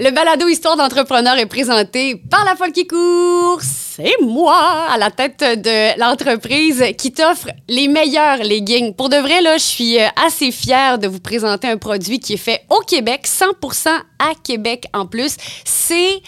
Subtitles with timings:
[0.00, 3.60] Le balado Histoire d'entrepreneur est présenté par la folle qui court.
[3.62, 8.92] C'est moi à la tête de l'entreprise qui t'offre les meilleurs leggings.
[8.96, 12.32] Pour de vrai, là, je suis euh, assez fière de vous présenter un produit qui
[12.32, 13.88] est fait au Québec, 100%
[14.18, 15.36] à Québec en plus.
[15.64, 16.20] C'est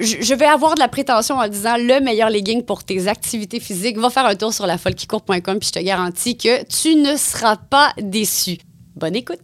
[0.00, 3.98] je vais avoir de la prétention en disant le meilleur legging pour tes activités physiques.
[3.98, 7.54] Va faire un tour sur la lafollequicourt.com puis je te garantis que tu ne seras
[7.54, 8.58] pas déçu.
[8.96, 9.38] Bonne écoute.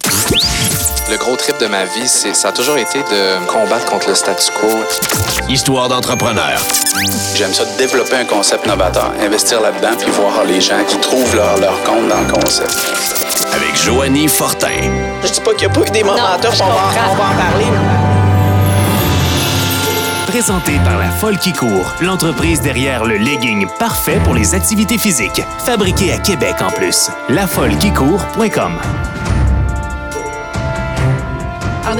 [1.08, 4.14] Le gros trip de ma vie, c'est ça a toujours été de combattre contre le
[4.16, 4.66] statu quo.
[5.48, 6.58] Histoire d'entrepreneur.
[7.36, 11.58] J'aime ça développer un concept novateur, investir là-dedans puis voir les gens qui trouvent leur,
[11.58, 12.76] leur compte dans le concept.
[13.52, 14.90] Avec Joanie Fortin.
[15.22, 17.50] Je dis pas qu'il n'y a pas eu des momenteurs, on, va, on va en
[17.50, 17.66] parler.
[20.26, 25.40] Présenté par La Folle qui court, l'entreprise derrière le legging parfait pour les activités physiques.
[25.64, 27.10] Fabriqué à Québec en plus.
[27.28, 28.80] Lafollequicourt.com.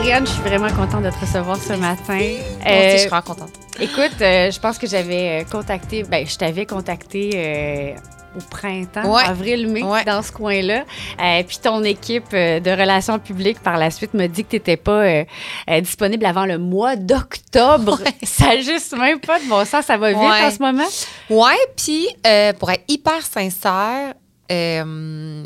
[0.09, 1.97] Je suis vraiment contente de te recevoir ce matin.
[2.15, 3.51] Moi aussi, je suis vraiment contente.
[3.81, 7.91] Écoute, euh, je pense que j'avais euh, contacté, ben, je t'avais contacté euh,
[8.39, 9.23] au printemps, Ouais.
[9.27, 10.05] avril-mai, Ouais.
[10.05, 10.85] dans ce coin-là.
[11.21, 14.57] Euh, puis ton équipe euh, de relations publiques, par la suite, m'a dit que tu
[14.57, 15.25] n'étais pas euh,
[15.69, 17.99] euh, disponible avant le mois d'octobre.
[18.23, 19.87] Ça n'a juste même pas de bon sens.
[19.87, 20.87] Ça va vite en ce moment?
[21.31, 24.15] Ouais, puis euh, pour être hyper sincère,
[24.53, 25.43] euh,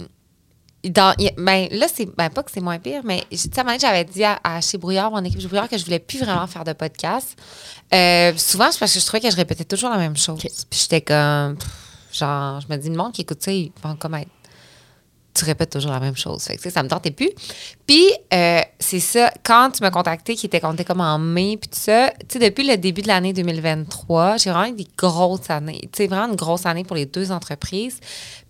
[0.84, 3.50] dans, ben, là, c'est ben, pas que c'est moins pire, mais tu sais,
[3.81, 6.47] j'avais dit à, à chez Brouillard, mon équipe chez Brouillard, que je voulais plus vraiment
[6.47, 7.36] faire de podcast.
[7.92, 10.41] Euh, souvent, c'est parce que je trouvais que je répétais toujours la même chose.
[10.41, 13.97] Puis j'étais comme, pff, genre, je me dis, le monde qui écoute ça, ils vont
[13.97, 14.31] comme être
[15.41, 16.42] tu répètes toujours la même chose.
[16.44, 17.30] Fait que, ça me tentait plus.
[17.86, 21.70] Puis, euh, c'est ça, quand tu m'as contacté, qui était compté comme en mai, puis
[21.70, 25.48] tout ça, tu sais, depuis le début de l'année 2023, j'ai vraiment eu des grosses
[25.48, 25.88] années.
[25.92, 28.00] Tu sais, vraiment une grosse année pour les deux entreprises.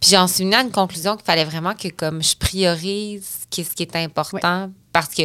[0.00, 3.74] Puis, j'en suis venue à une conclusion qu'il fallait vraiment que, comme, je priorise qu'est-ce
[3.74, 4.70] qui est important.
[4.92, 5.22] Parce que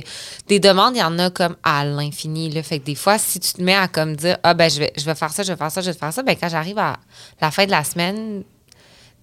[0.47, 2.51] des demandes, il y en a comme à l'infini.
[2.61, 4.93] Fait que des fois, si tu te mets à comme dire, ah, ben, je vais,
[4.95, 6.77] je vais faire ça, je vais faire ça, je vais faire ça, ben, quand j'arrive
[6.77, 6.97] à
[7.41, 8.43] la fin de la semaine,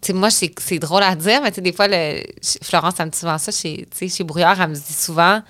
[0.09, 2.23] sais, moi, c'est c'est drôle à dire, mais tu sais, des fois, le,
[2.63, 5.41] Florence, elle me dit souvent ça chez, chez Brouillard, elle me dit souvent,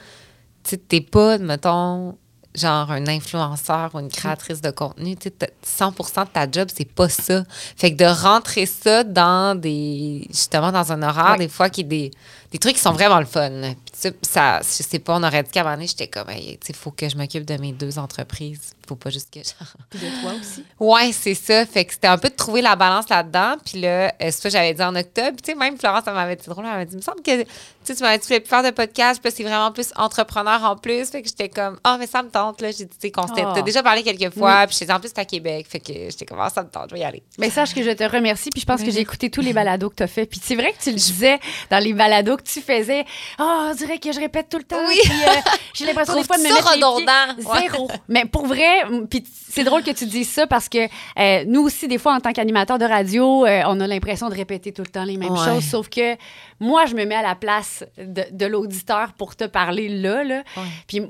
[0.65, 2.17] tu sais, t'es pas, mettons,
[2.55, 5.91] genre un influenceur ou une créatrice de contenu, tu sais, t'as- 100
[6.25, 7.45] de ta job, c'est pas ça.
[7.77, 11.85] Fait que de rentrer ça dans des, justement, dans un horaire, des fois, qui est
[11.85, 12.11] des,
[12.53, 13.51] des trucs qui sont vraiment le fun.
[13.51, 16.07] Puis tu sais, ça, je sais pas, on aurait dit qu'à un moment donné, j'étais
[16.09, 18.73] comme, Hey, sais, faut que je m'occupe de mes deux entreprises.
[18.87, 20.65] Faut pas juste que genre, Puis de toi aussi.
[20.79, 21.65] Ouais, c'est ça.
[21.65, 23.55] Fait que c'était un peu de trouver la balance là-dedans.
[23.65, 25.37] Puis là, euh, c'est ça que j'avais dit en octobre.
[25.43, 26.65] Tu sais, même Florence, elle m'avait dit drôle.
[26.67, 28.71] Elle m'avait dit, il me semble que tu m'avais dit, tu voulais plus faire de
[28.71, 29.21] podcast.
[29.23, 31.07] Puis c'est vraiment plus entrepreneur en plus.
[31.11, 32.61] Fait que j'étais comme, ah, mais ça me tente.
[32.61, 33.63] Là, j'ai dit, tu sais, qu'on s'était Oh.
[33.63, 34.67] déjà parlé quelques fois.
[34.67, 35.67] Puis j'étais en plus, c'est à Québec.
[35.71, 37.23] Fait que j'étais comme, ah, ça me tente, je vais y aller.
[37.39, 39.91] Mais sache que je te remercie, puis je pense que j'ai écouté tous les balados
[39.91, 40.27] que tu as fait.
[40.27, 41.39] Puis c'est vrai que tu le disais
[41.71, 43.05] dans les balados que tu faisais.
[43.39, 44.77] Ah, on dirait que je répète tout le temps.
[44.87, 44.99] Oui.
[45.03, 45.31] puis, euh,
[45.75, 47.51] j'ai l'impression des fois de me mettre ça les pieds- redondant?
[47.53, 47.61] Ouais.
[47.71, 47.89] Zéro.
[48.09, 50.87] Mais pour vrai, puis c'est drôle que tu dises ça parce que
[51.19, 54.35] euh, nous aussi, des fois, en tant qu'animateur de radio, euh, on a l'impression de
[54.35, 55.45] répéter tout le temps les mêmes Ouais.
[55.47, 55.65] choses.
[55.65, 56.17] Sauf que
[56.61, 60.25] moi, je me mets à la place de, de l'auditeur pour te parler là.
[60.25, 60.43] là.
[60.57, 60.63] Ouais.
[60.87, 61.03] Puis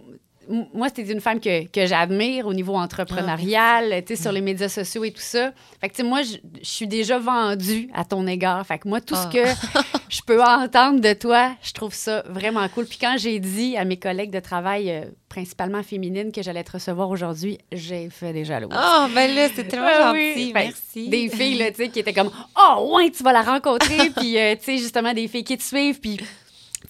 [0.75, 4.69] moi, c'était une femme que, que j'admire au niveau entrepreneurial, tu sais, sur les médias
[4.69, 5.53] sociaux et tout ça.
[5.81, 8.67] Fait que, tu sais, moi, je suis déjà vendue à ton égard.
[8.67, 9.29] Fait que moi, tout Ah.
[9.31, 9.45] ce que
[10.09, 12.87] je peux entendre de toi, je trouve ça vraiment cool.
[12.87, 16.73] Puis quand j'ai dit à mes collègues de travail, euh, principalement féminines, que j'allais te
[16.73, 18.69] recevoir aujourd'hui, j'ai fait des jaloux.
[18.73, 20.29] Oh, ben là, c'est tellement Ah oui.
[20.35, 20.53] gentil.
[20.53, 21.09] Fait que Merci.
[21.09, 24.11] Des filles, là, tu sais, qui étaient comme Oh, ouais, tu vas la rencontrer.
[24.17, 26.01] puis, euh, tu sais, justement, des filles qui te suivent.
[26.01, 26.19] Puis,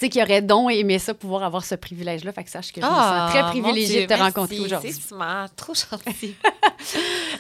[0.02, 2.32] sais, qui auraient donc aimé ça, pouvoir avoir ce privilège-là.
[2.32, 4.22] Fait que sache que je me Ah, sens très mon privilégiée Dieu, de te merci.
[4.24, 4.92] rencontrer aujourd'hui.
[4.92, 6.34] C'est smart, trop gentil.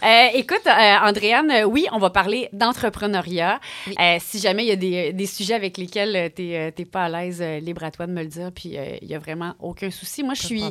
[0.04, 3.60] Euh, écoute, euh, Andréane, euh, oui, on va parler d'entrepreneuriat.
[3.86, 3.94] Oui.
[4.00, 7.08] Euh, si jamais il y a des, des sujets avec lesquels tu n'es pas à
[7.08, 8.50] l'aise, libre à toi de me le dire.
[8.52, 10.24] Puis il n'y a vraiment aucun souci.
[10.24, 10.64] Moi, je suis.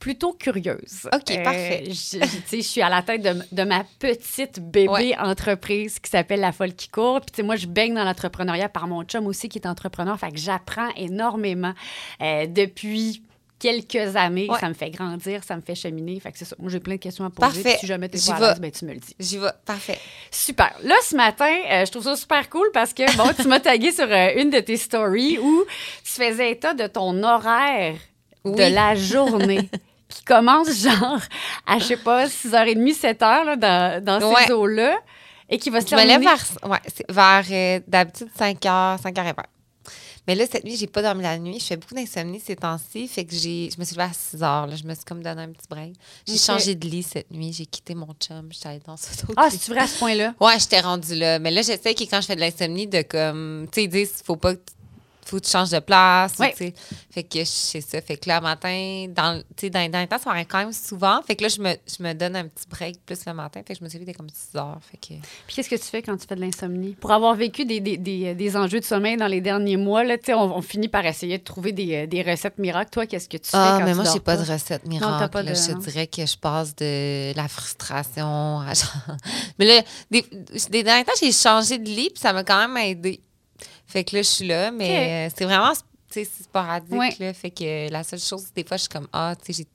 [0.00, 1.06] Plutôt curieuse.
[1.12, 1.84] Euh, OK, parfait.
[1.86, 5.16] Je, je- tu sais, je suis à la tête de, de ma petite bébé Ouais.
[5.18, 7.20] entreprise qui s'appelle La Folle qui court.
[7.20, 10.18] Puis tu sais, moi, je baigne dans l'entrepreneuriat par mon chum aussi qui est entrepreneur.
[10.18, 11.74] Fait que j'apprends énormément
[12.22, 13.22] euh, depuis
[13.58, 14.48] quelques années.
[14.50, 14.58] Ouais.
[14.58, 16.18] Ça me fait grandir, ça me fait cheminer.
[16.18, 16.56] Fait que c'est ça.
[16.58, 17.62] Moi, j'ai plein de questions à poser.
[17.62, 17.76] Parfait.
[17.78, 19.14] Si jamais tu J'y pas à l'aise, ben, tu me le dis.
[19.20, 19.50] J'y vais.
[19.66, 19.98] Parfait.
[20.30, 20.72] Super.
[20.82, 23.92] Là, ce matin, euh, je trouve ça super cool parce que, bon, tu m'as tagué
[23.92, 25.64] sur euh, une de tes stories où
[26.04, 27.96] tu faisais état de ton horaire
[28.46, 29.68] de la journée
[30.10, 31.18] qui commence genre
[31.66, 34.52] à, je sais pas, 6h30, 7h là, dans, dans ces Ouais.
[34.52, 34.98] eaux-là
[35.48, 36.32] et qui va se Je me lève terminer...
[36.62, 36.78] vers, ouais,
[37.08, 39.34] vers euh, d'habitude 5 h, 5 h et 20.
[40.28, 41.58] Mais là, cette nuit, j'ai pas dormi la nuit.
[41.58, 43.08] Je fais beaucoup d'insomnie ces temps-ci.
[43.08, 44.66] Fait que j'ai, je me suis levée à 6 heures.
[44.66, 44.76] Là.
[44.76, 45.94] Je me suis comme donné un petit break.
[46.28, 47.52] J'ai changé de lit cette nuit.
[47.52, 48.46] J'ai quitté mon chum.
[48.52, 50.34] J'étais allée dans ce Ah, c'est vrai à ce point-là?
[50.38, 51.38] Ouais, j'étais rendue là.
[51.38, 53.66] Mais là, j'essaie que quand je fais de l'insomnie, de comme.
[53.72, 54.54] Tu sais, ils disent, faut pas.
[54.54, 54.60] que-
[55.30, 56.34] faut que tu changes de place.
[56.38, 56.54] ou, Ouais.
[56.56, 56.74] sais.
[57.10, 58.00] Fait que sais ça.
[58.00, 60.46] Fait que là, le matin, dans, le- tu sais, dans, dans les temps, ça m'arrive
[60.48, 61.20] quand même souvent.
[61.22, 63.60] Fait que là, je me, je me donne un petit break plus le matin.
[63.66, 64.78] Fait que je me suis levée comme 6 heures.
[64.90, 65.14] Fait que...
[65.46, 66.96] Puis qu'est-ce que tu fais quand tu fais de l'insomnie?
[67.00, 70.16] Pour avoir vécu des, des, des, des enjeux de sommeil dans les derniers mois, là,
[70.28, 72.90] on, on finit par essayer de trouver des, euh, des recettes miracles.
[72.90, 75.30] Toi, qu'est-ce que tu fais Ah, quand mais tu moi, j'ai pas de recette miracle.
[75.30, 75.50] pas là.
[75.52, 75.78] de- je non?
[75.78, 79.16] dirais que je passe de la frustration à genre-
[79.58, 80.24] Mais là, des,
[80.70, 83.20] des derniers temps, j'ai changé de lit, puis ça m'a quand même aidé.
[83.90, 85.72] Fait que là, je suis là, mais euh, c'est vraiment
[86.10, 86.92] c'est sporadique.
[86.98, 87.14] Ouais.
[87.18, 89.68] Là, fait que la seule chose, des fois, je suis comme, ah, tu sais, j'ai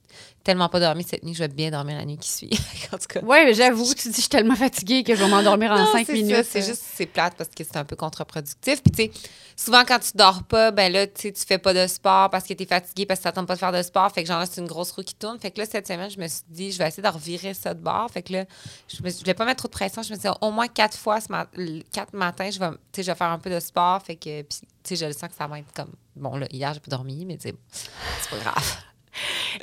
[0.44, 2.50] tellement pas dormi cette nuit je vais bien dormir la nuit qui suit.
[2.92, 3.20] en tout cas.
[3.22, 5.92] Oui, mais j'avoue, tu dis, je suis tellement fatiguée que je vais m'endormir en Non,
[5.92, 6.46] cinq minutes.
[6.48, 6.66] C'est euh.
[6.66, 8.82] juste, c'est plate parce que c'est un peu contre-productif.
[8.82, 9.10] Puis, tu sais,
[9.56, 12.44] souvent, quand tu dors pas, ben là, tu sais, tu fais pas de sport parce
[12.44, 14.10] que tu es fatigué, parce que ça tente pas de faire de sport.
[14.12, 15.38] Fait que, genre, c'est une grosse roue qui tourne.
[15.40, 17.74] Fait que là, cette semaine, je me suis dit, je vais essayer de revirer ça
[17.74, 18.08] de bord.
[18.10, 18.44] Fait que là,
[18.88, 20.02] je, me, je voulais pas mettre trop de pression.
[20.02, 22.70] Je me suis dit, au moins quatre fois, ce ma- le- quatre matins, je vais,
[22.70, 24.00] tu sais, je vais faire un peu de sport.
[24.02, 26.46] Fait que, puis, tu sais, je le sens que ça va être comme, bon, là,
[26.50, 28.76] hier, j'ai pas dormi, mais tu sais, c'est pas grave.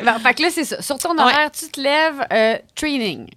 [0.04, 0.82] Ben, fait que là, c'est ça.
[0.82, 3.30] Sur ton horaire, tu te lèves, euh, training.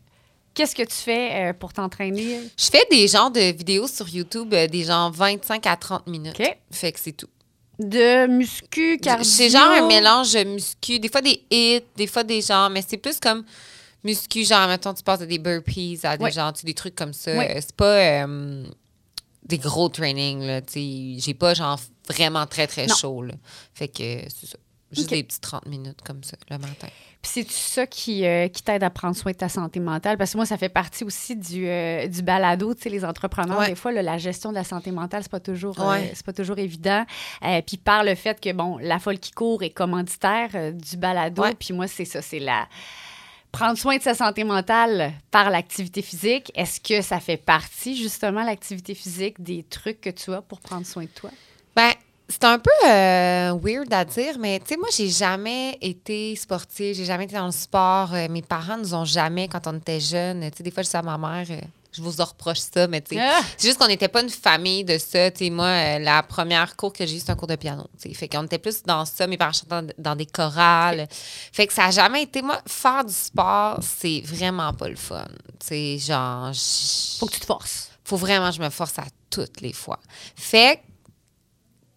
[0.55, 2.41] Qu'est-ce que tu fais euh, pour t'entraîner?
[2.59, 6.41] Je fais des genres de vidéos sur YouTube, euh, des gens 25 à 30 minutes.
[6.41, 6.57] OK.
[6.71, 7.29] Fait que c'est tout.
[7.79, 9.25] De muscu, cardio?
[9.25, 12.83] C'est genre un mélange de muscu, des fois des hits, des fois des genres, mais
[12.89, 13.45] c'est plus comme
[14.03, 16.33] muscu, genre, mettons, tu passes de des burpees à des Ouais.
[16.33, 17.37] gens, tu des trucs comme ça.
[17.37, 17.59] Ouais.
[17.61, 18.27] C'est pas
[19.47, 20.61] des gros trainings, là.
[20.75, 21.79] J'ai pas, genre,
[22.09, 22.95] vraiment très, très Non.
[22.95, 23.35] chaud, là.
[23.75, 24.59] Fait que c'est ça.
[24.93, 26.87] Juste des petits 30 minutes comme ça, le matin.
[27.21, 30.17] Puis c'est ça qui, euh, qui t'aide à prendre soin de ta santé mentale?
[30.17, 32.73] Parce que moi, ça fait partie aussi du, euh, du balado.
[32.73, 33.71] Tu sais, les entrepreneurs, Ouais.
[33.71, 36.33] des fois, là, la gestion de la santé mentale, c'est pas toujours, euh, c'est pas
[36.33, 37.05] toujours évident.
[37.67, 41.43] Puis par le fait que, bon, la folle qui court est commanditaire du balado.
[41.59, 42.69] Puis moi, c'est ça, c'est la...
[43.57, 48.43] Prendre soin de sa santé mentale par l'activité physique, est-ce que ça fait partie, justement,
[48.43, 51.31] l'activité physique, des trucs que tu as pour prendre soin de toi?
[51.75, 51.93] Ben,
[52.29, 56.95] c'est un peu euh, weird à dire, mais tu sais, moi, j'ai jamais été sportive,
[56.95, 58.13] j'ai jamais été dans le sport.
[58.13, 60.91] Euh, mes parents nous ont jamais, quand on était jeunes, tu sais, des fois, je
[60.91, 61.61] dis à ma mère, euh,
[61.97, 63.41] je vous en reproche ça, mais tu sais, Ah!
[63.57, 65.31] c'est juste qu'on n'était pas une famille de ça.
[65.31, 67.85] Tu sais, moi, euh, la première cours que j'ai eu, c'est un cours de piano.
[68.01, 68.15] tu sais.
[68.15, 69.27] Fait qu'on était plus dans ça.
[69.27, 71.07] Mes parents chantaient dans, dans des chorales.
[71.53, 72.43] Fait que ça n'a jamais été.
[72.43, 75.25] Moi, faire du sport, c'est vraiment pas le fun.
[75.61, 76.51] Tu sais, genre.
[77.19, 77.89] Faut que tu te forces.
[78.05, 79.99] faut vraiment que je me force à toutes les fois.
[80.37, 80.81] Fait que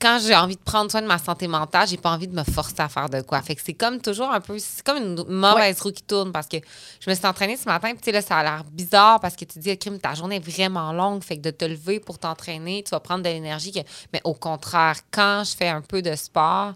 [0.02, 2.44] quand j'ai envie de prendre soin de ma santé mentale, j'ai pas envie de me
[2.46, 3.42] forcer à faire de quoi.
[3.42, 6.48] Fait que c'est comme toujours un peu, c'est comme une mauvaise roue qui tourne parce
[6.48, 6.58] que
[7.02, 9.36] je me suis entraînée ce matin, puis tu sais, là, ça a l'air bizarre parce
[9.36, 12.18] que tu dis, crime, ta journée est vraiment longue, fait que de te lever pour
[12.18, 13.72] t'entraîner, tu vas prendre de l'énergie.
[13.74, 13.80] que-
[14.14, 16.74] Mais au contraire, quand je fais un peu de sport,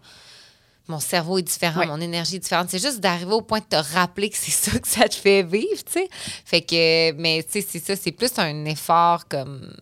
[0.89, 1.87] mon cerveau est différent, Ouais.
[1.87, 2.69] mon énergie est différente.
[2.69, 5.43] C'est juste d'arriver au point de te rappeler que c'est ça que ça te fait
[5.43, 6.09] vivre, tu sais.
[6.43, 9.73] Fait que, mais tu sais, c'est ça, c'est plus un effort comme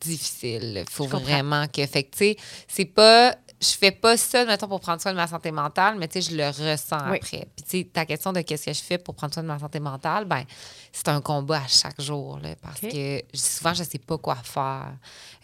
[0.00, 0.84] difficile.
[0.90, 1.24] faut Je comprends.
[1.26, 1.86] vraiment que.
[1.86, 2.36] Fait que, tu sais,
[2.68, 3.34] c'est pas.
[3.62, 6.30] Je fais pas ça, mettons, pour prendre soin de ma santé mentale, mais tu sais,
[6.30, 7.18] je le ressens Oui.
[7.18, 7.46] après.
[7.54, 9.58] Puis, tu sais, ta question de qu'est-ce que je fais pour prendre soin de ma
[9.58, 10.44] santé mentale, ben,
[10.92, 14.94] c'est un combat à chaque jour, là, parce que souvent, je sais pas quoi faire.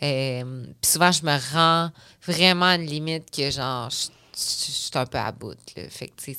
[0.03, 1.91] Euh, puis souvent, je me rends
[2.27, 5.89] vraiment à une limite que, genre, je, je- je suis un peu à bout, là.
[5.89, 6.35] Fait que, c'est.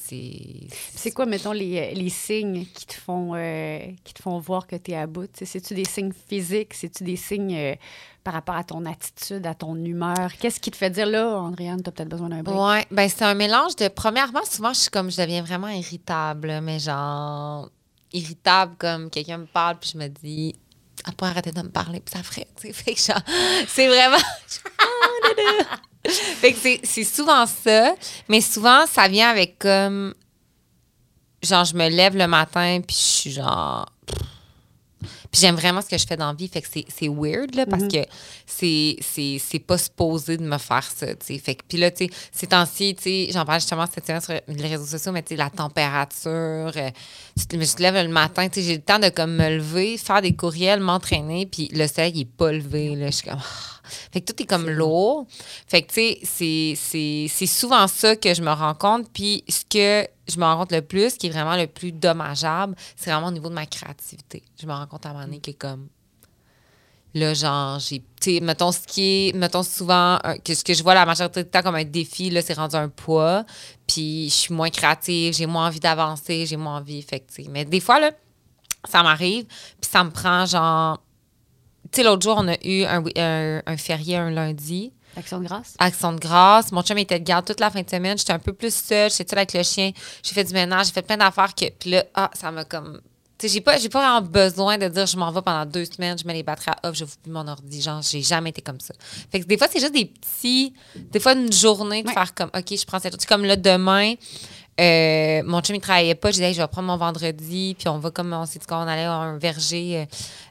[0.69, 4.75] C'est quoi, mettons, les, les signes qui te font, euh, qui te font voir que
[4.75, 5.29] tu es à bout?
[5.33, 6.75] C'est-tu des signes physiques?
[6.75, 7.75] C'est-tu des signes euh,
[8.23, 10.31] par rapport à ton attitude, à ton humeur?
[10.39, 12.55] Qu'est-ce qui te fait dire, là, Andréane, tu as peut-être besoin d'un break?
[12.55, 13.87] Ouais, ben c'est un mélange de.
[13.87, 17.71] Premièrement, souvent, je suis comme, je deviens vraiment irritable, mais genre,
[18.13, 20.55] irritable comme quelqu'un me parle, puis je me dis,
[21.07, 22.47] elle pourrait arrêter de me parler, puis ça ferait.
[22.57, 22.99] Fait que
[23.67, 24.17] c'est vraiment.
[26.09, 27.93] fait que c'est- souvent ça,
[28.29, 30.13] mais souvent, ça vient avec comme.
[31.43, 33.85] Genre, je me lève le matin, puis je suis genre.
[35.29, 36.47] Puis j'aime vraiment ce que je fais dans la vie.
[36.47, 37.97] Fait que c'est- weird, là, parce que
[38.47, 41.37] c'est- pas supposé de me faire ça, tu sais.
[41.37, 44.21] Fait que, puis là, tu sais, ces temps-ci, tu sais, j'en parle justement cette semaine
[44.21, 46.31] sur les réseaux sociaux, mais tu sais, la température,
[46.75, 46.89] euh,
[47.37, 49.57] tu te, je te lève le matin, tu sais, j'ai le temps de comme me
[49.57, 53.07] lever, faire des courriels, m'entraîner, puis le soleil, il est pas levé, là.
[53.07, 53.39] Je suis comme...
[54.11, 55.25] Fait que tout est comme lourd.
[55.67, 59.09] Fait que, tu sais, c'est- souvent ça que je me rends compte.
[59.13, 62.75] Puis ce que je me rends compte le plus, qui est vraiment le plus dommageable,
[62.95, 64.43] c'est vraiment au niveau de ma créativité.
[64.61, 65.87] Je me rends compte à un moment donné que comme...
[67.13, 67.99] Là, genre, j'ai...
[68.21, 69.35] Tu sais, mettons, ce qui est...
[69.35, 72.29] Mettons, souvent, un- que ce que je vois la majorité du temps comme un défi,
[72.29, 73.43] là, c'est rendu un poids.
[73.87, 77.01] Puis je suis moins créative, j'ai moins envie d'avancer, j'ai moins envie...
[77.01, 78.11] Fait que, mais des fois, là,
[78.87, 81.01] ça m'arrive, puis ça me prend, genre...
[81.91, 84.91] Tu sais, l'autre jour, on a eu un, un- un férié un lundi.
[85.15, 85.73] Action de grâce?
[85.79, 86.71] Action de grâce.
[86.71, 88.17] Mon chum était de garde toute la fin de semaine.
[88.17, 89.09] J'étais un peu plus seule.
[89.09, 89.91] J'étais seule avec le chien.
[90.21, 90.87] J'ai fait du ménage.
[90.87, 91.65] J'ai fait plein d'affaires que.
[91.71, 93.01] Puis là, ah, ça m'a comme
[93.39, 95.85] Tu sais, j'ai pas, j'ai pas vraiment besoin de dire je m'en vais pendant deux
[95.85, 97.81] semaines, je mets les batteries à off, je vous mon ordi.
[97.81, 98.93] Genre, j'ai jamais été comme ça.
[99.31, 100.73] Fait que des fois, c'est juste des petits.
[100.95, 102.13] Des fois, une journée de Ouais.
[102.13, 103.25] faire comme, OK, je prends cette.
[103.25, 104.13] Comme là, demain,
[104.79, 106.31] euh, mon chum, il travaillait pas.
[106.31, 108.65] J'ai dit, Hey, je vais prendre mon vendredi, puis on va comme, on s'est dit
[108.67, 110.05] qu'on allait à un verger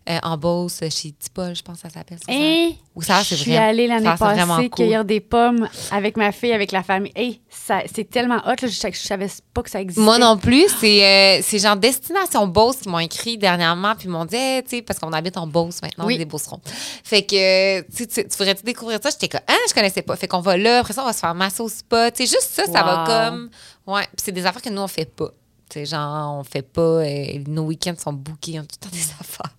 [0.08, 2.18] euh, euh, en Beauce, chez Tipol, je pense que ça s'appelle.
[2.18, 2.32] ça.
[2.32, 2.70] Hein?
[2.94, 4.70] Ou ça, c'est Je suis allée l'année passée cool.
[4.70, 7.12] cueillir des pommes avec ma fille, avec la famille.
[7.14, 10.00] Hey, ça, c'est tellement hot, là, je, je savais pas que ça existait.
[10.02, 14.10] Moi non plus, c'est euh, c'est genre Destination Beauce qui m'ont écrit dernièrement puis ils
[14.10, 16.14] m'ont dit Hey, tu sais parce qu'on habite en Beauce maintenant, Oui.
[16.14, 16.60] on est des Beaucerons.
[17.04, 19.10] Fait que tu tu tu voudrais-tu découvrir ça?
[19.10, 20.14] J'étais comme ah, je connaissais pas.
[20.16, 22.32] Fait qu'on va là, après ça on va se faire masser au spa, tu sais
[22.32, 23.50] juste ça ça va comme
[23.86, 25.30] ouais, Puis c'est des affaires que nous on fait pas.
[25.72, 28.98] Sais genre on fait pas euh, nos week-ends sont bookés, on tout le temps des
[29.20, 29.54] affaires.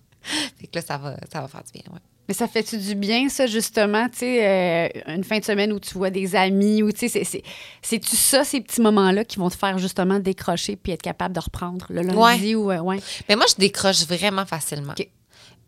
[0.58, 2.00] Fait que là ça va ça va faire du bien, ouais.
[2.28, 5.80] Mais ça fait-tu du bien, ça, justement, tu sais, euh, une fin de semaine où
[5.80, 7.42] tu vois des amis, ou tu sais, c'est- c'est-
[7.80, 11.40] c'est-tu ça, ces petits moments-là, qui vont te faire justement décrocher puis être capable de
[11.40, 12.98] reprendre le lundi ou, euh, ouais?
[13.30, 14.92] Mais moi, je décroche vraiment facilement.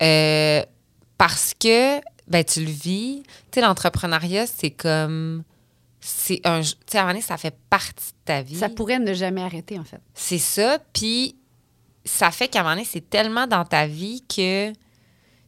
[0.03, 0.63] Euh,
[1.17, 1.99] parce que,
[2.29, 3.23] ben, tu le vis.
[3.25, 5.45] Tu sais, l'entrepreneuriat, c'est comme.
[6.01, 6.63] C'est un.
[6.63, 8.57] Tu sais, à un moment donné, ça fait partie de ta vie.
[8.57, 10.01] Ça pourrait ne jamais arrêter, en fait.
[10.15, 10.79] C'est ça.
[10.93, 11.37] Puis,
[12.05, 14.73] ça fait qu'à un moment donné, c'est tellement dans ta vie que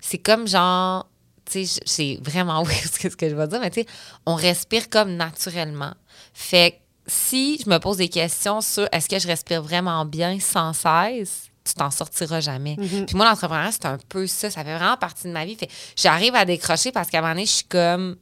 [0.00, 1.08] c'est comme genre.
[1.50, 3.86] Tu sais, c'est vraiment weird ce que, ce que je vais dire, mais tu sais,
[4.26, 5.94] on respire comme naturellement.
[6.34, 10.38] Fait que si je me pose des questions sur est-ce que je respire vraiment bien
[10.38, 12.76] sans cesse, tu t'en sortiras jamais.
[12.76, 14.50] Puis moi, l'entrepreneuriat, c'est un peu ça.
[14.50, 15.54] Ça fait vraiment partie de ma vie.
[15.54, 18.16] Fait que j'arrive à décrocher parce qu'à un moment donné, je suis comme.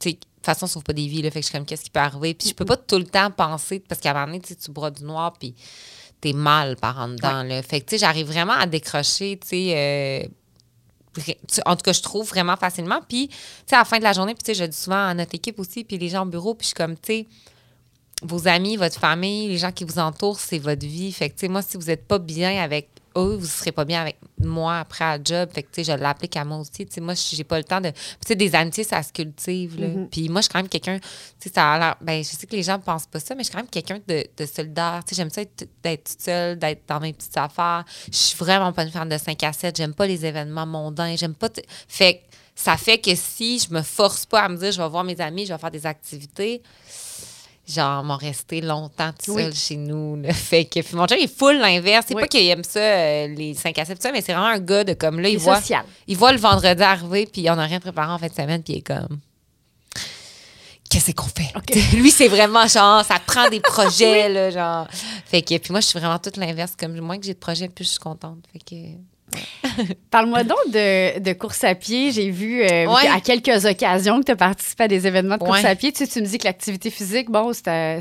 [0.00, 1.20] Tu sais, de toute façon, ça sauve pas des vies.
[1.20, 2.32] Là, fait que je suis comme, qu'est-ce qui peut arriver?
[2.32, 4.90] Puis je peux pas tout le temps penser, parce qu'à un moment donné, tu bois
[4.90, 5.54] du noir, puis
[6.18, 7.42] t'es mal par en dedans.
[7.42, 7.62] Là.
[7.62, 9.74] Fait que, tu sais, j'arrive vraiment à décrocher, tu sais.
[9.76, 10.28] euh,
[11.66, 13.00] en tout cas, je trouve vraiment facilement.
[13.06, 13.34] Puis, tu
[13.66, 15.34] sais, à la fin de la journée, puis tu sais, je dis souvent à notre
[15.34, 17.26] équipe aussi, puis les gens au bureau, puis je suis comme, tu sais,
[18.22, 21.12] vos amis, votre famille, les gens qui vous entourent, c'est votre vie.
[21.12, 23.72] Fait que, tu sais, moi, si vous n'êtes pas bien avec eux, vous ne serez
[23.72, 25.48] pas bien avec moi après à job.
[25.52, 26.70] Fait que, tu sais, je l'applique à moi aussi.
[26.86, 27.90] Tu sais, moi, j'ai pas le temps de.
[27.90, 29.86] Tu sais, des amitiés, ça se cultive, là.
[30.10, 30.98] Puis moi, je suis quand même quelqu'un.
[31.40, 31.96] Tu ça a l'air.
[32.00, 33.68] Ben, je sais que les gens ne pensent pas ça, mais je suis quand même
[33.70, 35.02] quelqu'un de, de solidaire.
[35.12, 37.84] J'aime ça être- d'être toute seule, d'être dans mes petites affaires.
[38.10, 39.76] Je suis vraiment pas une fan de 5 à 7.
[39.76, 41.16] J'aime pas les événements mondains.
[41.16, 41.48] J'aime pas.
[41.88, 42.20] Fait que
[42.54, 45.20] ça fait que si je me force pas à me dire, je vais voir mes
[45.20, 46.62] amis, je vais faire des activités
[47.70, 49.42] genre m'en rester longtemps tout Oui.
[49.44, 50.22] seul chez nous.
[50.32, 52.06] Fait que puis mon chum il est full l'inverse.
[52.08, 52.22] C'est Oui.
[52.22, 54.58] pas qu'il aime ça euh, les 5 à 7 tout ça, mais c'est vraiment un
[54.58, 55.84] gars de comme là il voit social.
[56.06, 58.74] il voit le vendredi arriver puis on n'a rien préparé en fin de semaine puis
[58.74, 59.18] il est comme
[60.90, 61.52] Qu'est-ce qu'on fait?
[61.96, 64.88] Lui, c'est vraiment genre, ça prend des projets, là, genre.
[65.24, 66.72] Fait que, puis moi, je suis vraiment toute l'inverse.
[66.76, 68.38] Comme moins que j'ai de projets, plus je suis contente.
[68.52, 68.74] Fait que,
[70.10, 72.12] Parle-moi donc de, de course à pied.
[72.12, 73.08] J'ai vu euh, Ouais.
[73.08, 75.68] à quelques occasions que tu as participé à des événements de course Ouais.
[75.68, 75.92] à pied.
[75.92, 78.00] Tu, me dis que l'activité physique, bon, c'est euh,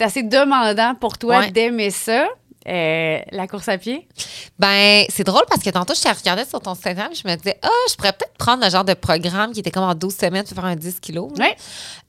[0.00, 1.50] assez demandant pour toi Ouais.
[1.50, 2.26] d'aimer ça.
[2.68, 4.08] Euh, la course à pied?
[4.58, 7.56] Ben, c'est drôle parce que tantôt, je te regardais sur ton Instagram je me disais,
[7.62, 10.42] ah, je pourrais peut-être prendre le genre de programme qui était comme en 12 semaines
[10.44, 11.30] pour faire un 10 kilos.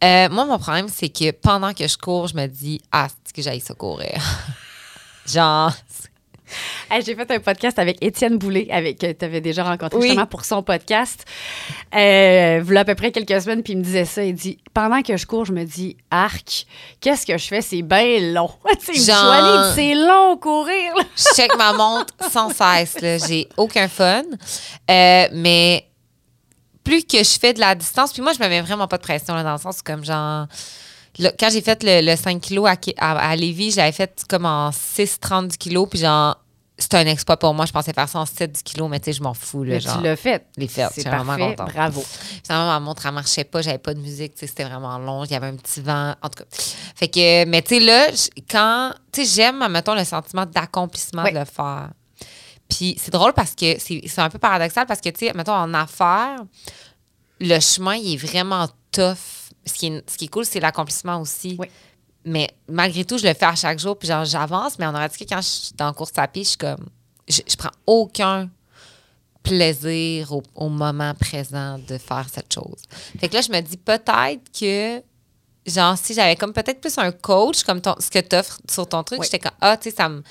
[0.03, 3.35] Euh, moi, mon problème, c'est que pendant que je cours, je me dis, ah, c'est
[3.35, 4.19] que j'aille ça courir.
[5.27, 5.71] genre,
[6.89, 10.07] Hey, J'ai fait un podcast avec Étienne Boulay, avec que tu avais déjà rencontré Oui.
[10.07, 11.25] justement pour son podcast.
[11.95, 14.23] Euh, voilà à peu près quelques semaines, puis il me disait ça.
[14.23, 16.65] Il dit Pendant que je cours, je me dis Arc,
[17.01, 17.61] qu'est-ce que je fais?
[17.61, 18.49] C'est bien long.
[18.93, 20.95] Genre- c'est long courir.
[20.95, 21.03] là.
[21.15, 22.97] je check ma montre sans cesse.
[23.27, 24.23] J'ai aucun fun.
[24.89, 25.85] Euh, mais
[26.83, 29.01] plus que je fais de la distance, puis moi, je me mets vraiment pas de
[29.03, 30.47] pression là, dans le sens comme genre.
[31.19, 34.23] Là, quand j'ai fait le, le 5 kilos à, à, à Lévis, je l'avais fait
[34.29, 36.37] comme en 6,30 du kilo, puis genre,
[36.79, 37.65] c'était un exploit pour moi.
[37.65, 39.63] Je pensais faire ça en 7 du kilo, mais tu sais, je m'en fous.
[39.63, 39.97] Là, Mais genre.
[39.97, 40.45] tu l'as fait.
[40.57, 40.87] l'ai fait.
[40.93, 41.73] C'est vraiment contente.
[41.73, 42.05] Bravo.
[42.45, 43.63] Finalement, ma montre, elle marchait pas.
[43.63, 44.35] J'avais pas de musique.
[44.35, 45.23] tu sais, C'était vraiment long.
[45.23, 46.13] Il y avait un petit vent.
[46.21, 46.49] En tout cas.
[46.95, 48.07] Fait que, mais tu sais, là,
[48.49, 48.93] quand.
[49.11, 51.33] Tu sais, j'aime, mettons, le sentiment d'accomplissement Oui.
[51.33, 51.89] de le faire.
[52.69, 55.73] Puis c'est drôle parce que c'est un peu paradoxal parce que, tu sais, mettons, en
[55.73, 56.41] affaires,
[57.39, 59.15] le chemin, il est vraiment tough.
[59.67, 61.55] Ce qui est, ce qui est cool, c'est l'accomplissement aussi.
[61.59, 61.67] Oui.
[62.25, 63.97] Mais malgré tout, je le fais à chaque jour.
[63.97, 64.77] Puis genre, j'avance.
[64.79, 66.57] Mais on aurait dit que quand je suis dans la course à pied, je suis
[66.57, 66.85] comme.
[67.27, 68.49] Je, je prends aucun
[69.43, 72.81] plaisir au, au moment présent de faire cette chose.
[73.19, 75.01] Fait que là, je me dis peut-être que,
[75.65, 78.87] genre, si j'avais comme peut-être plus un coach, comme ton, ce que tu offres sur
[78.87, 79.25] ton truc, Oui.
[79.25, 80.21] j'étais comme, ah, tu sais, ça me.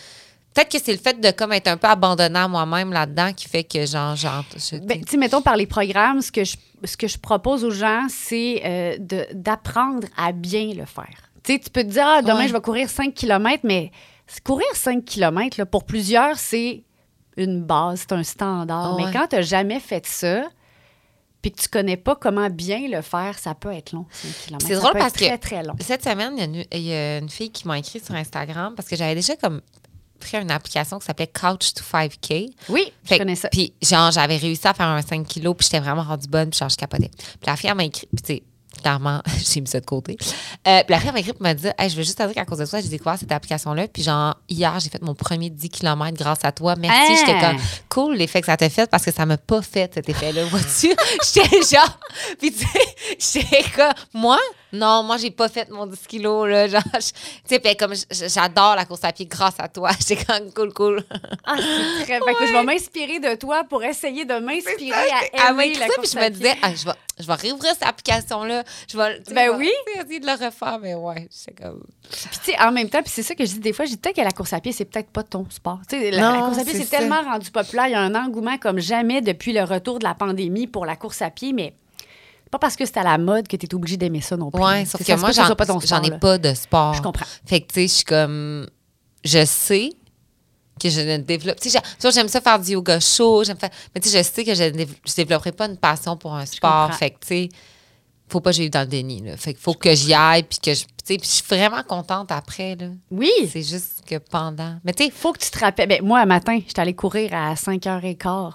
[0.57, 3.47] Peut-être que c'est le fait de comme être un peu abandonnant à moi-même là-dedans qui
[3.47, 4.43] fait que, genre, genre.
[4.57, 7.63] je- Ben, tu sais, mettons, par les programmes, ce que je, ce que je propose
[7.63, 11.31] aux gens, c'est euh, de- d'apprendre à bien le faire.
[11.45, 12.49] Tu sais, tu peux te dire, ah, demain, Ouais.
[12.49, 13.91] je vais courir 5 km, mais
[14.45, 16.85] courir 5 km, pour plusieurs, c'est
[17.37, 18.97] une base, c'est un standard.
[18.97, 19.05] Ouais.
[19.05, 20.45] Mais quand tu n'as jamais fait ça,
[21.43, 24.67] puis que tu connais pas comment bien le faire, ça peut être long, 5 km.
[24.67, 25.75] C'est drôle parce être que- très, très long.
[25.81, 28.97] Cette semaine, y il y a une fille qui m'a écrit sur Instagram parce que
[28.97, 29.61] j'avais déjà comme
[30.19, 32.49] pris une application qui s'appelait Couch to 5K.
[32.69, 33.49] Oui, je Fait que- connais ça.
[33.49, 36.59] Puis, genre, j'avais réussi à faire un 5 kilos, puis j'étais vraiment rendue bonne, puis
[36.59, 37.11] genre, je capotais.
[37.17, 38.43] Puis la fille, elle m'a écrit, puis tu sais,
[38.83, 40.17] clairement, j'ai mis ça de côté.
[40.69, 42.23] Euh, puis la fille, elle m'a écrit, puis m'a dit, hey, je veux juste te
[42.25, 45.15] dire qu'à cause de toi, j'ai découvert cette application-là, puis genre, hier, j'ai fait mon
[45.15, 46.75] premier 10 km grâce à toi.
[46.77, 47.17] Merci.
[47.17, 47.57] J'étais comme,
[47.89, 50.95] cool, l'effet que ça t'a fait, parce que ça m'a pas fait cet effet-là, vois-tu?
[51.35, 51.99] j'étais genre,
[52.39, 52.67] puis tu
[53.19, 54.39] sais, j'étais comme, moi,
[54.77, 56.69] non, moi, j'ai pas fait mon 10 kilos, là.
[56.69, 57.15] Genre, je- tu
[57.47, 59.91] sais, puis comme, j'adore la course à pied grâce à toi.
[60.07, 61.05] J'étais comme, cool, cool.
[61.45, 62.21] Ah, c'est très.
[62.21, 64.93] Fait que je vais m'inspirer de toi pour essayer de m'inspirer
[65.39, 66.37] à aimer la ça, puis je à me pied.
[66.39, 68.65] disais, ah, je, vais, je vais réouvrir cette application-là.
[68.91, 69.71] Je vais, Ben je vais oui.
[69.97, 71.83] essayer de le refaire, mais ouais, c'est comme.
[72.11, 73.91] Puis, tu sais, en même temps, puis c'est ça que je dis des fois, je
[73.91, 75.81] dis peut-être que la course à pied, c'est peut-être pas ton sport.
[75.89, 77.87] Tu sais, la, la course à pied, c'est c'est tellement rendu populaire.
[77.89, 80.97] Il y a un engouement comme jamais depuis le retour de la pandémie pour la
[80.97, 81.86] course à pied, mais c'est
[82.51, 84.63] pas parce que c'est à la mode que tu es obligé d'aimer ça non plus.
[84.63, 86.95] Ouais, sauf que moi, que j'en ai pas de sport.
[86.95, 87.27] Je comprends.
[87.45, 88.67] Fait que, tu sais, je suis comme.
[89.25, 89.91] Je sais
[90.81, 91.59] que je ne développe.
[91.61, 91.81] Tu sais,
[92.13, 93.71] j'aime ça faire du yoga chaud, j'aime faire.
[93.95, 96.47] Mais tu sais, je sais que je ne je développerai pas une passion pour un
[96.47, 96.95] sport.
[96.95, 97.49] Fait que, tu sais,
[98.29, 99.37] faut pas que j'aille dans le déni, là.
[99.37, 100.85] Fait qu'il faut que j'y aille, puis que je.
[100.85, 102.89] Tu sais, puis je suis vraiment contente après, là.
[103.11, 103.31] Oui.
[103.51, 104.77] C'est juste que pendant.
[104.85, 105.89] Mais tu sais, Faut que tu te rappelles.
[105.89, 108.53] Ben, moi, un matin, j'étais allée courir à 5h15.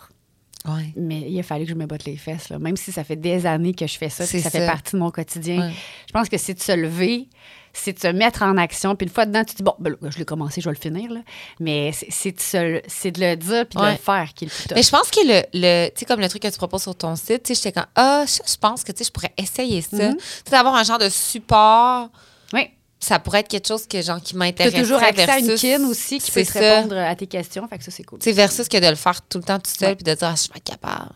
[0.67, 0.93] Ouais.
[0.95, 2.49] Mais il a fallu que je me botte les fesses.
[2.49, 2.59] Là.
[2.59, 5.11] Même si ça fait des années que je fais ça, ça, fait partie de mon
[5.11, 5.67] quotidien.
[5.67, 5.73] Ouais.
[6.07, 7.27] Je pense que c'est de se lever,
[7.73, 8.95] c'est de se mettre en action.
[8.95, 10.75] Puis une fois dedans, tu te dis, bon, ben là, je l'ai commencé, je vais
[10.75, 11.11] le finir.
[11.11, 11.21] Là.
[11.59, 13.91] Mais c'est- de, de le dire puis de Ouais.
[13.91, 14.75] le faire qui est le plus.
[14.75, 16.95] Mais je pense que le, le tu sais, comme le truc que tu proposes sur
[16.95, 19.81] ton site, tu sais, j'étais comme, ah, je pense que, tu sais, je pourrais essayer
[19.81, 19.97] ça.
[19.97, 20.17] Mm-hmm.
[20.17, 22.09] Tu sais, d'avoir un genre de support,
[22.53, 22.69] Oui.
[23.01, 24.73] Ça pourrait être quelque chose que, genre, qui Tu as m'intéresse.
[24.73, 27.67] toujours accès à une kin aussi qui peut c'est te répondre à tes questions.
[27.67, 28.21] Fait que ça, c'est cool.
[28.21, 30.35] Sais, versus que de le faire tout le temps tout seul puis de dire, ah,
[30.35, 31.09] je suis pas capable.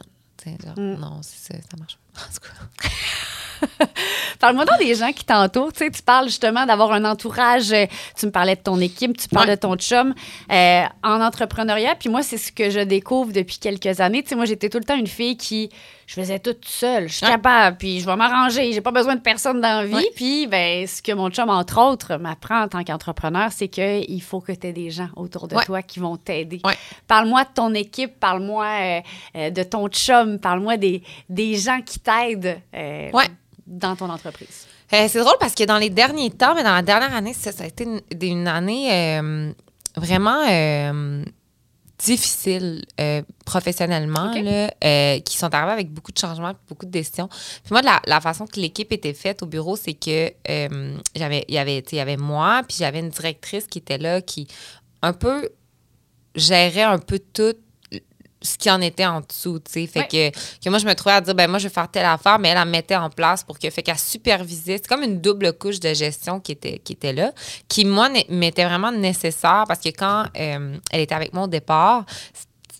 [0.45, 0.99] Genre, Mm.
[0.99, 2.21] non, c'est ça, ça marche pas.
[2.21, 3.85] En tout cas.
[4.39, 5.73] Parle-moi donc des gens qui t'entourent.
[5.73, 7.73] Tu sais, tu parles justement d'avoir un entourage.
[8.17, 9.55] Tu me parlais de ton équipe, tu parles Ouais.
[9.55, 10.13] de ton chum
[10.51, 11.95] euh, en entrepreneuriat.
[11.95, 14.23] Puis moi, c'est ce que je découvre depuis quelques années.
[14.23, 15.69] Tu sais, moi, j'étais tout le temps une fille qui,
[16.07, 17.07] je faisais tout seule.
[17.09, 17.31] Je suis Ouais.
[17.31, 18.71] capable, puis je vais m'arranger.
[18.73, 20.05] J'ai pas besoin de personne dans la vie.
[20.15, 24.39] Puis, ben, ce que mon chum, entre autres, m'apprend en tant qu'entrepreneur, c'est qu'il faut
[24.39, 26.61] que tu aies des gens autour de toi qui vont t'aider.
[27.07, 29.01] Parle-moi de ton équipe, parle-moi euh,
[29.37, 33.11] euh, de ton chum, parle-moi des, des gens qui t'aident euh,
[33.65, 34.67] dans ton entreprise.
[34.93, 37.51] Euh, c'est drôle parce que dans les derniers temps, mais dans la dernière année, ça,
[37.51, 37.87] ça a été
[38.21, 39.19] une, année
[39.97, 40.43] vraiment
[41.99, 46.91] euh, difficile euh, professionnellement, là, euh, qui sont arrivés avec beaucoup de changements, beaucoup de
[46.91, 47.27] décisions.
[47.27, 51.45] Puis moi, la, la façon que l'équipe était faite au bureau, c'est que euh, j'avais,
[51.47, 54.47] il y avait, il y avait moi, puis j'avais une directrice qui était là, qui
[55.01, 55.49] un peu
[56.35, 57.55] gérait un peu tout
[58.45, 59.87] ce qui en était en dessous, tu sais.
[59.87, 60.31] Fait Ouais.
[60.31, 62.39] que, que moi, je me trouvais à dire, ben moi, je vais faire telle affaire,
[62.39, 64.77] mais elle, elle mettait en place pour que, fait qu'elle supervisait.
[64.77, 67.31] C'est comme une double couche de gestion qui était, qui était là,
[67.67, 72.05] qui, moi, m'était vraiment nécessaire parce que quand euh, elle était avec moi au départ,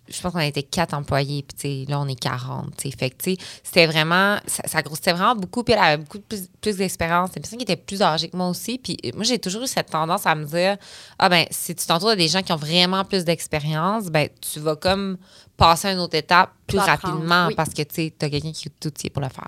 [0.08, 2.95] je pense qu'on était quatre employés, puis tu sais, là, on est 40, tu sais.
[2.95, 6.19] Fait que, tu sais, c'était vraiment, ça, ça grossissait vraiment beaucoup, puis elle avait beaucoup
[6.19, 7.32] plus, plus d'expérience.
[7.34, 9.67] C'est une personne qui était plus âgée que moi aussi, puis moi, j'ai toujours eu
[9.67, 10.78] cette tendance à me dire,
[11.17, 14.60] ah ben, si tu t'entoures de des gens qui ont vraiment plus d'expérience, ben, tu
[14.60, 15.17] vas comme
[15.57, 17.55] passer à une autre étape plus rapidement oui.
[17.55, 19.47] parce que, tu sais, t'as quelqu'un qui est tout outil pour le faire.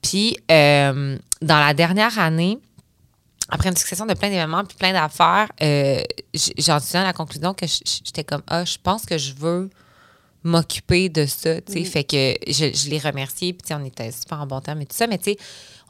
[0.00, 2.58] Puis, euh, dans la dernière année,
[3.48, 6.02] après une succession de plein d'événements puis plein d'affaires, euh,
[6.58, 9.68] j'en suis à la conclusion que j'étais comme ah, je pense que je veux
[10.44, 11.84] m'occuper de ça, tu sais.
[11.84, 14.96] Fait que je, je l'ai remercié, puis on était super en bon terme et tout
[14.96, 15.36] ça, mais tu sais,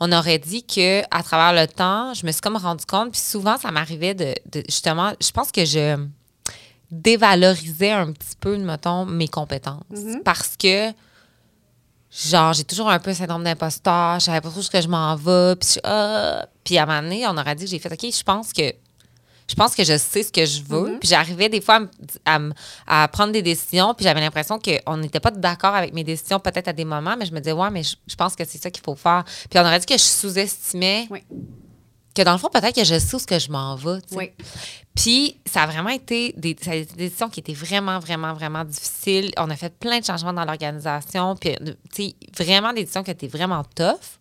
[0.01, 3.21] on aurait dit que à travers le temps, je me suis comme rendu compte, puis
[3.21, 5.97] souvent ça m'arrivait de, de- justement, je pense que je
[6.93, 10.23] dévalorisais un petit peu, mettons, mes compétences Mm-hmm.
[10.23, 10.93] parce que
[12.11, 14.89] genre j'ai toujours un peu un syndrome d'imposteur, je savais pas trop ce que je
[14.89, 16.47] m'en vais, puis ah.
[16.63, 18.73] puis à un moment donné, on aurait dit que j'ai fait OK, je pense que
[19.49, 20.99] je pense que je sais ce que je veux.
[20.99, 21.81] Puis j'arrivais des fois
[22.87, 26.69] à prendre des décisions, puis j'avais l'impression qu'on n'était pas d'accord avec mes décisions peut-être
[26.69, 28.71] à des moments, mais je me disais ouais, mais je, je pense que c'est ça
[28.71, 29.25] qu'il faut faire.
[29.51, 31.23] Puis on aurait dit que je sous-estimais Oui.
[32.15, 33.99] Que dans le fond peut-être que je sais où ce que je m'en vais.
[34.13, 34.31] Oui.
[34.95, 38.35] Puis ça a vraiment été des, ça a été des décisions qui étaient vraiment, vraiment,
[38.35, 39.33] vraiment difficiles.
[39.39, 41.35] On a fait plein de changements dans l'organisation.
[41.37, 44.19] Puis, euh, tu sais, vraiment des décisions qui étaient vraiment tough.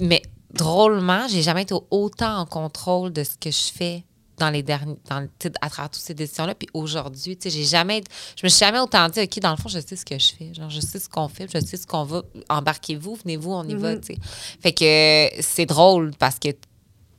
[0.00, 4.04] Mais drôlement, j'ai jamais été autant en contrôle de ce que je fais
[4.38, 5.26] dans les derniers, dans,
[5.60, 6.54] à travers toutes ces décisions-là.
[6.54, 8.02] Puis aujourd'hui, tu sais, j'ai jamais,
[8.36, 10.28] je me suis jamais autant dit, OK, dans le fond, je sais ce que je
[10.32, 10.54] fais.
[10.54, 12.22] Genre, je sais ce qu'on fait, je sais ce qu'on va.
[12.48, 14.18] Embarquez-vous, venez-vous, on y va, tu sais.
[14.60, 16.50] Fait que c'est drôle parce que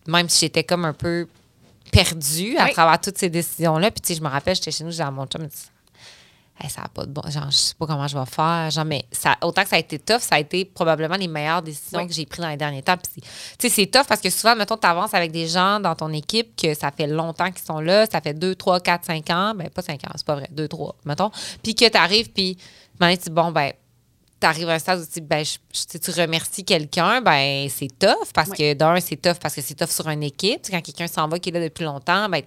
[0.10, 1.28] même si j'étais comme un peu
[1.91, 2.74] perdue à Oui.
[2.74, 5.12] travers toutes ces décisions-là, puis tu sais, je me rappelle, j'étais chez nous, j'ai à
[5.12, 5.48] mon chum,
[6.62, 7.22] Hey, ça a pas de bon.
[7.30, 8.69] Genre, je sais pas comment je vais faire.
[8.69, 11.62] Genre, mais ça, autant que ça a été tough, ça a été probablement les meilleures
[11.62, 12.08] décisions Oui.
[12.08, 12.98] que j'ai prises dans les derniers temps.
[12.98, 15.95] Puis Tu sais, c'est tough parce que souvent, mettons, tu avances avec des gens dans
[15.95, 19.30] ton équipe que ça fait longtemps qu'ils sont là, ça fait 2, 3, 4, 5
[19.30, 19.54] ans.
[19.56, 21.32] Ben, pas 5 ans, c'est pas vrai, 2, 3, mettons.
[21.63, 22.58] Puis que tu arrives, puis
[23.00, 23.72] tu dis, bon, ben,
[24.39, 28.32] tu arrives à un stade où tu ben, je- tu remercies quelqu'un, ben, c'est tough
[28.34, 28.58] parce Oui.
[28.58, 30.62] que d'un, c'est tough parce que c'est tough sur une équipe.
[30.69, 32.41] Quand quelqu'un s'en va qui est là depuis longtemps, ben,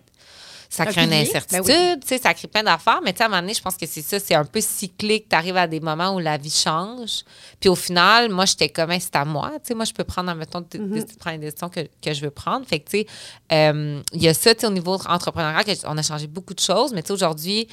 [0.70, 3.00] ça crée une incertitude, ben tu sais, ça crée plein d'affaires.
[3.04, 4.62] Mais tu sais, à un moment donné, je pense que c'est ça, c'est un peu
[4.62, 5.28] cyclique.
[5.28, 7.24] Tu arrives à des moments où la vie change.
[7.60, 9.52] Puis au final, moi, j'étais comme, Hey, c'est à moi.
[9.74, 11.12] Moi, je peux prendre, mettons, de, Mm-hmm.
[11.12, 12.66] de prendre les décisions que, que je veux prendre.
[12.66, 13.06] Fait que, tu sais,
[13.52, 16.60] euh, il y a ça, tu sais, au niveau entrepreneurial, on a changé beaucoup de
[16.60, 16.94] choses.
[16.94, 17.68] Mais tu sais, aujourd'hui,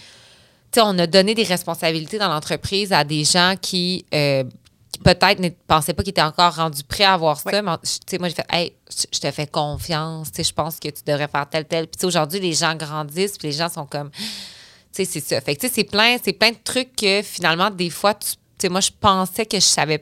[0.72, 4.44] tu sais, on a donné des responsabilités dans l'entreprise à des gens qui, euh,
[4.92, 7.62] qui peut-être ne pensaient pas qu'ils étaient encore rendus prêts à avoir ça.
[7.62, 8.74] Mais, tu sais, moi, j'ai fait, hey,
[9.12, 10.32] je te fais confiance.
[10.32, 11.88] Tu sais, je pense que tu devrais faire tel, tel.
[11.88, 14.20] Puis, tu sais, aujourd'hui, les gens grandissent, puis les gens sont comme, tu
[14.92, 15.42] sais, c'est ça.
[15.42, 18.36] Fait que, tu sais, c'est plein, c'est plein de trucs que finalement, des fois, tu
[18.60, 20.00] tu sais, moi, je pensais que je savais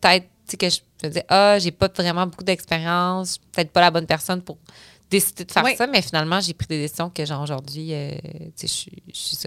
[0.00, 3.40] peut-être, tu sais, que je me disais, ah, j'ai pas vraiment beaucoup d'expérience, je suis
[3.52, 4.58] peut-être pas la bonne personne pour
[5.18, 5.76] décider de faire Oui.
[5.76, 8.10] ça, mais finalement, j'ai pris des décisions que, genre, aujourd'hui, euh,
[8.58, 9.42] tu sais, je suis-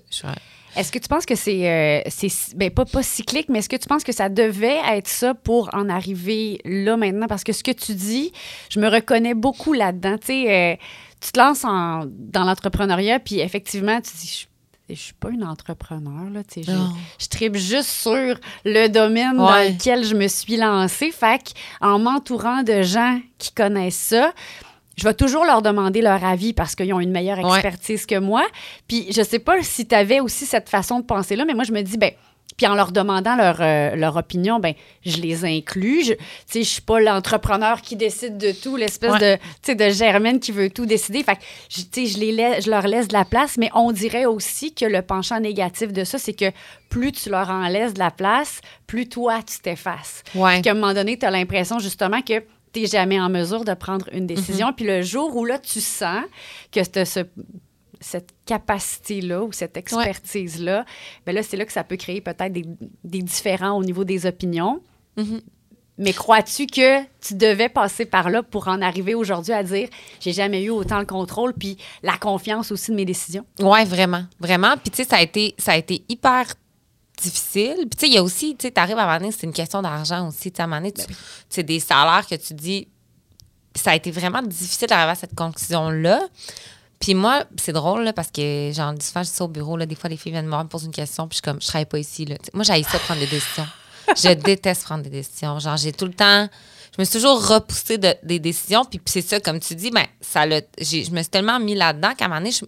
[0.76, 3.76] Est-ce que tu penses que c'est, euh, c'est ben, pas, pas cyclique, mais est-ce que
[3.78, 7.28] tu penses que ça devait être ça pour en arriver là maintenant?
[7.28, 8.32] Parce que ce que tu dis,
[8.70, 10.18] je me reconnais beaucoup là-dedans.
[10.20, 10.76] Tu sais, euh,
[11.20, 14.48] tu te lances en- dans l'entrepreneuriat, puis effectivement, tu dis,
[14.90, 18.88] je, je suis pas une entrepreneur, là, tu sais, je, je tripe juste sur le
[18.88, 21.12] domaine dans lequel je me suis lancée.
[21.12, 24.32] Fait en m'entourant de gens qui connaissent ça,
[24.98, 27.52] je vais toujours leur demander leur avis parce qu'ils ont une meilleure Ouais.
[27.60, 28.46] expertise que moi.
[28.88, 31.72] Puis je sais pas si tu avais aussi cette façon de penser-là, mais moi, je
[31.72, 32.12] me dis, ben,
[32.58, 34.74] puis en leur demandant leur, euh, leur opinion, ben,
[35.06, 36.04] je les inclus.
[36.04, 39.20] Je, tu sais, je suis pas l'entrepreneur qui décide de tout, l'espèce Ouais.
[39.20, 41.22] de, tu sais, de Germaine qui veut tout décider.
[41.22, 43.70] Fait que, je- tu sais, je, les laisse, je leur laisse de la place, mais
[43.76, 46.52] on dirait aussi que le penchant négatif de ça, c'est que
[46.90, 50.24] plus tu leur en laisses de la place, plus toi, tu t'effaces.
[50.34, 50.54] Ouais.
[50.54, 52.42] Puis qu'à un moment donné, tu as l'impression justement que
[52.74, 54.28] tu n'es jamais en mesure de prendre une Mhm.
[54.28, 54.74] décision.
[54.74, 56.24] Puis le jour où là, tu sens
[56.72, 57.26] que ce-
[58.00, 60.86] cette capacité-là ou cette expertise-là,
[61.26, 62.66] ben là, c'est là que ça peut créer peut-être des,
[63.04, 64.82] des différends au niveau des opinions.
[65.18, 65.42] Mhm.
[66.00, 70.32] Mais crois-tu que tu devais passer par là pour en arriver aujourd'hui à dire j'ai
[70.32, 73.46] jamais eu autant le contrôle puis la confiance aussi de mes décisions?
[73.60, 74.76] Ouais, vraiment, vraiment.
[74.78, 76.54] Puis tu sais, ça a été, ça a été hyper
[77.22, 77.76] difficile.
[77.78, 79.46] Puis tu sais, il y a aussi, tu sais, t'arrives à un moment donné, c'est
[79.46, 80.52] une question d'argent aussi.
[80.52, 81.04] Tu sais, à un moment donné, tu
[81.50, 82.88] c'est des salaires que tu dis,
[83.76, 86.22] ça a été vraiment difficile d'arriver à cette conclusion-là.
[87.00, 89.94] Puis moi, c'est drôle là, parce que dis souvent, je suis au bureau, là, des
[89.96, 91.68] fois les filles viennent me voir, me posent une question, puis je suis comme, je
[91.68, 92.26] travaille pas ici.
[92.26, 92.36] Là.
[92.44, 93.68] Sais, Moi, j'ai ça prendre des décisions.
[94.16, 95.60] Je déteste prendre des décisions.
[95.60, 96.48] Genre, j'ai tout le temps.
[96.96, 98.84] Je me suis toujours repoussée de- des décisions.
[98.86, 101.60] Puis, puis c'est ça, comme tu dis, ben, ça l'a- j'ai- je me suis tellement
[101.60, 102.66] mis là-dedans qu'à un moment donné, je,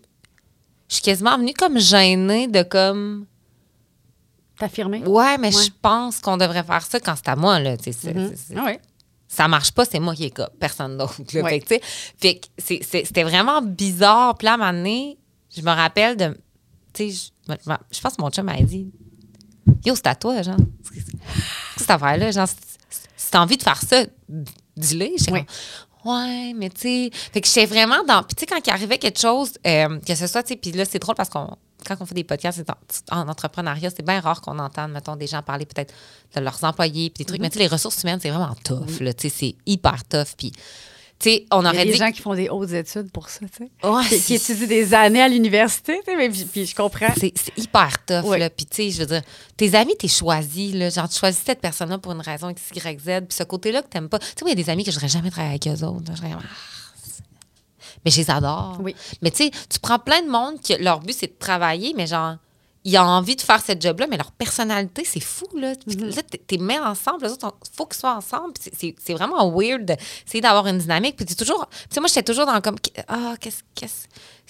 [0.89, 3.25] je suis quasiment venue comme gênée de comme.
[4.59, 5.03] T'affirmer?
[5.05, 5.63] Ouais, mais Ouais.
[5.63, 7.77] je pense qu'on devrait faire ça quand c'est à moi, là.
[7.77, 8.13] tu sais,
[8.55, 8.79] Ah ouais.
[9.27, 11.15] ça marche pas, c'est moi qui ai cas, personne d'autre.
[11.41, 11.63] Ouais.
[11.65, 14.35] Fait que, fait c'était vraiment bizarre.
[14.37, 15.17] Puis là, à un moment donné,
[15.55, 16.37] je me rappelle de.
[16.93, 17.53] Tu sais, je,
[17.91, 18.91] je- pense que mon chum m'a dit
[19.85, 20.57] Yo, c'est à toi, genre.
[21.77, 24.03] Cette affaire-là, genre, si- t'as envie de faire ça,
[24.75, 25.07] dis-le.
[25.25, 25.45] Comme,
[26.05, 27.09] Ouais, mais tu sais.
[27.33, 28.23] Fait que j'étais vraiment dans.
[28.23, 30.71] Puis tu sais, quand il arrivait quelque chose, euh, que ce soit, tu sais, puis
[30.71, 31.55] là, c'est drôle parce qu'on.
[31.85, 35.15] Quand on fait des podcasts c'est en, en entrepreneuriat, c'est bien rare qu'on entende, mettons,
[35.15, 35.93] des gens parler peut-être
[36.35, 37.27] de leurs employés, puis des Mm-hmm.
[37.27, 37.41] trucs.
[37.41, 39.13] Mais tu sais, les ressources humaines, c'est vraiment tough, là.
[39.13, 40.35] Tu sais, c'est hyper tough.
[40.37, 41.97] Puis, tu sais, on Il y a aurait des dit.
[41.97, 43.87] gens qui font des hautes études pour ça, tu sais.
[43.89, 47.13] Ouais, Qui, étudient des années à l'université, tu sais, mais puis, puis je comprends.
[47.17, 48.49] c'est hyper tough, là.
[48.49, 49.21] Puis, tu sais, je veux dire,
[49.57, 50.89] tes amis, t'es choisi, là.
[50.89, 53.05] Genre, tu choisis cette personne-là pour une raison X, Y, Z.
[53.27, 54.19] Puis, ce côté-là que t'aimes pas.
[54.19, 56.05] Tu sais, il y a des amis que je voudrais jamais travailler avec eux autres.
[56.07, 56.13] là.
[56.15, 57.23] Je serais comme, Ah, c'est-
[58.05, 58.77] mais je les adore.
[58.81, 58.95] Oui.
[59.21, 62.07] Mais, tu sais, tu prends plein de monde que leur but, c'est de travailler, mais
[62.07, 62.35] genre,
[62.85, 65.73] ils ont envie de faire cette job-là, mais leur personnalité, c'est fou, là.
[65.85, 66.15] Puis Mm-hmm.
[66.15, 68.53] Là, t'es- mets ensemble, les autres, il faut qu'ils soient ensemble.
[68.59, 71.17] C'est- C'est c'est vraiment weird d'essayer d'avoir une dynamique.
[71.17, 71.67] Puis tu toujours.
[71.69, 72.77] Tu sais, moi, j'étais toujours dans comme.
[73.09, 73.63] Ah, qu'est-ce.
[73.75, 74.07] qu'est-ce-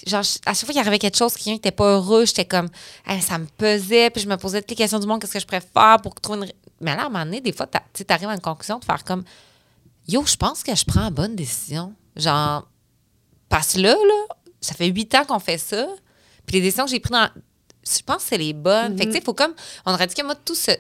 [0.08, 2.70] Genre, à chaque fois qu'il arrivait quelque chose, quelqu'un n'était pas heureux, j'étais comme.
[3.06, 4.12] Hey, ça me pesait.
[4.12, 6.40] Puis je me posais toutes les questions du monde, qu'est-ce que je préfère pour trouver
[6.46, 6.52] une.
[6.82, 9.04] Mais là, à un moment donné, des fois, tu arrives à une conclusion de faire
[9.04, 9.24] comme.
[10.08, 11.94] Yo, je pense que je prends la bonne décision.
[12.16, 12.66] Genre,
[13.50, 15.88] parce que là, là, ça fait huit ans qu'on fait ça.
[16.46, 17.30] Puis les décisions que j'ai prises dans.
[17.88, 18.98] Je pense que c'est les bonnes.
[18.98, 19.54] Fait que, tu sais, il faut comme.
[19.86, 20.72] On aurait dit que moi, tout, ce-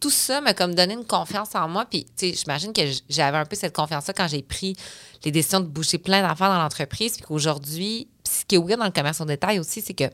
[0.00, 1.86] tout ça m'a comme donné une confiance en moi.
[1.88, 4.76] Puis, tu sais, j'imagine que j'avais un peu cette confiance-là quand j'ai pris
[5.24, 7.12] les décisions de bouger plein d'affaires dans l'entreprise.
[7.16, 10.04] Puis qu'aujourd'hui, ce qui est weird dans le commerce au détail aussi, c'est que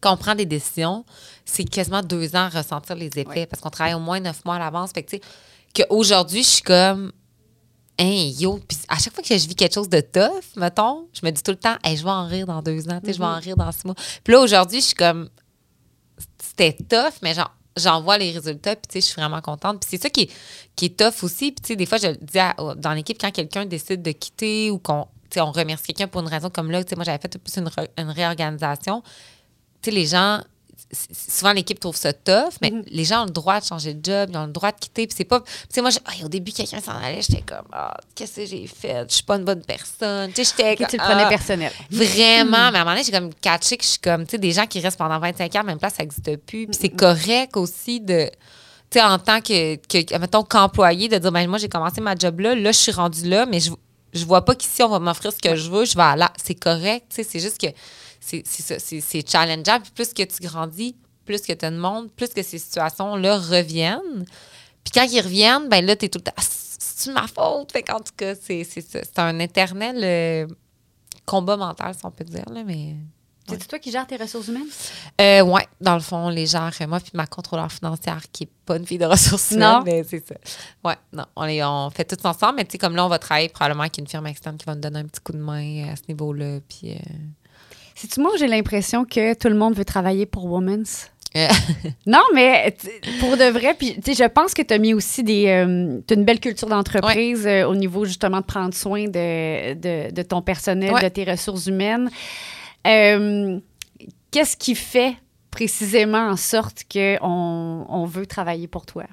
[0.00, 1.04] quand on prend des décisions,
[1.44, 3.46] c'est quasiment deux ans à ressentir les effets Ouais.
[3.46, 4.90] parce qu'on travaille au moins neuf mois à l'avance.
[4.92, 7.10] Fait que, tu sais, qu'aujourd'hui, je suis comme.
[7.98, 11.24] Hein, yo, puis à chaque fois que je vis quelque chose de tough, mettons, je
[11.24, 13.12] me dis tout le temps, hey, je vais en rire dans deux ans, tu sais,
[13.12, 13.94] je vais en rire dans six mois.
[14.24, 15.28] Puis là, aujourd'hui, je suis comme,
[16.42, 19.80] c'était tough, mais genre, j'en vois les résultats, puis tu sais, je suis vraiment contente.
[19.80, 20.30] Puis c'est ça qui est,
[20.74, 21.52] qui est tough aussi.
[21.52, 24.10] Puis tu sais, des fois, je le dis à- dans l'équipe, quand quelqu'un décide de
[24.12, 27.18] quitter ou qu'on on remercie quelqu'un pour une raison comme là, tu sais, moi, j'avais
[27.18, 29.02] fait plus une, une réorganisation.
[29.82, 30.40] Tu sais, les gens,
[30.92, 34.30] souvent l'équipe trouve ça tough, mais les gens ont le droit de changer de job,
[34.32, 35.06] ils ont le droit de quitter.
[35.06, 35.40] Puis c'est pas.
[35.40, 35.90] Tu sais, moi,
[36.24, 39.06] au début, quelqu'un s'en allait, j'étais comme, ah, qu'est-ce que j'ai fait?
[39.08, 40.32] Je suis pas une bonne personne.
[40.32, 41.28] Tu sais, j'étais tu le prenais ah.
[41.28, 41.72] personnel.
[41.90, 44.38] Vraiment, mais à un moment donné, j'ai comme catché que je suis comme, tu sais,
[44.38, 46.66] des gens qui restent pendant 25 ans, même place, ça n'existe plus.
[46.66, 48.30] Puis c'est correct aussi de,
[48.90, 52.14] tu sais, en tant que, que mettons, qu'employé, de dire, ben moi, j'ai commencé ma
[52.14, 53.70] job là, là, je suis rendue là, mais je,
[54.12, 56.32] je vois pas qu'ici, on va m'offrir ce que je veux, je vais aller là.
[56.42, 57.66] C'est correct, tu sais, c'est juste que
[58.24, 59.80] c'est ça, c'est challengeant.
[59.80, 63.38] Puis plus que tu grandis, plus que tu as de monde, plus que ces situations-là
[63.38, 64.24] reviennent.
[64.84, 67.72] Puis quand ils reviennent, ben là, tu es tout le temps, Ah, c'est ma faute?
[67.72, 69.00] Fait qu'en tout cas, c'est c'est ça.
[69.02, 70.46] C'est un éternel euh,
[71.26, 72.94] combat mental, si on peut dire, là, mais.
[73.46, 74.68] C'est toi qui gères tes ressources humaines?
[75.20, 78.50] Euh, ouais, dans le fond, les gens, euh, moi puis ma contrôleur financière qui est
[78.64, 79.82] pas une fille de ressources Non.
[79.82, 80.34] humaines, mais c'est ça.
[80.82, 83.18] Ouais, non, on, les, on fait tout ensemble, mais tu sais, comme là, on va
[83.18, 85.92] travailler probablement avec une firme externe qui va nous donner un petit coup de main
[85.92, 86.92] à ce niveau-là, puis...
[86.92, 86.98] euh,
[87.94, 91.10] C'est-tu moi où j'ai l'impression que tout le monde veut travailler pour Women's?
[91.36, 91.48] Euh.
[92.06, 92.76] non, mais
[93.20, 95.46] pour de vrai, puis je pense que tu as mis aussi des.
[95.48, 100.12] euh, t'as une belle culture d'entreprise euh, au niveau justement de prendre soin de, de,
[100.12, 101.02] de ton personnel, Ouais.
[101.02, 102.10] de tes ressources humaines.
[102.86, 103.58] Euh,
[104.30, 105.14] Qu'est-ce qui fait
[105.52, 107.18] précisément en sorte qu'on
[107.88, 109.04] on veut travailler pour toi,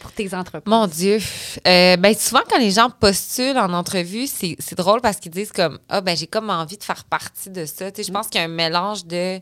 [0.00, 0.70] pour tes entreprises?
[0.70, 1.18] Mon Dieu.
[1.66, 5.52] Euh, ben, souvent, quand les gens postulent en entrevue, c'est c'est drôle parce qu'ils disent
[5.52, 7.90] comme Ah, ben, j'ai comme envie de faire partie de ça.
[7.90, 9.40] Tu sais, je pense qu'il y a un mélange de.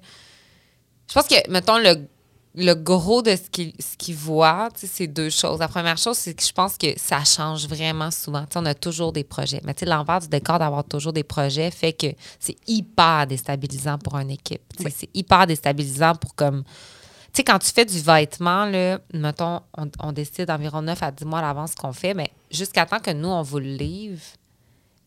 [1.08, 2.06] Je pense que, mettons, le,
[2.54, 5.58] le gros de ce qu'ils ce qu'ils voient, tu sais, c'est deux choses.
[5.58, 8.42] La première chose, c'est que je pense que ça change vraiment souvent.
[8.42, 9.60] Tu sais, on a toujours des projets.
[9.64, 12.08] Mais tu sais, l'envers du décor d'avoir toujours des projets fait que
[12.40, 14.62] c'est hyper déstabilisant pour une équipe.
[14.76, 16.64] Tu sais, C'est hyper déstabilisant pour comme.
[17.36, 21.10] Tu sais, quand tu fais du vêtement, là, mettons, on, on décide environ 9 à
[21.10, 23.74] 10 mois à l'avance ce qu'on fait, mais jusqu'à temps que nous, on vous le
[23.74, 24.22] livre,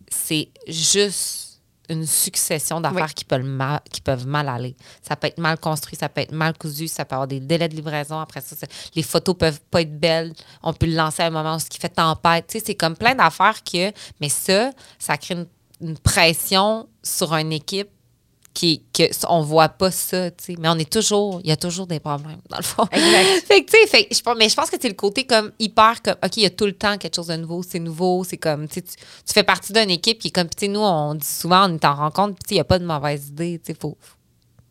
[0.10, 3.14] c'est juste une succession d'affaires Oui.
[3.16, 4.76] qui, peuvent mal, qui peuvent mal aller.
[5.02, 7.68] Ça peut être mal construit, ça peut être mal cousu, ça peut avoir des délais
[7.68, 8.20] de livraison.
[8.20, 10.34] Après ça, ça- les photos peuvent pas être belles.
[10.62, 12.46] On peut le lancer à un moment où ce qui fait tempête.
[12.46, 13.92] Tu sais, c'est comme plein d'affaires que...
[14.22, 15.48] Mais ça, ça crée une,
[15.82, 17.90] une pression sur une équipe
[18.54, 20.56] qui que on voit pas ça, tu sais.
[20.60, 22.86] Mais on est toujours, il y a toujours des problèmes dans le fond.
[22.92, 23.46] Exact.
[23.46, 26.02] fait que tu sais, fait je mais je pense que c'est le côté comme hyper
[26.02, 28.38] comme ok, il y a tout le temps quelque chose de nouveau, c'est nouveau, c'est
[28.38, 28.94] comme tu tu
[29.28, 31.86] fais partie d'une équipe qui est comme tu sais nous on dit souvent on est
[31.86, 33.98] en rencontre, puis tu sais, il y a pas de mauvaise idée, tu sais, faut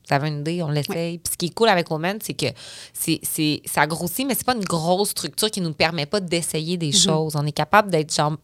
[0.08, 1.18] vous avez une idée, on l'essaye.
[1.18, 2.46] Puis ce qui est cool avec Women, c'est que
[2.92, 3.20] c'est,
[3.66, 7.36] ça grossit, mais c'est pas une grosse structure qui nous permet pas d'essayer des choses.
[7.36, 8.36] On est capable d'être genre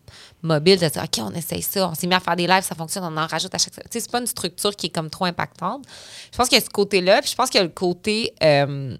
[0.44, 2.74] mobile, de dire OK, on essaye ça, on s'est mis à faire des lives, ça
[2.74, 3.72] fonctionne, on en rajoute à chaque.
[3.72, 5.84] Tu sais, c'est pas une structure qui est comme trop impactante.
[6.32, 8.34] Je pense qu'il y a ce côté-là, puis je pense qu'il y a le côté
[8.42, 8.96] euh,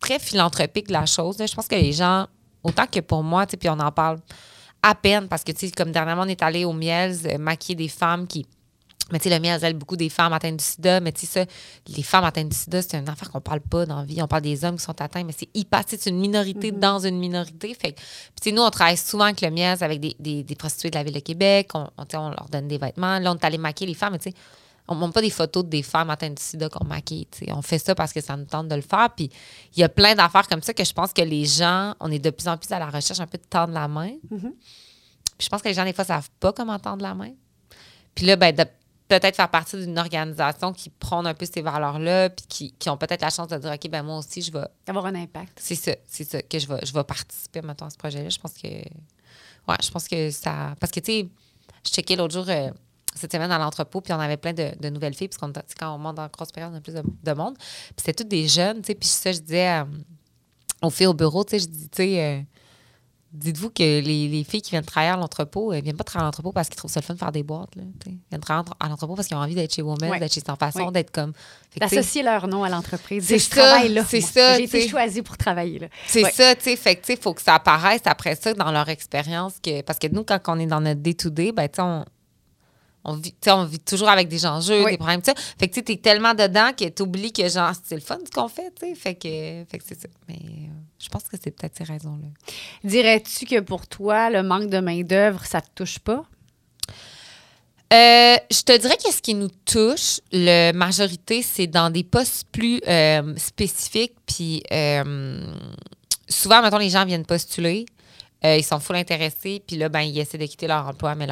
[0.00, 1.36] très philanthropique de la chose.
[1.38, 2.26] Je pense que les gens,
[2.62, 4.18] autant que pour moi, tu sais, puis on en parle
[4.82, 7.76] à peine parce que, tu sais, comme dernièrement, on est allé au Miels euh, maquiller
[7.76, 8.46] des femmes qui.
[9.12, 11.00] Mais tu sais, le Miels aide beaucoup des femmes atteintes du sida.
[11.00, 11.52] Mais tu sais, ça,
[11.86, 14.20] les femmes atteintes du sida, c'est une affaire qu'on parle pas dans la vie.
[14.22, 15.82] On parle des hommes qui sont atteints, mais c'est hyper.
[15.86, 17.74] C'est une minorité dans une minorité.
[17.74, 18.04] Fait puis
[18.40, 20.96] tu sais, nous, on travaille souvent avec le Miels, avec des, des, des prostituées de
[20.96, 21.70] la ville de Québec.
[21.74, 23.18] On, on, leur donne des vêtements.
[23.18, 24.36] Là, on est allé maquiller les femmes, mais tu sais,
[24.88, 27.26] on ne montre pas des photos des femmes atteintes du sida qu'on maquille.
[27.48, 29.10] On fait ça parce que ça nous tente de le faire.
[29.14, 29.30] Puis
[29.76, 32.18] il y a plein d'affaires comme ça que je pense que les gens, on est
[32.18, 34.12] de plus en plus à la recherche un peu de tendre la main.
[34.28, 37.32] Puis je pense que les gens, des fois, savent pas comment tendre la main.
[38.14, 38.64] Puis là, ben, de
[39.20, 42.96] peut-être faire partie d'une organisation qui prône un peu ces valeurs-là, puis qui, qui ont
[42.96, 44.66] peut-être la chance de dire, OK, ben moi aussi, je vais.
[44.86, 45.58] Avoir un impact.
[45.60, 48.28] C'est ça, c'est ça, que je vais, je vais participer maintenant à ce projet-là.
[48.28, 48.68] Je pense que.
[48.68, 50.74] Ouais, je pense que ça.
[50.80, 51.28] Parce que, tu sais,
[51.86, 52.48] je checkais l'autre jour.
[52.48, 52.70] euh,
[53.14, 55.94] cette semaine dans l'entrepôt, puis on avait plein de, de nouvelles filles, parce qu'on quand
[55.94, 57.56] on monte en grosse période, on a plus de, de monde.
[57.58, 59.84] Puis c'était toutes des jeunes, tu sais, puis ça, je disais euh,
[60.80, 62.40] aux filles au bureau, tu sais, je dis, tu sais, euh,
[63.32, 66.28] dites-vous que les, les filles qui viennent travailler à l'entrepôt, elles viennent pas travailler à
[66.28, 68.10] l'entrepôt parce qu'ils trouvent ça le fun de faire des boîtes, là, tu.
[68.10, 70.18] Elles viennent travailler à l'entrepôt parce qu'ils ont envie d'être chez Women, Ouais.
[70.18, 70.92] d'être chez Sans Façon, Ouais.
[70.92, 71.32] d'être comme...
[71.70, 73.24] Tu D'associer leur nom à l'entreprise.
[73.26, 75.86] C'est ça, c'est ça, J'ai été tu choisie pour travailler là.
[76.06, 76.30] C'est Ouais.
[76.30, 76.76] ça, tu sais.
[76.76, 79.54] Fait que, tu sais, faut que ça apparaisse après ça dans leur expérience.
[79.62, 82.04] Que, parce que nous, quand on est dans notre day-to-day, ben, tu sais, on,
[83.04, 84.90] on, vit, tu sais, on vit toujours avec des enjeux, Oui.
[84.92, 85.42] des problèmes, tout ça.
[85.58, 88.48] Fait que, tu t'es tellement dedans que t'oublies que, genre, c'est le fun ce qu'on
[88.48, 88.94] fait, tu sais.
[88.94, 90.08] Fait que, fait que c'est ça.
[90.28, 90.68] Mais euh,
[91.02, 92.28] je pense que c'est peut-être ces raisons-là.
[92.84, 96.24] Dirais-tu que pour toi, le manque de main-d'œuvre, ça te touche pas?
[97.92, 102.46] Euh, je te dirais que ce qui nous touche, la majorité, c'est dans des postes
[102.50, 104.14] plus euh, spécifiques.
[104.24, 105.44] Puis euh,
[106.28, 107.84] souvent, mettons, les gens viennent postuler.
[108.44, 111.26] Euh, ils sont full intéressés, puis là, ben, ils essaient de quitter leur emploi, mais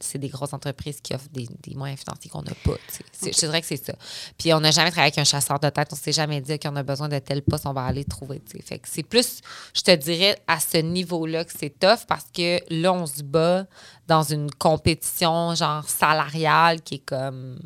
[0.00, 2.72] c'est des grosses entreprises qui offrent des, des moyens financiers qu'on n'a pas.
[3.12, 3.94] C'est- Je dirais que c'est ça.
[4.36, 5.88] Puis on n'a jamais travaillé avec un chasseur de tête.
[5.92, 8.40] On s'est jamais dit qu'on a besoin de tel poste, on va aller trouver.
[8.40, 8.62] tu sais.
[8.64, 9.40] Fait que c'est plus,
[9.74, 13.66] je te dirais, à ce niveau-là que c'est tough parce que là, on se bat
[14.06, 17.58] dans une compétition genre salariale qui est comme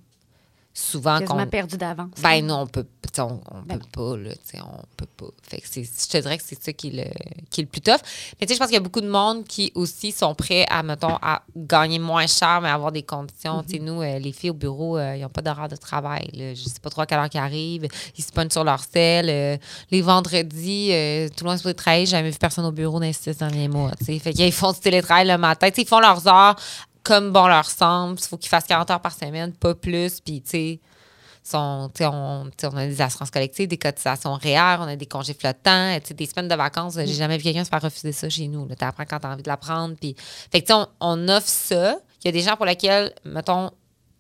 [0.75, 2.11] souvent qu'on perdu d'avance.
[2.23, 2.87] ben non, on peut,
[3.19, 5.27] on, on Ben peut pas, là, tu sais, on peut pas.
[5.43, 7.11] Fait que c'est, je te dirais que c'est ça qui est, le,
[7.51, 8.01] qui est le plus tough.
[8.41, 10.65] Mais tu sais, je pense qu'il y a beaucoup de monde qui aussi sont prêts
[10.71, 13.63] à, mettons, à gagner moins cher, mais avoir des conditions.
[13.63, 16.31] Tu sais, nous, euh, les filles au bureau, euh, ils n'ont pas d'horaire de travail.
[16.33, 16.55] Là.
[16.55, 17.87] Je sais pas trop à quelle heure qu'ils arrivent.
[18.17, 19.29] Ils se pognent sur leur sel.
[19.29, 19.57] euh,
[19.91, 20.89] les vendredis,
[21.37, 22.07] tout le monde se peut travailler.
[22.07, 24.19] J'ai jamais vu personne au bureau dans les six derniers mois, tu sais.
[24.19, 25.69] Fait qu'ils font du télétravail le matin.
[25.69, 26.57] Tu sais, ils font leurs heures
[27.03, 28.19] comme bon leur semble.
[28.21, 30.21] Il faut qu'ils fassent 40 heures par semaine, pas plus.
[30.21, 30.81] Puis, tu sais,
[31.45, 36.27] sont, on, a des assurances collectives, des cotisations REER, on a des congés flottants, des
[36.27, 36.95] semaines de vacances.
[36.95, 38.67] J'ai jamais vu quelqu'un se faire refuser ça chez nous.
[38.67, 39.97] Tu apprends quand tu as envie de la prendre.
[39.97, 40.15] Puis,
[40.51, 41.97] fait que, tu sais, on, on offre ça.
[42.23, 43.71] Il y a des gens pour lesquels, mettons,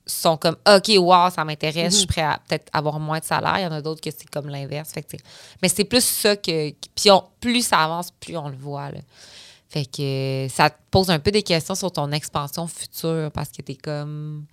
[0.05, 3.59] sont comme OK, wow, ça m'intéresse, je suis prêt à peut-être avoir moins de salaire.
[3.59, 4.91] Il y en a d'autres que c'est comme l'inverse.
[4.91, 5.17] Fait que,
[5.63, 6.71] mais c'est plus ça que.
[6.97, 8.91] Puis on- plus ça avance, plus on le voit.
[8.91, 8.99] Là.
[9.73, 13.63] Fait que ça te pose un peu des questions sur ton expansion future parce que
[13.63, 14.45] tu es comme.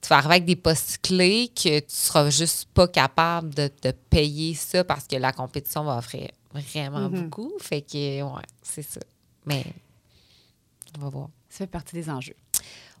[0.00, 3.88] Tu vas arriver avec des postes clés que tu seras juste pas capable de te
[4.10, 7.52] payer ça parce que la compétition va offrir vraiment beaucoup.
[7.60, 9.00] Fait que, ouais, c'est ça.
[9.44, 9.64] Mais,
[10.98, 11.28] on va voir.
[11.50, 12.34] Ça fait partie des enjeux.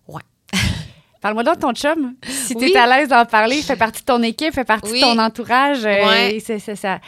[0.06, 0.20] Ouais.
[1.22, 2.14] Parle-moi donc de ton chum.
[2.28, 4.90] Si tu es à l'aise d'en parler, il fait partie de ton équipe, fait partie
[4.92, 5.00] Oui.
[5.00, 5.84] de ton entourage.
[5.84, 6.36] euh, Ouais.
[6.36, 7.00] et c'est- ça,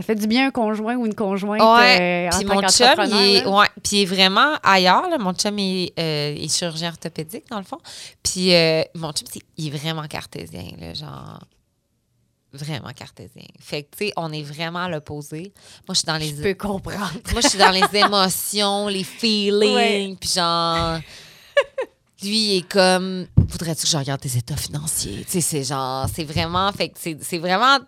[0.00, 2.28] ça fait du bien un conjoint ou une conjointe Ouais.
[2.30, 5.08] euh, Puis mon chum, il est, ouais, puis il est vraiment ailleurs.
[5.08, 5.18] là.
[5.18, 7.78] Mon chum est, euh, est chirurgien orthopédique, dans le fond.
[8.22, 11.40] Puis euh, mon chum, il est vraiment cartésien, là, genre
[12.52, 13.44] vraiment cartésien.
[13.60, 15.52] Fait que, tu sais, on est vraiment à l'opposé.
[15.86, 16.30] Moi, je suis dans les...
[16.30, 17.12] Je peux comprendre.
[17.30, 20.98] Moi, je suis dans les émotions, les feelings, puis genre...
[22.22, 23.26] Lui, il est comme...
[23.36, 25.24] Voudrais-tu que je regarde tes états financiers?
[25.24, 26.06] Tu sais, c'est genre...
[26.12, 26.70] C'est vraiment...
[26.72, 27.78] Fait que c'est vraiment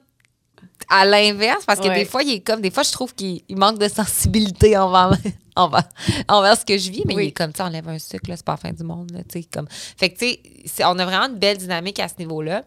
[0.88, 1.94] à l'inverse, parce que Ouais.
[2.00, 2.60] des fois, il est comme...
[2.60, 5.12] Des fois, je trouve qu'il il manque de sensibilité envers,
[5.56, 5.88] envers,
[6.28, 7.24] envers ce que je vis, mais Oui.
[7.24, 9.10] il est comme, tu sais, enlève un sucre, là, c'est pas la fin du monde,
[9.12, 9.66] là, tu sais, comme...
[9.70, 12.64] Fait que, tu sais, on a vraiment une belle dynamique à ce niveau-là.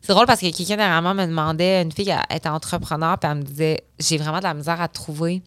[0.00, 3.38] C'est drôle parce que quelqu'un dernièrement me demandait, une fille elle était entrepreneur, puis elle
[3.38, 5.40] me disait J'ai vraiment de la misère à trouver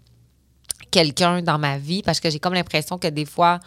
[0.89, 3.60] quelqu'un dans ma vie parce que j'ai comme l'impression que des fois,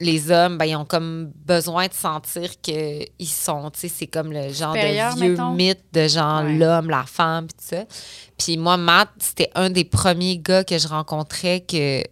[0.00, 4.32] les hommes, ben, ils ont comme besoin de sentir qu'ils sont, tu sais, c'est comme
[4.32, 5.50] le genre Supérieur, de vieux mettons.
[5.52, 6.56] mythe de genre Ouais.
[6.56, 7.84] l'homme, la femme, puis tout ça.
[8.38, 12.02] Puis moi, Matt, c'était un des premiers gars que je rencontrais que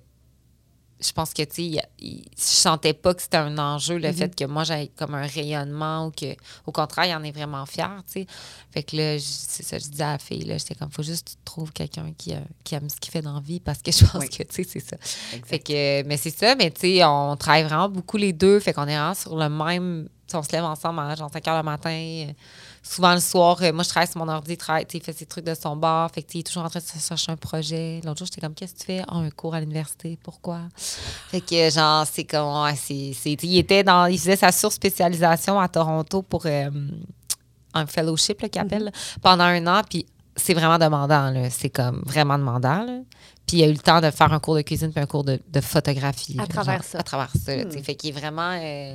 [1.01, 4.45] je pense que, tu sais, je sentais pas que c'était un enjeu, le fait que
[4.45, 6.35] moi, j'avais comme un rayonnement ou que,
[6.67, 8.27] au contraire, il en est vraiment fier, tu sais.
[8.73, 11.25] Fait que là, c'est ça, je disais à la fille, là, j'étais comme, faut juste
[11.27, 13.81] que tu trouves quelqu'un qui, a- qui aime ce qu'il fait dans la vie parce
[13.81, 14.29] que je pense Oui.
[14.29, 14.97] que, tu sais, c'est ça.
[15.47, 18.73] Fait que, mais c'est ça, mais tu sais, on travaille vraiment beaucoup les deux, fait
[18.73, 21.63] qu'on est vraiment sur le même, on se lève ensemble à genre 5 heures le
[21.63, 21.91] matin.
[21.91, 22.33] euh,
[22.83, 25.27] Souvent le soir, euh, moi je travaille sur mon ordi, il travaille, il fait ses
[25.27, 28.01] trucs de son bar, fait que il est toujours en train de chercher un projet.
[28.05, 29.03] L'autre jour, j'étais comme, qu'est-ce que tu fais?
[29.09, 30.61] Ah, un cours à l'université, pourquoi?
[30.77, 35.69] Fait que, genre, c'est comme, ouais, c'est, il était dans, il faisait sa surspécialisation à
[35.69, 36.71] Toronto pour euh,
[37.75, 38.91] un fellowship, là, qu'il appelle, là,
[39.23, 41.51] pendant un an, puis c'est vraiment demandant, là.
[41.51, 43.01] C'est comme vraiment demandant, là.
[43.49, 45.25] Puis il a eu le temps de faire un cours de cuisine puis un cours
[45.25, 46.37] de, de photographie.
[46.39, 46.99] À travers genre, ça.
[46.99, 47.39] À travers ça,
[47.71, 47.83] sais.
[47.83, 48.53] Fait qu'il est vraiment...
[48.53, 48.95] euh,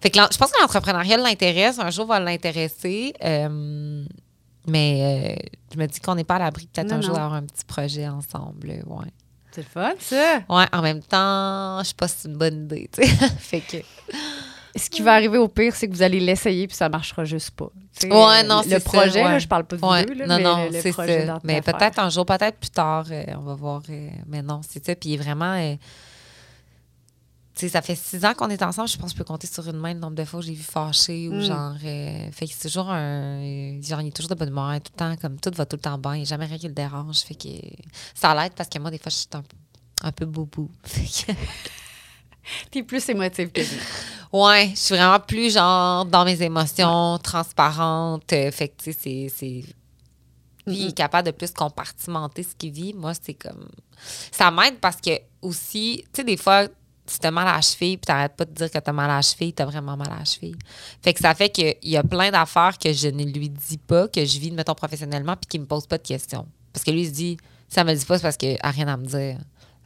[0.00, 1.78] Fait que je pense que l'entrepreneuriat l'intéresse.
[1.78, 3.12] Un jour, va l'intéresser.
[3.22, 4.04] euh,
[4.66, 7.34] Mais euh, je me dis qu'on n'est pas à l'abri peut-être Non, un jour d'avoir
[7.34, 8.68] un petit projet ensemble.
[8.86, 9.06] Ouais.
[9.52, 10.38] C'est le fun, ça.
[10.48, 12.88] Ouais, en même temps, je sais pas si c'est une bonne idée,
[13.38, 13.76] fait que...
[14.76, 17.50] Ce qui va arriver au pire, c'est que vous allez l'essayer puis ça marchera juste
[17.52, 17.70] pas.
[18.02, 19.40] Ouais, non, Le c'est ça, projet, là, ouais.
[19.40, 21.26] je parle pas de Ouais, vous deux, là, non, mais non, le, le c'est projet
[21.26, 21.38] ça.
[21.44, 23.82] Mais peut-être un jour, peut-être plus tard, euh, on va voir.
[23.88, 24.94] euh, mais non, c'est ça.
[24.96, 25.54] Puis il est vraiment.
[25.54, 25.76] euh,
[27.54, 28.88] tu sais, ça fait six ans qu'on est ensemble.
[28.88, 30.54] Je pense que je peux compter sur une main le nombre de fois où j'ai
[30.54, 31.40] vu fâché ou Mm.
[31.42, 31.76] genre.
[31.78, 33.80] fait que c'est toujours un.
[33.80, 35.82] Genre, il est toujours de bonne humeur, tout le temps, comme tout va tout le
[35.82, 36.14] temps bien.
[36.14, 37.20] Il n'y a jamais rien qui le dérange.
[37.20, 37.46] Fait que
[38.12, 39.56] ça l'aide parce que moi, des fois, je suis un, peu-
[40.02, 40.68] un peu boubou.
[40.84, 41.38] Fait que-
[42.70, 43.68] T'es plus émotive que lui.
[44.32, 48.32] Ouais, je suis vraiment plus genre dans mes émotions, transparente.
[48.32, 49.64] euh, fait que, tu sais, c'est-.
[50.66, 52.94] Lui, il est capable de plus compartimenter ce qu'il vit.
[52.94, 53.68] Moi, c'est comme.
[54.32, 55.10] Ça m'aide parce que,
[55.42, 56.66] aussi, tu sais, des fois,
[57.06, 59.16] tu t'as mal à la cheville, puis t'arrêtes pas de dire que t'as mal à
[59.16, 60.56] la cheville, t'as vraiment mal à la cheville.
[61.02, 64.08] Fait que ça fait qu'il y a plein d'affaires que je ne lui dis pas,
[64.08, 66.46] que je vis, mettons, professionnellement, puis qu'il me pose pas de questions.
[66.72, 67.36] Parce que lui, il se dit,
[67.68, 69.38] ça me le dit pas, c'est parce qu'il a rien à me dire.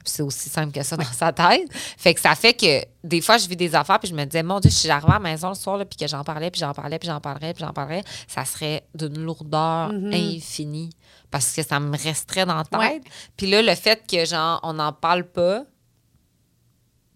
[0.04, 1.68] C'est aussi simple que ça dans sa tête.
[1.72, 4.42] Fait que ça fait que des fois, je vis des affaires, puis je me disais,
[4.42, 6.60] mon Dieu, si j'arrivais à la maison le soir, là, puis que j'en parlais, puis
[6.60, 10.90] j'en parlais, puis j'en parlerais, puis j'en parlerais, ça serait d'une lourdeur infinie
[11.30, 12.80] parce que ça me resterait dans la tête.
[12.80, 13.00] Ouais.
[13.36, 15.64] Puis là, le fait que, genre, on n'en parle pas,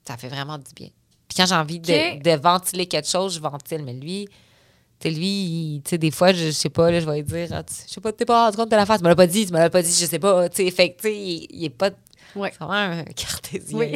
[0.07, 0.89] Ça fait vraiment du bien.
[1.29, 3.83] Puis quand j'ai envie de, ventiler quelque chose, je ventile.
[3.85, 4.29] Mais lui,
[5.01, 7.23] tu sais, lui, tu sais, des fois, je, je sais pas, là, je vais lui
[7.23, 8.99] dire, ah, je sais pas, t'es pas rendu compte de la face.
[8.99, 10.49] Tu me l'as pas dit, tu me l'as pas dit, je sais pas.
[10.49, 11.91] Tu sais, fait que, tu sais, il, il est pas.
[12.35, 12.53] Ouais.
[12.53, 13.79] C'est vraiment un cartésien.
[13.79, 13.95] Oui.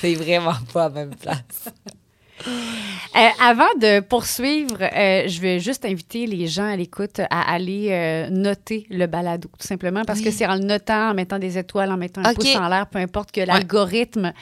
[0.00, 1.68] c'est vraiment pas à la même place.
[2.46, 7.88] Euh, avant de poursuivre, euh, je vais juste inviter les gens à l'écoute à aller
[7.90, 10.26] euh, noter le balado, tout simplement, parce Oui.
[10.26, 12.86] que c'est en le notant, en mettant des étoiles, en mettant un pouce en l'air,
[12.86, 14.32] peu importe que l'algorithme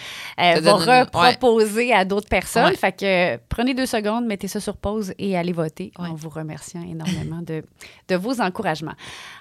[0.41, 2.67] euh, va reproposer à d'autres personnes.
[2.67, 2.77] Ouais.
[2.77, 6.09] Fait que prenez deux secondes, mettez ça sur pause et allez voter Ouais.
[6.09, 7.65] en vous remerciant énormément de,
[8.09, 8.95] de vos encouragements.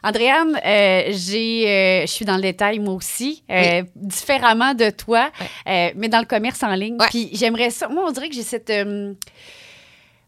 [0.04, 5.30] Andréane, euh, euh, je suis dans le détail moi aussi, euh, différemment de toi,
[5.66, 6.96] mais dans le commerce en ligne.
[7.00, 7.08] Ouais.
[7.10, 7.88] Puis j'aimerais ça.
[7.88, 9.14] Moi, on dirait que j'ai cette euh,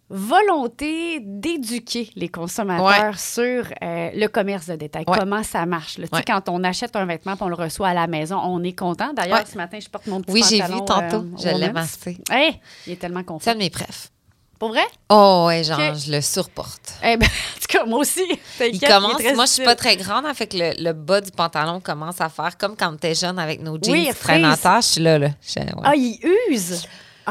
[0.09, 5.17] volonté d'éduquer les consommateurs sur euh, le commerce de détail, Ouais.
[5.17, 5.97] comment ça marche.
[5.99, 6.07] là?
[6.11, 6.24] Ouais.
[6.26, 9.13] Quand on achète un vêtement et on le reçoit à la maison, on est content.
[9.13, 10.80] D'ailleurs, ce matin, je porte mon petit Oui, j'ai pantalon.
[10.80, 11.26] vu tantôt.
[11.47, 12.17] euh, je assez.
[12.32, 13.59] Hey, il est tellement C'est un confortable.
[13.59, 14.09] de mes préfs.
[14.57, 14.84] Pour vrai?
[15.09, 16.93] Oh, ouais, genre, je le surporte.
[17.01, 18.26] Eh ben, en tout cas, moi aussi.
[18.59, 21.32] Il commence, moi je suis pas très grande, hein, fait que le, le bas du
[21.32, 24.86] pantalon commence à faire comme quand t'es jeune avec nos jeans Oui, traînent en je
[24.88, 25.30] suis là, là.
[25.47, 26.84] Je- ouais, Ah, il use.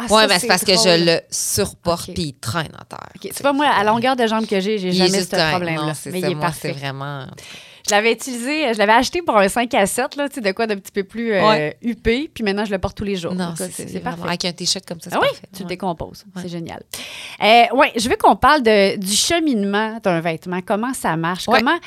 [0.09, 3.09] Ah, Ouais, mais c'est parce que je le surporte puis il traîne en terre.
[3.32, 5.86] C'est pas moi, à longueur de jambe que j'ai, j'ai jamais juste ce problème-là.
[5.86, 6.72] Non, c'est Mais ça, il est moi, parfait.
[6.72, 7.26] c'est vraiment...
[7.88, 10.53] Je l'avais utilisé, je l'avais acheté pour un 5 à 7, là, tu sais, de
[10.53, 11.78] quoi d'un petit peu plus euh, Ouais.
[11.80, 13.34] huppé, puis maintenant je le porte tous les jours.
[13.34, 14.20] Non, c'est c'est parfait.
[14.26, 15.68] Avec un T-shirt comme ça, c'est Ah oui, tu le Ouais.
[15.70, 16.24] décomposes.
[16.42, 16.82] C'est génial.
[17.42, 20.61] Euh, oui, je veux qu'on parle de, du cheminement d'un vêtement.
[20.66, 21.46] Comment ça marche?
[21.46, 21.78] Comment.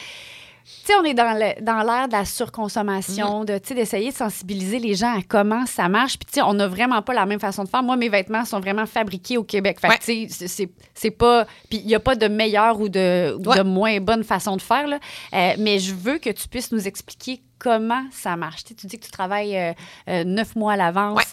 [0.83, 3.45] Tu sais, on est dans le- dans l'ère de la surconsommation, Mm.
[3.45, 6.17] de, tu d'essayer de sensibiliser les gens à comment ça marche.
[6.17, 7.83] Puis, tu sais, on n'a vraiment pas la même façon de faire.
[7.83, 9.79] Moi, mes vêtements sont vraiment fabriqués au Québec.
[9.79, 10.27] Fait que, Ouais.
[10.27, 11.45] tu sais, c'est- pas.
[11.69, 13.57] Puis, il n'y a pas de meilleure ou de, ou Ouais.
[13.57, 14.87] de moins bonne façon de faire.
[14.87, 14.99] Là.
[15.33, 18.63] Euh, mais je veux que tu puisses nous expliquer comment ça marche.
[18.63, 19.73] Tu dis que tu travailles euh,
[20.09, 21.17] euh, neuf mois à l'avance.
[21.17, 21.23] Ouais.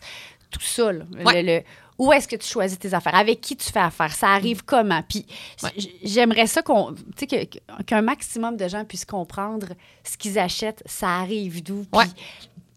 [0.50, 1.42] Tout ça, là, Ouais.
[1.42, 1.62] le- le-
[1.98, 3.14] où est-ce que tu choisis tes affaires?
[3.16, 4.12] Avec qui tu fais affaire?
[4.14, 5.02] Ça arrive comment?
[5.08, 5.26] Puis
[5.62, 5.70] Ouais.
[6.04, 6.94] j'aimerais ça qu'on,
[7.86, 9.68] qu'un maximum de gens puissent comprendre
[10.04, 12.06] ce qu'ils achètent, ça arrive d'où, puis Ouais.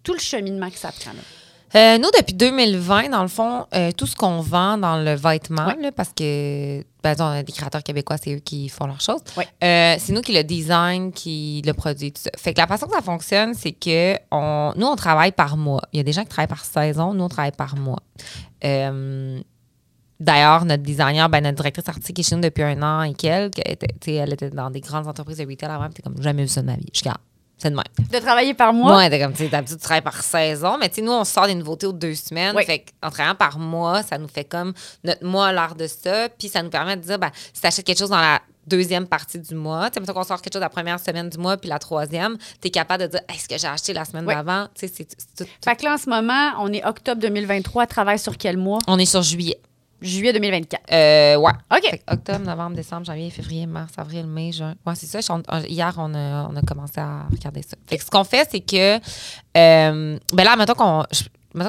[0.04, 1.14] tout le cheminement que ça prend.
[1.14, 1.20] là.
[1.76, 5.68] Euh, nous, depuis 2020, dans le fond, euh, tout ce qu'on vend dans le vêtement,
[5.68, 5.82] Ouais.
[5.82, 9.22] là, parce que ben, on a des créateurs québécois, c'est eux qui font leurs choses.
[9.38, 9.48] Ouais.
[9.64, 12.30] Euh, c'est nous qui le design, qui le produit, tout ça.
[12.38, 15.82] Fait que la façon que ça fonctionne, c'est que on, nous, on travaille par mois.
[15.94, 18.00] Il y a des gens qui travaillent par saison, nous, on travaille par mois.
[20.20, 23.60] D'ailleurs, notre designer, ben, notre directrice artistique est chez nous depuis un an et quelques.
[23.66, 25.90] Elle était, elle était dans des grandes entreprises de retail avant.
[25.90, 26.86] puis comme, jamais vu ça de ma vie.
[26.94, 27.18] Je Ah,
[27.62, 27.84] c'est de même.
[28.12, 31.02] De travailler par mois, t'es comme, tu d'habitude, tu travailles par saison, mais tu sais,
[31.02, 32.56] nous, on sort des nouveautés aux deux semaines.
[32.56, 32.66] Oui.
[32.66, 36.30] Fait qu'en travaillant par mois, ça nous fait comme notre mois à l'heure de ça.
[36.30, 39.40] Puis ça nous permet de dire, ben, si t'achètes quelque chose dans la deuxième partie
[39.40, 41.70] du mois, tu sais, mettons qu'on sort quelque chose la première semaine du mois, puis
[41.70, 44.34] la troisième, t'es capable de dire, est-ce que j'ai acheté la semaine Oui.
[44.36, 44.68] d'avant?
[44.76, 45.44] Tu sais, c'est c'est tout.
[45.44, 48.80] tout- Fait que là, en ce moment, on est octobre 2023, travaille sur quel mois?
[48.88, 49.60] On est sur juillet.
[50.02, 50.82] Juillet 2024.
[50.92, 51.52] Euh, ouais.
[51.72, 51.82] OK.
[51.90, 54.74] Fait octobre, novembre, décembre, janvier, février, mars, avril, mai, juin.
[54.86, 55.22] Ouais, c'est ça.
[55.22, 57.78] Je- on- on- hier, on a, on a commencé à regarder ça.
[57.88, 58.96] Fait que ce qu'on fait, c'est que.
[58.98, 59.00] euh,
[60.34, 61.04] ben là, mettons qu'on,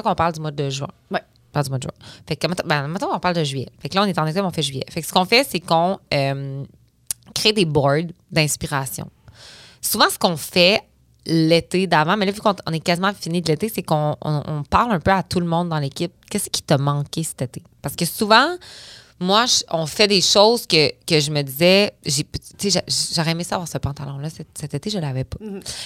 [0.01, 0.87] qu'on parle du mois de juin.
[1.11, 1.21] Ouais.
[1.21, 1.91] On parle du mois de juin.
[2.27, 3.69] Fait que, mettons, ben, mettons qu'on parle de juillet.
[3.79, 4.85] Fait que là, on est en octobre, on fait juillet.
[4.89, 6.63] Fait que ce qu'on fait, c'est qu'on euh,
[7.35, 9.09] crée des boards d'inspiration.
[9.81, 10.81] Souvent, ce qu'on fait
[11.25, 14.43] l'été d'avant, mais là, vu qu'on on est quasiment fini de l'été, c'est qu'on on-
[14.45, 16.11] on parle un peu à tout le monde dans l'équipe.
[16.29, 17.63] Qu'est-ce qui t'a manqué cet été?
[17.81, 18.55] Parce que souvent,
[19.19, 22.83] moi, je- on fait des choses que, que je me disais, j'ai, tu sais, j'a-
[23.15, 24.29] j'aurais aimé ça avoir ce pantalon-là.
[24.29, 25.37] Cet, cet été, je l'avais pas.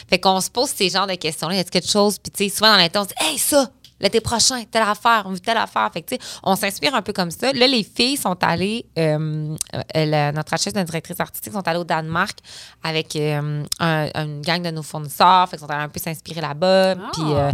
[0.09, 1.55] Fait qu'on se pose ces genres de questions-là.
[1.55, 2.17] Y a quelque chose?
[2.17, 3.69] Puis, tu sais, souvent dans l'été, on se dit, hey, ça!
[3.99, 5.89] L'été prochain, telle affaire, on veut telle affaire.
[5.93, 7.51] Fait que, on s'inspire un peu comme ça.
[7.53, 9.55] Là, les filles sont allées, euh,
[9.95, 12.37] euh, la- notre chef, notre directrice artistique, sont allées au Danemark
[12.83, 15.49] avec euh, un- une gang de nos fournisseurs.
[15.49, 16.91] Fait qu'ils sont allés un peu s'inspirer là-bas.
[16.91, 17.09] Ah.
[17.13, 17.51] Puis euh,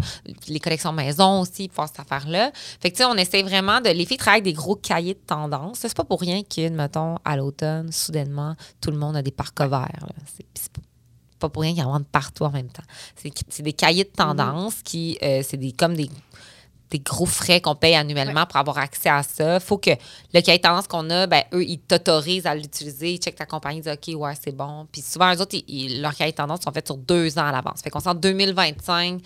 [0.48, 2.52] les collections maison aussi, pour faire cette affaire-là.
[2.82, 3.89] Fait que, tu sais, on essaie vraiment de.
[3.89, 5.78] Les filles travaillent des gros cahiers de tendance.
[5.80, 9.60] C'est pas pour rien que, mettons, à l'automne, soudainement, tout le monde a des parcs
[9.62, 10.08] verts.
[10.54, 10.72] c'est
[11.48, 12.84] pas- pour rien qu'il y en a partout en même temps.
[13.16, 16.10] C'est des cahiers de tendance qui, euh, c'est des, comme des,
[16.89, 19.60] des gros frais qu'on paye annuellement pour avoir accès à ça.
[19.60, 19.89] faut que
[20.34, 23.14] le cahier de tendance qu'on a, ben, eux, ils t'autorisent à l'utiliser.
[23.14, 24.88] Ils checkent ta compagnie, ils disent OK, ouais, c'est bon.
[24.91, 27.46] Puis souvent, eux autres, ils- ils- leurs cahiers de tendance sont faits sur deux ans
[27.48, 27.82] à l'avance.
[27.84, 29.22] Fait qu'on sent 2025,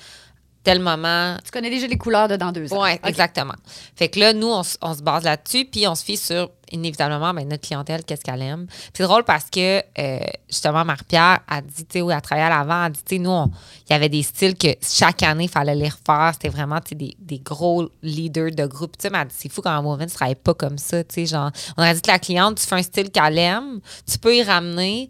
[0.67, 2.83] tel moment, Tu connais déjà les couleurs de dans deux ans.
[2.83, 3.53] oui, exactement.
[3.95, 7.47] Fait que là, nous, on, se base là-dessus, puis on se fie sur, inévitablement, ben,
[7.47, 8.67] notre clientèle, qu'est-ce qu'elle aime.
[8.93, 12.57] C'est drôle parce que, euh, justement, Marie-Pierre a dit, tu sais, oui, elle travaillait à
[12.57, 13.45] l'avant, elle dit, tu sais, nous,
[13.89, 16.31] il y avait des styles que chaque année, il fallait les refaire.
[16.33, 18.97] C'était vraiment, tu sais, des, des gros leaders de groupe.
[18.97, 21.49] Tu sais, c'est fou quand un Woman ne travaille pas comme ça, tu sais, genre,
[21.77, 24.43] on a dit que la cliente, tu fais un style qu'elle aime, tu peux y
[24.43, 25.07] ramener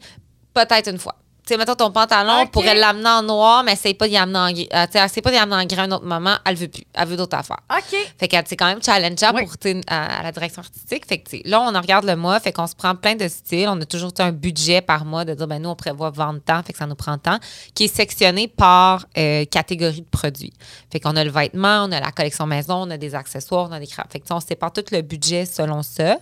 [0.53, 1.15] peut-être une fois.
[1.47, 2.43] Tu sais, mettons ton pantalon, Ok.
[2.43, 4.67] on pourrait l'amener en noir, mais essaye pas d'y amener en gris.
[4.73, 6.35] Euh, tu sais, essaye pas d'y amener en gris à un autre moment.
[6.45, 6.83] Elle veut plus.
[6.93, 7.61] Elle veut d'autres affaires.
[7.71, 7.97] OK.
[8.19, 9.45] Fait que c'est quand même challengeant Oui.
[9.45, 9.55] pour,
[9.87, 11.05] à, à la direction artistique.
[11.07, 13.69] Fait que, là, on en regarde le mois, fait qu'on se prend plein de styles.
[13.69, 16.61] On a toujours un budget par mois de dire, ben nous, on prévoit vendre tant,
[16.63, 17.37] fait que ça nous prend tant,
[17.73, 20.53] qui est sectionné par euh, catégorie de produits.
[20.91, 23.73] Fait qu'on a le vêtement, on a la collection maison, on a des accessoires, on
[23.73, 24.11] a des crafts.
[24.11, 26.17] Fait que, on sépare tout le budget selon ça.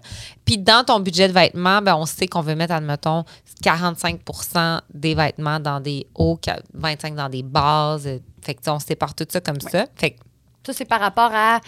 [0.46, 3.26] Puis dans ton budget de vêtements, ben, on sait qu'on veut mettre, admettons,
[3.64, 6.40] 45% des vêtements dans des hauts,
[6.78, 8.08] 25% dans des bases.
[8.42, 9.86] Fait que, on sépare tout ça comme ça.
[9.96, 10.18] Fait que
[10.66, 11.60] Ça, c'est par rapport à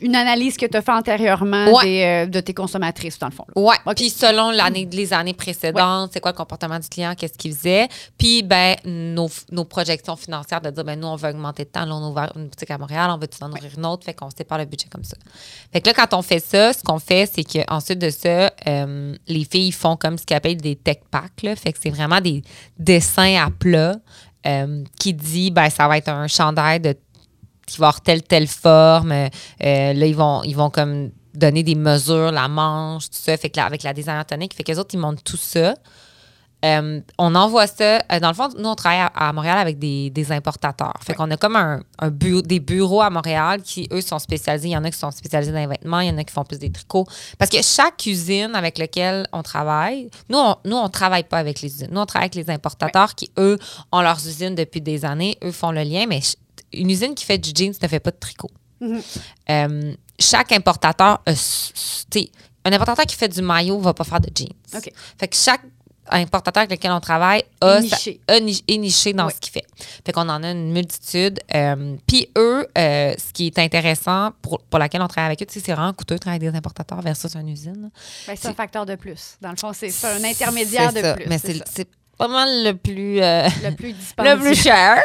[0.00, 1.84] une analyse que tu as fait antérieurement Ouais.
[1.84, 3.44] des, euh, de tes consommatrices, dans le fond.
[3.54, 3.62] là.
[3.62, 3.76] Ouais.
[3.86, 3.94] OK.
[3.96, 7.88] Puis selon l'année, les années précédentes, c'est quoi le comportement du client, qu'est-ce qu'il faisait.
[8.18, 11.84] Puis, ben, nos, nos projections financières de dire, ben, nous, on veut augmenter de temps.
[11.84, 14.04] Là, on a ouvert une boutique à Montréal, on veut en ouvrir une autre?
[14.04, 15.16] Fait qu'on sépare le budget comme ça.
[15.72, 19.14] Fait que là, quand on fait ça, ce qu'on fait, c'est qu'ensuite de ça, euh,
[19.28, 21.42] les filles font comme ce qu'ils appellent des tech packs.
[21.42, 21.56] Là.
[21.56, 22.42] Fait que c'est vraiment des
[22.78, 23.96] dessins à plat
[24.46, 26.94] euh, qui dit, ben, ça va être un chandail de
[27.70, 29.12] qui va avoir telle, telle forme.
[29.12, 29.28] Euh,
[29.60, 33.36] là, ils vont, ils vont comme donner des mesures, la manche, tout ça.
[33.36, 35.74] Fait que là, avec la designer tonique, fait que les autres, ils montent tout ça.
[36.62, 38.00] Euh, on envoie ça.
[38.12, 40.92] euh, dans le fond, nous, on travaille à, à Montréal avec des, des importateurs.
[41.02, 44.68] Fait qu'on a comme un, un bu- des bureaux à Montréal qui, eux, sont spécialisés.
[44.68, 46.34] Il y en a qui sont spécialisés dans les vêtements, il y en a qui
[46.34, 47.06] font plus des tricots.
[47.38, 51.62] Parce que chaque usine avec laquelle on travaille, nous, on, nous, on travaille pas avec
[51.62, 51.88] les usines.
[51.90, 53.56] Nous, on travaille avec les importateurs qui, eux,
[53.90, 55.38] ont leurs usines depuis des années.
[55.42, 56.20] Eux font le lien, mais
[56.72, 58.50] une usine qui fait du jeans ne fait pas de tricot.
[59.50, 62.30] Euh, chaque importateur, sais,
[62.64, 64.52] un importateur qui fait du maillot va pas faire de jeans.
[65.18, 65.62] Fait que chaque
[66.12, 68.20] importateur avec lequel on travaille a, Est sa- niché.
[68.26, 69.32] a ni- est niché dans Oui.
[69.34, 69.64] ce qu'il fait.
[70.04, 71.38] Fait qu'on en a une multitude.
[71.54, 75.46] Euh, Puis eux, euh, ce qui est intéressant pour, pour laquelle on travaille avec eux,
[75.46, 77.90] tu sais, c'est vraiment coûteux de travailler avec des importateurs versus une usine.
[78.26, 79.36] Ben, c'est un facteur de plus.
[79.40, 81.14] Dans le fond, c'est un intermédiaire de ça.
[81.14, 81.26] plus.
[81.28, 81.86] Mais c'est
[82.20, 83.22] pas mal le plus...
[83.22, 84.34] euh, le plus dispendieux.
[84.34, 84.98] le plus cher.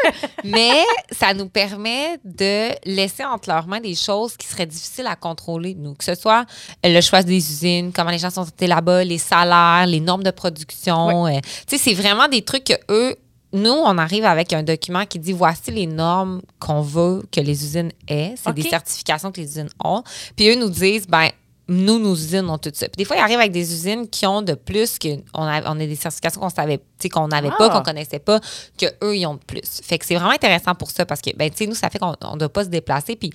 [0.43, 5.15] Mais ça nous permet de laisser entre leurs mains des choses qui seraient difficiles à
[5.15, 5.93] contrôler, nous.
[5.93, 6.45] Que ce soit
[6.85, 10.23] euh, le choix des usines, comment les gens sont traités là-bas, les salaires, les normes
[10.23, 11.25] de production.
[11.27, 13.15] euh, tu sais, c'est vraiment des trucs que eux.
[13.53, 17.63] Nous, on arrive avec un document qui dit voici les normes qu'on veut que les
[17.63, 18.35] usines aient.
[18.35, 20.03] C'est des certifications que les usines ont.
[20.35, 21.29] Puis eux nous disent, ben
[21.67, 22.87] nous, nos usines ont tout ça.
[22.87, 25.61] Puis des fois, ils arrivent avec des usines qui ont de plus que on a,
[25.71, 26.79] on a des certifications qu'on savait,
[27.11, 27.55] qu'on n'avait Ah.
[27.57, 28.39] pas, qu'on connaissait pas,
[28.77, 29.61] que eux ils ont de plus.
[29.83, 31.97] Fait que c'est vraiment intéressant pour ça parce que ben tu sais nous ça fait
[31.99, 33.31] qu'on ne doit pas se déplacer puis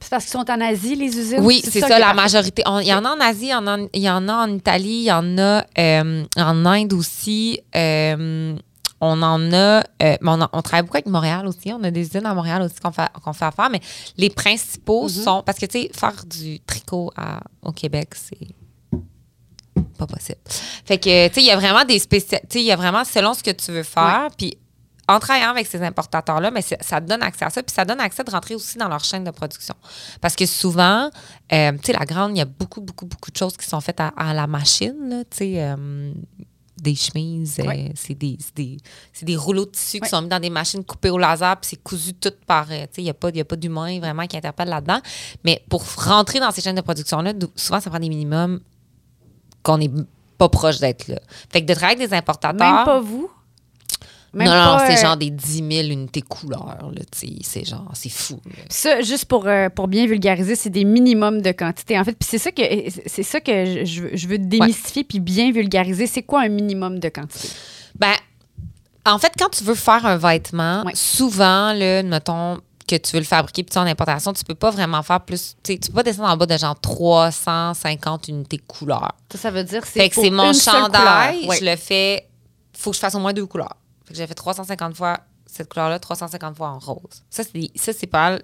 [0.00, 1.40] C'est parce qu'ils sont en Asie, les usines?
[1.40, 2.62] oui, c'est ça, la majorité.
[2.82, 4.50] Il y en a en Asie, il y en a, il y en a en
[4.54, 7.60] Italie, il y en a euh, en Inde aussi.
[7.74, 8.54] euh,
[9.04, 11.72] on en a, euh, mais on, travaille beaucoup avec Montréal aussi.
[11.72, 13.80] On a des usines à Montréal aussi qu'on fait, qu'on fait affaire, mais
[14.16, 15.24] les principaux Mm-hmm.
[15.24, 15.42] sont.
[15.44, 18.54] Parce que, tu sais, faire du tricot à- au Québec, c'est
[19.98, 20.38] pas possible.
[20.84, 22.40] Fait que, tu sais, il y a vraiment des spécial.
[22.42, 24.28] Tu sais, il y a vraiment selon ce que tu veux faire.
[24.36, 24.56] Puis,
[25.06, 27.62] en travaillant avec ces importateurs-là, mais ça te donne accès à ça.
[27.62, 29.74] Puis ça donne accès de rentrer aussi dans leur chaîne de production.
[30.22, 31.10] Parce que souvent,
[31.52, 33.80] euh, tu sais, la grande, il y a beaucoup, beaucoup, beaucoup de choses qui sont
[33.82, 34.94] faites à, à la machine.
[35.10, 35.24] là.
[35.30, 36.12] Tu sais, euh,
[36.84, 37.92] des chemises, euh, Ouais.
[37.96, 38.76] c'est des, c'est des,
[39.12, 41.70] c'est des rouleaux de tissu qui sont mis dans des machines coupées au laser, puis
[41.70, 42.70] c'est cousu tout par.
[42.70, 45.00] euh, tu sais, il n'y a pas, y a pas d'humain vraiment qui interpelle là-dedans.
[45.44, 48.60] Mais pour rentrer dans ces chaînes de production-là, souvent, ça prend des minimums
[49.62, 49.90] qu'on n'est
[50.38, 51.18] pas proche d'être là.
[51.50, 52.74] Fait que de travailler avec des importateurs.
[52.76, 53.30] Même pas vous?
[54.34, 56.90] Même non, non, c'est euh, genre des 10 000 unités couleurs.
[56.92, 58.40] là, tu sais, C'est genre, c'est fou.
[58.46, 58.52] là.
[58.68, 61.98] Ça, juste pour, euh, pour bien vulgariser, c'est des minimums de quantité.
[61.98, 62.62] En fait, puis c'est ça que
[63.06, 66.06] c'est ça que je, je veux- démystifier puis bien vulgariser.
[66.06, 67.48] C'est quoi un minimum de quantité?
[67.98, 68.12] Ben,
[69.06, 70.92] en fait, quand tu veux faire un vêtement, Ouais.
[70.94, 74.54] souvent, là, mettons que tu veux le fabriquer puis tu es en importation, tu peux
[74.54, 75.56] pas vraiment faire plus.
[75.62, 79.12] Tu peux pas descendre en bas de genre 350 unités couleurs.
[79.32, 81.46] Ça, ça veut dire c'est Fait que c'est mon chandail.
[81.46, 81.56] Ouais.
[81.60, 82.26] je le fais.
[82.76, 83.76] faut que je fasse au moins deux couleurs.
[84.06, 87.22] Fait que j'ai fait 350 fois cette couleur-là, 350 fois en rose.
[87.30, 88.38] Ça, c'est des- ça, c'est pas.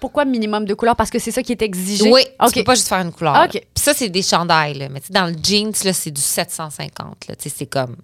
[0.00, 0.96] Pourquoi minimum de couleurs?
[0.96, 2.10] Parce que c'est ça qui est exigé?
[2.10, 2.48] Oui, OK.
[2.48, 3.34] tu peux pas juste faire une couleur.
[3.34, 3.44] là.
[3.44, 3.52] OK.
[3.52, 4.74] Puis ça, c'est des chandails.
[4.74, 4.88] Là.
[4.88, 7.28] Mais tu sais, dans le jeans, là, c'est du 750.
[7.28, 7.36] Là.
[7.36, 7.96] Tu sais, c'est comme...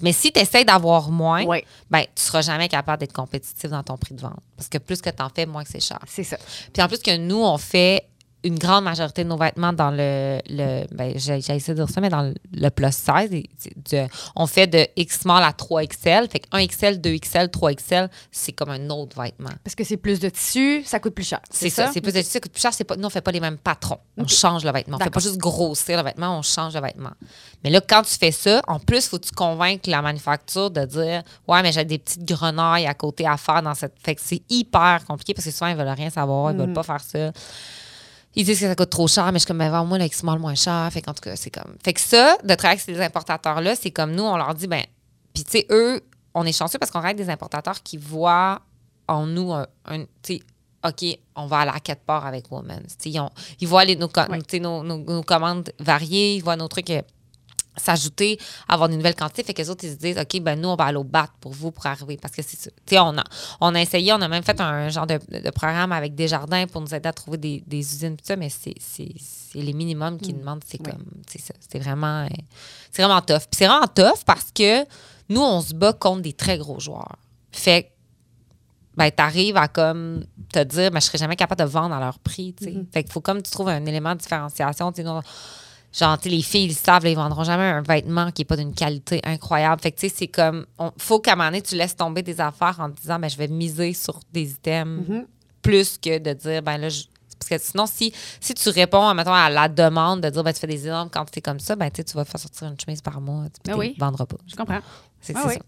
[0.00, 1.64] Mais si tu essaies d'avoir moins, Ouais.
[1.90, 4.38] ben, tu seras jamais capable d'être compétitif dans ton prix de vente.
[4.56, 5.98] Parce que plus que tu en fais, moins que c'est cher.
[6.06, 6.36] C'est ça.
[6.72, 8.04] Puis en plus que nous, on fait
[8.44, 12.00] une grande majorité de nos vêtements dans le, le ben, j'ai essayé de dire ça,
[12.00, 13.32] mais dans le, le plus size.
[13.32, 13.48] et
[13.90, 16.30] de- on fait de X small à 3XL.
[16.30, 19.50] Fait que 1XL, 2XL, 3XL, c'est comme un autre vêtement.
[19.64, 21.40] Parce que c'est plus de tissu, ça coûte plus cher.
[21.50, 22.72] C'est ça, c'est plus de tissu, ça coûte plus cher.
[22.72, 23.98] C'est pas, nous, on fait pas les mêmes patrons.
[24.16, 24.98] On change le vêtement.
[25.00, 27.10] On fait pas juste grossir le vêtement, on change le vêtement.
[27.64, 30.84] Mais là, quand tu fais ça, en plus, faut que tu convaincre la manufacture de
[30.84, 33.94] dire Ouais, mais j'ai des petites grenailles à côté à faire dans cette.
[34.02, 36.66] Fait que c'est hyper compliqué parce que souvent, ils veulent rien savoir, ils Mhm.
[36.66, 37.32] veulent pas faire ça.
[38.38, 40.38] Ils disent que ça coûte trop cher, mais je suis comme, ben, moi, le X-Small
[40.38, 40.88] moins cher.
[40.92, 41.74] Fait qu'en tout cas, c'est comme.
[41.84, 44.82] Fait que ça, de travailler avec ces importateurs-là, c'est comme nous, on leur dit, ben,
[45.34, 46.00] Puis, tu sais, eux,
[46.34, 48.60] on est chanceux parce qu'on règle des importateurs qui voient
[49.08, 50.40] en nous un, un- tu sais,
[50.86, 52.96] OK, on va aller à quatre parts avec Women's.
[52.96, 53.30] Tu sais, Ils, ont-
[53.60, 54.38] ils voient les, nos, co- Ouais.
[54.38, 57.02] tu sais, nos, nos- nos commandes variées, ils voient nos trucs euh,
[57.78, 59.42] s'ajouter, avoir des nouvelles quantités.
[59.42, 61.28] Fait que les autres, ils se disent, OK, ben nous, on va aller au bat
[61.40, 62.16] pour vous pour arriver.
[62.16, 62.70] Parce que c'est ça.
[62.86, 63.24] Tu sais, on a,
[63.60, 66.80] on a essayé, on a même fait un genre de, de programme avec Desjardins pour
[66.80, 70.18] nous aider à trouver des, des usines, tout ça, mais c'est, c'est, c'est les minimums
[70.18, 70.62] qu'ils demandent.
[70.66, 71.54] C'est comme, c'est ça.
[71.68, 72.28] C'est vraiment, euh,
[72.90, 73.40] c'est vraiment tough.
[73.40, 74.84] Puis c'est vraiment tough parce que
[75.28, 77.16] nous, on se bat contre des très gros joueurs.
[77.52, 77.88] Fait que,
[78.96, 82.18] ben, t'arrives à comme te dire, ben, je serais jamais capable de vendre à leur
[82.18, 82.74] prix, tu sais.
[82.92, 85.20] Fait qu'il faut comme tu trouves un élément de différenciation, tu sais, nous,
[85.92, 88.56] Genre, tu les filles, ils savent, là, ils vendront jamais un vêtement qui n'est pas
[88.56, 89.80] d'une qualité incroyable.
[89.80, 92.22] Fait que, tu sais, c'est comme, on, faut qu'à un moment donné, tu laisses tomber
[92.22, 95.06] des affaires en te disant, ben, je vais miser sur des items
[95.62, 97.04] plus que de dire, ben là, je-
[97.38, 100.60] parce que sinon, si, si tu réponds, mettons, à la demande de dire, ben, tu
[100.60, 103.44] fais des énormes quantités comme ça, ben, tu vas faire sortir une chemise par mois,
[103.46, 103.94] Ah tu oui.
[103.96, 104.36] ne vendras pas.
[104.46, 104.80] Je comprends.
[105.20, 105.54] C'est Ah oui.
[105.54, 105.60] ça.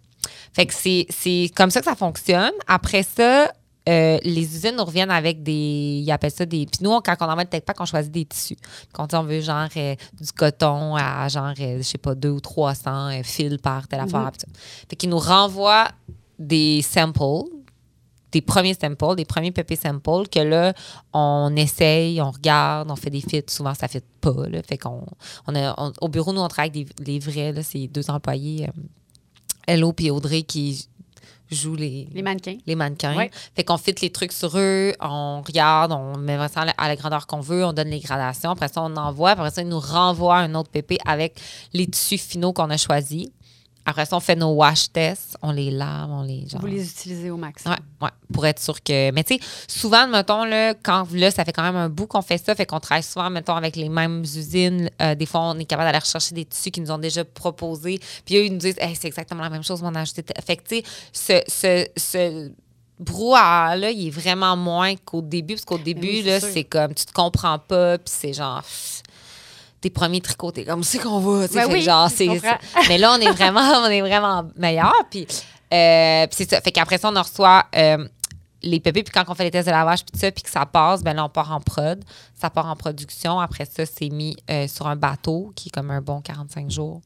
[0.52, 2.52] Fait que c'est comme ça que ça fonctionne.
[2.66, 3.50] Après ça,
[3.88, 6.02] euh, les usines nous reviennent avec des.
[6.04, 6.66] Ils appellent ça des.
[6.66, 8.56] Puis nous, on- quand on envoie le tech pack, on choisit des tissus.
[8.92, 12.14] Quand on dit on veut genre euh, du coton à genre, euh, je sais pas,
[12.14, 14.30] 2 ou 300 euh, fils par telle affaire.
[14.32, 14.46] puis ça.
[14.88, 15.88] Fait qu'ils nous renvoient
[16.38, 17.48] des samples
[18.32, 20.72] des premiers samples, des premiers PP samples que là,
[21.12, 23.42] on essaye, on regarde, on fait des fits.
[23.48, 24.46] Souvent, ça ne fit pas.
[24.48, 24.62] Là.
[24.62, 25.04] Fait qu'on,
[25.48, 28.68] on au bureau, nous, on travaille avec des, des vrais, c'est deux employés,
[29.66, 30.86] Hello et Audrey, qui
[31.50, 32.56] jouent les, Les mannequins.
[32.66, 33.16] les mannequins.
[33.16, 33.30] Ouais.
[33.54, 36.88] Fait qu'on fit les trucs sur eux, on regarde, on met vraiment à la, à
[36.88, 38.50] la grandeur qu'on veut, on donne les gradations.
[38.50, 39.30] Après ça, on envoie.
[39.30, 41.40] Après ça, ils nous renvoient un autre PP avec
[41.72, 43.28] les tissus finaux qu'on a choisis.
[43.86, 46.46] Après ça, on fait nos wash tests, on les lave, on les...
[46.46, 47.64] genre- Vous les utilisez au max.
[47.64, 47.72] Ouais,
[48.02, 49.10] ouais, pour être sûr que.
[49.10, 52.22] Mais tu sais, souvent, mettons, là, quand là, ça fait quand même un bout qu'on
[52.22, 54.90] fait ça, fait qu'on travaille souvent, mettons, avec les mêmes usines.
[55.00, 57.98] Euh, des fois, on est capable d'aller rechercher des tissus qui nous ont déjà proposés.
[58.26, 60.24] Puis eux, ils nous disent, Hey, c'est exactement la même chose, mais on a ajouté.
[60.46, 61.86] Fait que, tu sais, ce.
[61.96, 62.50] ce, ce
[63.02, 66.94] brouhaha-là, il est vraiment moins qu'au début, parce qu'au début, oui, c'est là, c'est comme,
[66.94, 68.62] tu te comprends pas, puis c'est genre.
[69.80, 71.48] Tes premiers tricots, t'es comme, c'est qu'on va.
[71.48, 72.28] Ben oui, genre, c'est,
[72.88, 74.92] mais là, on est vraiment, on est vraiment meilleur.
[75.10, 75.26] Puis,
[75.72, 76.60] euh, puis c'est ça.
[76.60, 78.06] Fait qu'après ça, on reçoit euh,
[78.62, 79.02] les pépés.
[79.02, 81.02] Puis quand on fait les tests de lavage, puis tout ça, puis que ça passe,
[81.02, 82.04] ben là, on part en prod.
[82.34, 83.40] Ça part en production.
[83.40, 87.00] Après ça, c'est mis euh, sur un bateau qui est comme un bon 45 jours.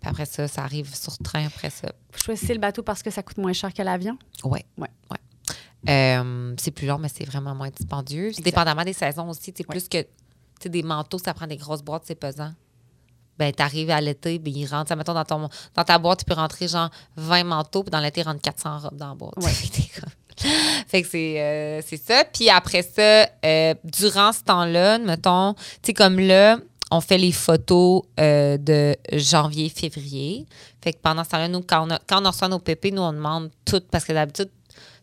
[0.00, 1.92] Puis après ça, ça arrive sur train après ça.
[2.12, 4.18] Vous choisissez le bateau parce que ça coûte moins cher que l'avion?
[4.44, 4.64] Ouais.
[4.76, 4.88] Ouais.
[5.10, 5.18] ouais.
[5.88, 8.32] Euh, c'est plus long, mais c'est vraiment moins dispendieux.
[8.38, 10.04] Dépendamment des saisons aussi, c'est plus que
[10.64, 12.52] sais, des manteaux, ça prend des grosses boîtes, c'est pesant.
[13.38, 14.88] Ben, t'arrives à l'été, ben, ils rentrent.
[14.88, 18.00] Ça, mettons, dans, ton, dans ta boîte, tu peux rentrer genre 20 manteaux, puis dans
[18.00, 19.36] l'été, ils rentrent 400 robes dans la boîte.
[19.38, 19.50] Ouais.
[20.88, 22.24] Fait que c'est euh, c'est ça.
[22.24, 26.58] Puis après ça, euh, durant ce temps-là, mettons, tu sais, comme là,
[26.90, 30.46] on fait les photos euh, de janvier, février.
[30.82, 33.02] Fait que pendant ce temps-là, nous, quand on, a- quand on reçoit nos pépés, nous,
[33.02, 34.50] on demande toutes, parce que d'habitude,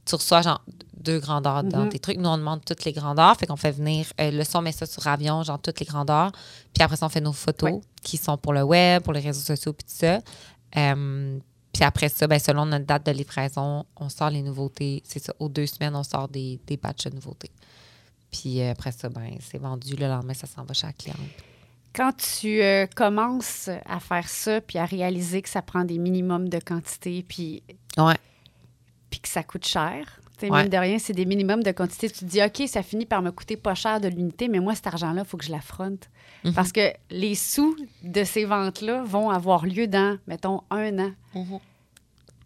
[0.05, 0.62] tu reçois genre
[1.01, 1.89] deux grandeurs dans Mhm.
[1.89, 2.17] tes trucs.
[2.17, 3.35] Nous, on demande toutes les grandeurs.
[3.37, 6.31] Fait qu'on fait venir euh, le son, met ça sur avion, genre toutes les grandeurs.
[6.73, 9.41] Puis après ça, on fait nos photos qui sont pour le web, pour les réseaux
[9.41, 10.19] sociaux, puis tout ça.
[10.77, 11.39] Euh,
[11.73, 15.01] puis après ça, ben, selon notre date de livraison, on sort les nouveautés.
[15.05, 17.51] C'est ça, aux deux semaines, on sort des, des batchs de nouveautés.
[18.31, 19.95] Puis euh, après ça, ben, c'est vendu.
[19.95, 21.17] Le lendemain, ça s'en va chez la cliente.
[21.93, 26.47] Quand tu euh, commences à faire ça, puis à réaliser que ça prend des minimums
[26.47, 27.63] de quantité, puis,
[27.97, 28.15] Ouais.
[29.09, 30.61] puis que ça coûte cher, Ouais.
[30.61, 32.09] mine de rien, c'est des minimums de quantité.
[32.09, 34.75] Tu te dis, OK, ça finit par me coûter pas cher de l'unité, mais moi,
[34.75, 36.09] cet argent-là, il faut que je l'affronte.
[36.45, 36.53] Mhm.
[36.53, 41.11] Parce que les sous de ces ventes-là vont avoir lieu dans, mettons, un an.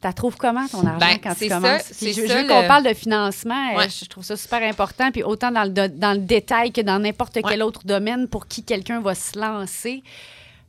[0.02, 1.94] Tu trouves comment ton argent Ben, quand tu c'est ça, commences?
[1.98, 3.72] Puis je, ça, veux qu'on le- parle de financement.
[3.74, 3.88] euh, Ouais.
[3.90, 5.12] Je trouve ça super important.
[5.12, 8.64] Puis autant dans le, dans le détail que dans n'importe quel autre domaine pour qui
[8.64, 10.04] quelqu'un va se lancer,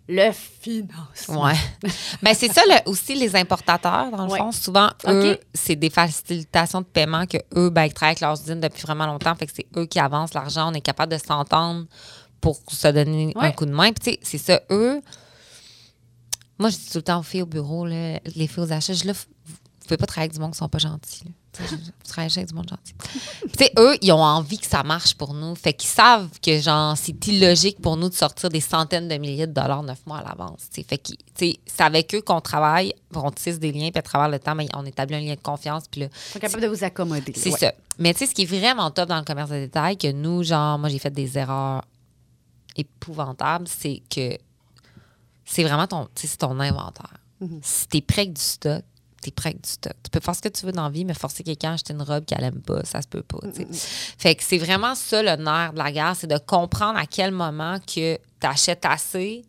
[0.09, 1.45] le financement.
[1.45, 1.55] Ouais.
[2.23, 4.39] Ben, c'est ça le- aussi les importateurs, dans le Ouais.
[4.39, 4.53] fond.
[4.53, 8.61] Souvent, eux, c'est des facilitations de paiement que eux, ben, ils travaillent avec leurs usines
[8.61, 9.35] depuis vraiment longtemps.
[9.35, 10.71] Fait que c'est eux qui avancent l'argent.
[10.71, 11.87] On est capable de s'entendre
[12.41, 13.93] pour se donner un coup de main.
[13.93, 15.01] Puis, tu sais, c'est ça, eux.
[16.59, 18.93] Moi, je dis tout le temps aux filles au bureau, là, les filles aux achats,
[18.93, 21.25] je là, vous vous pouvez pas travailler avec du monde qui sont pas gentils.
[21.25, 21.31] là.
[22.17, 22.95] Avec du monde gentil.
[23.43, 25.55] Tu sais, eux, ils ont envie que ça marche pour nous.
[25.55, 29.47] Fait qu'ils savent que, genre, c'est illogique pour nous de sortir des centaines de milliers
[29.47, 30.69] de dollars neuf mois à l'avance.
[30.73, 30.87] tu sais.
[30.89, 34.03] Fait que, tu sais, c'est avec eux qu'on travaille, on tisse des liens, puis à
[34.03, 35.85] travers le temps, ben, on établit un lien de confiance.
[35.91, 37.33] Puis là, Ils sont capables de vous accommoder.
[37.37, 37.59] c'est Ouais.
[37.59, 37.73] ça.
[37.99, 40.43] Mais tu sais, ce qui est vraiment top dans le commerce de détail, que nous,
[40.45, 41.83] genre, moi, j'ai fait des erreurs
[42.77, 44.37] épouvantables, c'est que
[45.45, 47.15] c'est vraiment ton, ton inventaire.
[47.63, 48.83] Si t'es prêt avec du stock,
[49.25, 49.95] t'es prêt avec du stock.
[50.03, 51.93] Tu peux faire ce que tu veux dans la vie, mais forcer quelqu'un à acheter
[51.93, 53.39] une robe qu'elle aime pas, ça se peut pas.
[54.19, 57.31] Fait que c'est vraiment ça le nerf de la guerre, c'est de comprendre à quel
[57.31, 59.45] moment que t'achètes assez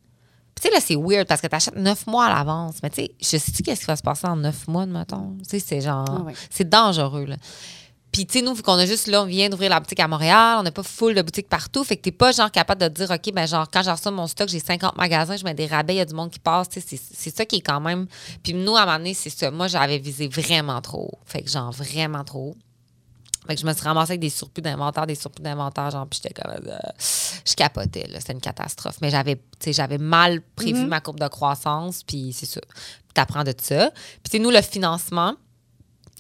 [0.55, 2.76] tu sais, là, c'est weird parce que tu achètes neuf mois à l'avance.
[2.82, 5.36] Mais, tu sais, je sais-tu qu'est-ce qui va se passer en neuf mois, mettons?
[5.39, 6.05] Tu sais, c'est genre.
[6.09, 6.34] Ah ouais.
[6.49, 7.36] C'est dangereux, là.
[8.16, 10.07] Puis, tu sais, nous, vu qu'on a juste, là, on vient d'ouvrir la boutique à
[10.07, 11.84] Montréal, on n'a pas full de boutiques partout.
[11.84, 14.09] Fait que t'es pas, genre, capable de te dire, OK, ben, genre, quand j'ai reçu
[14.09, 16.39] mon stock, j'ai 50 magasins, je mets des rabais, il y a du monde qui
[16.39, 16.70] passe.
[16.70, 18.07] Tu sais, c'est- ça qui est quand même.
[18.41, 19.51] Puis, nous, à un moment donné, c'est ça.
[19.51, 21.20] Moi, j'avais visé vraiment trop haut.
[21.26, 22.55] Fait que, genre, vraiment trop haut.
[23.47, 26.22] Fait que je me suis ramassée avec des surplus d'inventaire, des surplus d'inventaire, genre, puis
[26.24, 26.51] j'étais comme.
[26.68, 28.22] euh, je capotais, là.
[28.22, 28.95] C'était une catastrophe.
[29.01, 32.61] Mais j'avais, tu sais, j'avais mal prévu ma courbe de croissance, puis c'est ça.
[33.13, 33.91] T'apprends de ça.
[33.91, 35.36] Puis, tu sais, nous, le financement,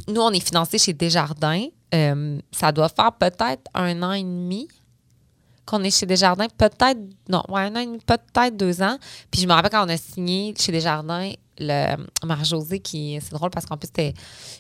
[0.09, 1.67] nous, on est financé chez Desjardins.
[1.93, 4.67] Euh, ça doit faire peut-être un an et demi
[5.65, 6.47] qu'on est chez Desjardins.
[6.57, 8.97] Peut-être, non, ouais, un an et demi, peut-être deux ans.
[9.31, 13.49] Puis je me rappelle quand on a signé chez Desjardins, le Marie-Josée, qui, c'est drôle
[13.49, 14.13] parce qu'en plus, c'était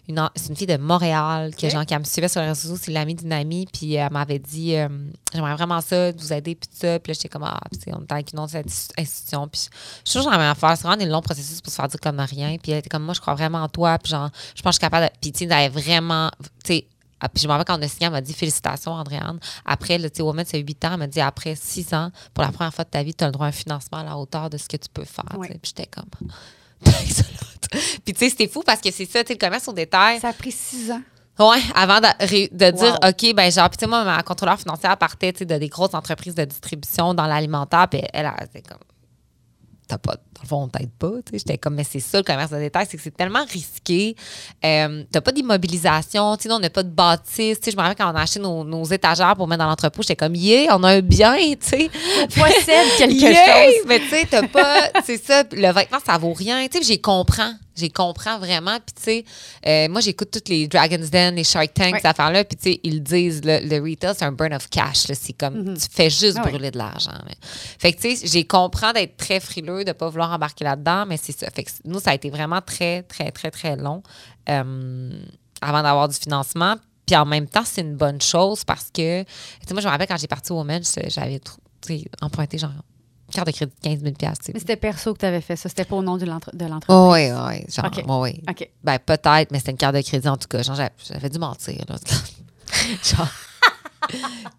[0.07, 2.79] une, c'est une fille de Montréal, que, genre, qui me suivait sur les réseaux sociaux,
[2.81, 4.87] c'est l'amie d'une amie, puis elle m'avait dit, euh,
[5.33, 6.97] j'aimerais vraiment ça, de vous aider, puis tout ça.
[6.99, 9.47] Puis là, j'étais comme, ah, puis tu on était avec une autre insti- institution.
[9.49, 9.67] Puis
[10.05, 10.77] je suis toujours dans la même affaire.
[10.77, 12.55] C'est vraiment des longs processus pour se faire dire comme rien.
[12.63, 14.85] Puis elle était comme, moi, je crois vraiment en toi, puis genre, je pense que
[14.85, 15.11] je suis capable de.
[15.19, 16.31] Puis tu sais, vraiment,
[16.63, 16.87] tu sais,
[17.19, 19.39] ah, puis je me rappelle quand on a signé, elle m'a dit félicitations, Andréane.
[19.65, 20.89] Après, sais, Woman, c'est 8 ans.
[20.93, 23.27] Elle m'a dit après 6 ans, pour la première fois de ta vie, tu as
[23.27, 25.37] le droit à un financement à la hauteur de ce que tu peux faire.
[25.37, 25.47] Ouais.
[25.47, 26.09] Puis j'étais comme.
[28.05, 30.19] Puis tu sais, c'était fou parce que c'est ça, tu sais, le commerce au détail.
[30.19, 31.01] Ça a pris six ans.
[31.37, 32.07] Ouais, avant de,
[32.55, 33.09] de dire, Wow.
[33.09, 36.35] OK, ben genre, puis tu sais, moi, ma contrôleur financière partait, de des grosses entreprises
[36.35, 38.79] de distribution dans l'alimentaire, puis elle, elle, était comme,
[39.87, 41.37] t'as pas, dans le fond, on t'aide pas, tu sais.
[41.39, 44.15] J'étais comme, mais c'est ça, le commerce de détail, c'est que c'est tellement risqué.
[44.63, 47.57] Euh, t'as pas d'immobilisation, on n'a pas de bâtisse.
[47.65, 50.15] Je me rappelle quand on a acheté nos, nos étagères pour mettre dans l'entrepôt, j'étais
[50.15, 51.89] comme, yeah, on a un bien, tu sais.
[52.35, 53.65] Possède quelque Yeah!
[53.65, 53.83] chose.
[53.87, 54.89] Mais tu sais, t'as pas.
[55.05, 56.67] C'est ça, le vêtement, ça vaut rien.
[56.67, 57.53] Tu sais, j'y comprends.
[57.75, 58.77] J'y comprends vraiment.
[58.77, 59.25] Puis tu sais,
[59.67, 62.45] euh, moi, j'écoute toutes les Dragon's Den, les Shark Tank, ces affaires-là.
[62.45, 65.07] Puis tu sais, ils disent, le, le retail, c'est un burn of cash.
[65.13, 67.11] C'est comme, tu fais juste Ah brûler de l'argent.
[67.79, 71.17] Fait que tu sais, j'ai comprends d'être très frileux, de pas vouloir embarquer là-dedans, mais
[71.17, 71.49] c'est ça.
[71.51, 74.01] Fait que nous, ça a été vraiment très, très, très, très long
[74.49, 75.09] euh,
[75.61, 76.75] avant d'avoir du financement.
[77.05, 79.29] Puis en même temps, c'est une bonne chose parce que, tu
[79.67, 81.39] sais, moi, je me rappelle quand j'ai parti au Women, j'avais
[82.21, 82.71] emprunté genre
[83.27, 84.51] une carte de crédit de 15 000 tu sais.
[84.53, 85.69] Mais c'était perso que tu avais fait ça.
[85.69, 86.95] C'était pas au nom de l'entre- de l'entreprise.
[86.97, 87.65] Oh, oui, oui.
[87.71, 88.03] Genre, OK.
[88.07, 88.41] ouais, ouais.
[88.49, 88.69] OK.
[88.83, 90.61] Ben, peut-être, mais c'était une carte de crédit en tout cas.
[90.63, 91.75] Genre, j'avais- j'avais dû mentir.
[91.89, 91.95] Là.
[93.03, 93.27] genre.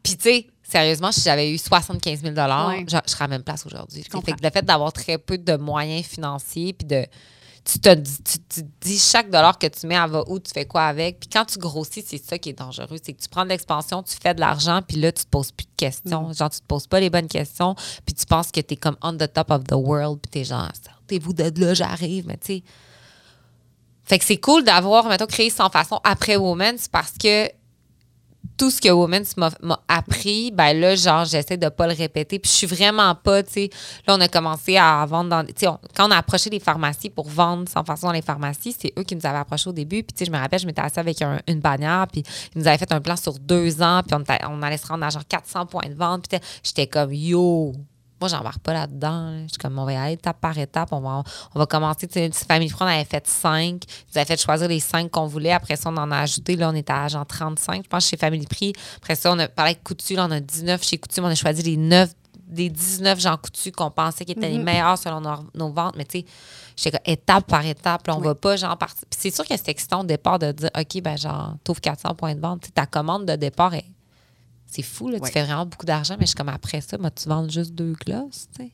[0.03, 2.85] Puis, tu sais, sérieusement, si j'avais eu 75 000 Ouais.
[2.89, 4.05] genre, je serais à la même place aujourd'hui.
[4.43, 7.07] le fait d'avoir très peu de moyens financiers, puis de.
[7.65, 10.39] Tu te dis, tu, tu te dis chaque dollar que tu mets, elle va où,
[10.39, 11.19] tu fais quoi avec?
[11.19, 12.97] Puis quand tu grossis, c'est ça qui est dangereux.
[13.03, 15.51] C'est que tu prends de l'expansion, tu fais de l'argent, puis là, tu te poses
[15.51, 16.33] plus de questions.
[16.33, 18.97] Genre, tu te poses pas les bonnes questions, puis tu penses que tu es comme
[19.03, 22.29] on the top of the world, puis tu es genre, sortez-vous de là, j'arrive.
[22.29, 22.63] Mais tu sais,
[24.05, 27.51] fait que c'est cool d'avoir, mettons, créé sans façon après Women's parce que
[28.57, 29.51] tout ce que Women's m'a
[29.89, 32.39] appris, ben là, genre, j'essaie de pas le répéter.
[32.39, 33.71] Puis je suis vraiment pas, tu sais.
[34.07, 35.45] Là, on a commencé à vendre dans.
[35.45, 38.77] Tu sais, quand on a approché les pharmacies pour vendre sans façon dans les pharmacies,
[38.79, 40.03] c'est eux qui nous avaient approché au début.
[40.03, 42.23] Puis, tu sais, je me rappelle, je m'étais assise avec un- une bannière, puis
[42.55, 44.17] ils nous avaient fait un plan sur deux ans, puis
[44.49, 46.27] on, allait se rendre à genre 400 points de vente.
[46.29, 47.73] Puis, j'étais comme, yo,
[48.21, 49.31] moi, j'embarque pas là-dedans.
[49.31, 49.43] là.
[49.43, 50.89] Je suis comme, on va y aller étape par étape.
[50.93, 51.23] On va,
[51.55, 52.07] on va commencer.
[52.07, 53.83] Tu sais, Famille Front, on avait fait cinq.
[54.13, 55.53] Ils avaient fait choisir les cinq qu'on voulait.
[55.53, 56.57] Après ça, on en a ajouté.
[56.57, 57.85] Là, on était à genre 35.
[57.85, 58.73] Je pense chez Family Prix.
[58.97, 60.15] Après ça, on a parlé avec Coutu.
[60.15, 61.21] Là, on a 19 chez Coutu.
[61.21, 62.11] mais On a choisi les 9
[62.47, 65.97] des 19 Jean Coutu qu'on pensait qui étaient les meilleurs selon nos, nos ventes.
[65.97, 66.25] Mais tu
[66.77, 68.07] sais, étape par étape.
[68.07, 69.05] Là, on va pas genre partir.
[69.11, 72.15] Puis c'est sûr que c'est excitant au départ de dire, OK, ben genre, t'ouvres 400
[72.15, 72.61] points de vente.
[72.63, 73.85] Tu sais, ta commande de départ est.
[74.67, 75.19] C'est fou, là.
[75.19, 75.29] Ouais.
[75.29, 77.73] Tu fais vraiment beaucoup d'argent, mais je suis comme après ça, moi, tu vends juste
[77.73, 78.73] deux glosses, tu sais.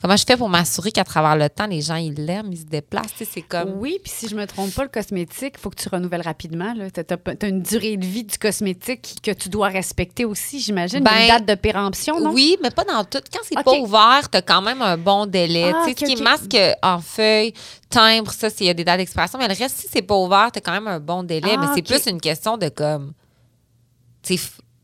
[0.00, 2.64] Comment je fais pour m'assurer qu'à travers le temps, les gens, ils l'aiment, ils se
[2.64, 3.74] déplacent, tu c'est comme.
[3.78, 6.74] Oui, puis si je me trompe pas, le cosmétique, il faut que tu renouvelles rapidement.
[6.74, 11.02] Tu as, une durée de vie du cosmétique que tu dois respecter aussi, j'imagine.
[11.02, 12.32] Ben, une date de péremption, non?
[12.32, 13.20] Oui, mais pas dans tout.
[13.32, 15.72] Quand c'est pas ouvert, t'as quand même un bon délai.
[15.74, 17.54] Ah, tu sais, OK, ce qui est masque en feuille,
[17.88, 19.38] timbre, ça, il y a des dates d'expiration.
[19.38, 21.52] Mais le reste, si c'est pas ouvert, t'as quand même un bon délai.
[21.56, 23.12] Ah, mais c'est plus une question de comme.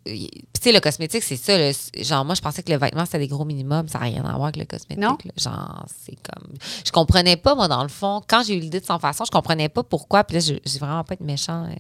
[0.07, 1.59] Tu sais, le cosmétique, c'est ça.
[1.59, 3.88] le- genre, moi, je pensais que le vêtement, c'était des gros minimums.
[3.88, 4.98] Ça n'a rien à voir avec le cosmétique.
[4.98, 5.16] Non.
[5.36, 6.54] Genre, c'est comme.
[6.84, 8.22] Je comprenais pas, moi, dans le fond.
[8.26, 10.24] Quand j'ai eu l'idée de sans façon, je comprenais pas pourquoi.
[10.24, 11.64] Puis là, je vais vraiment pas être méchant.
[11.64, 11.74] euh,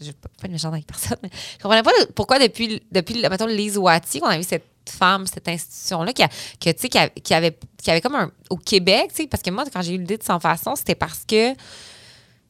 [0.00, 1.16] Je pas pas être méchant avec personne.
[1.22, 5.26] Mais je comprenais pas le- pourquoi, depuis, depuis mettons, Lise Wattie, qu'on avait cette femme,
[5.26, 6.28] cette institution-là, qui, a-
[6.60, 8.30] que, qui, a- qui avait, qui avait comme un.
[8.50, 10.94] Au Québec, tu sais, parce que moi, quand j'ai eu l'idée de sans façon, c'était
[10.94, 11.52] parce que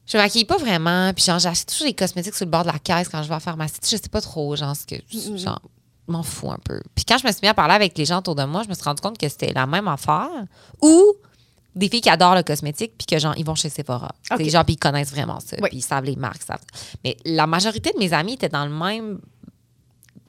[0.07, 1.13] je me maquille pas vraiment.
[1.13, 3.35] Puis genre, j'achète toujours des cosmétiques sur le bord de la caisse quand je vais
[3.35, 3.79] la pharmacie.
[3.83, 4.95] Je sais pas trop, genre, ce que.
[5.37, 5.61] Genre,
[6.07, 6.81] je m'en fous un peu.
[6.95, 8.69] Puis quand je me suis mis à parler avec les gens autour de moi, je
[8.69, 10.29] me suis rendu compte que c'était la même affaire.
[10.81, 11.13] Ou
[11.75, 14.09] des filles qui adorent le cosmétique, puis que genre, ils vont chez Sephora.
[14.31, 14.37] OK.
[14.37, 15.57] Tu sais, Genre, puis ils connaissent vraiment ça.
[15.61, 15.69] Oui.
[15.69, 16.41] Puis ils savent les marques.
[16.41, 16.59] Savent.
[17.03, 19.19] Mais la majorité de mes amis étaient dans le même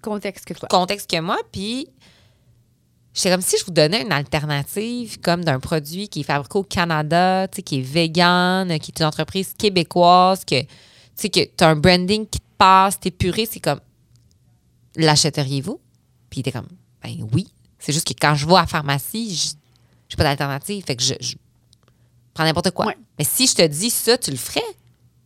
[0.03, 0.69] Contexte que toi.
[0.69, 1.89] contexte que moi, puis
[3.19, 6.63] J'étais comme si je vous donnais une alternative comme d'un produit qui est fabriqué au
[6.63, 10.69] Canada, tu sais, qui est vegan, qui est une entreprise québécoise, que tu
[11.17, 13.81] sais, que as un branding qui te passe, t'es puré, c'est comme
[14.95, 15.81] l'achèteriez-vous?
[16.31, 16.69] Puis il était comme
[17.03, 17.49] ben oui.
[17.81, 19.49] C'est juste que quand je vais à la pharmacie, je
[20.09, 20.85] j'ai pas d'alternative.
[20.85, 21.35] Fait que je, je
[22.35, 22.87] prends n'importe quoi.
[22.87, 22.99] Ouais.
[23.19, 24.63] Mais si je te dis ça, tu le ferais?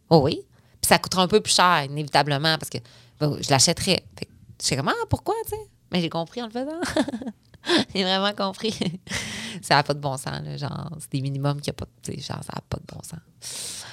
[0.08, 0.40] Oh oui.
[0.80, 2.78] Puis ça coûtera un peu plus cher, inévitablement, parce que
[3.20, 4.02] ben, je l'achèterais.
[4.18, 4.30] Fait que
[4.62, 5.70] j'étais comme, ah, pourquoi, tu sais?
[5.92, 6.80] Mais j'ai compris en le faisant.
[7.94, 8.74] j'ai vraiment compris.
[9.62, 10.56] ça n'a pas de bon sens, là.
[10.56, 12.12] Genre, c'est des minimums qui a pas de.
[12.12, 13.84] Genre, ça n'a pas de bon sens.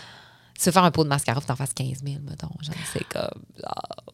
[0.58, 2.50] Tu veux faire un pot de mascara, faut t'en fasses 15 000, mettons.
[2.62, 3.44] Genre, c'est comme.
[3.58, 4.14] genre,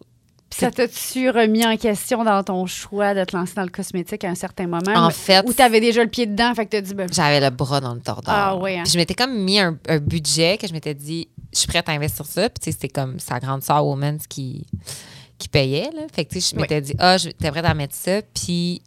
[0.52, 4.30] ça t'a-tu remis en question dans ton choix de te lancer dans le cosmétique à
[4.30, 4.94] un certain moment?
[4.96, 7.42] En ou- fait- Ou t'avais déjà le pied dedans, fait que t'as dit, ben, J'avais
[7.42, 8.34] le bras dans le tordeur.
[8.34, 8.84] Ah ouais, hein.
[8.84, 11.90] Puis je m'étais comme mis un, un budget que je m'étais dit, je suis prête
[11.90, 12.50] à investir ça.
[12.50, 14.66] Puis tu sais, c'était comme sa grande sœur Woman's qui,
[15.38, 15.90] qui payait.
[15.94, 16.04] Là.
[16.14, 16.62] Fait que tu sais, je Oui.
[16.62, 18.22] m'étais dit, ah, je- t'es prête à mettre ça.
[18.22, 18.82] Puis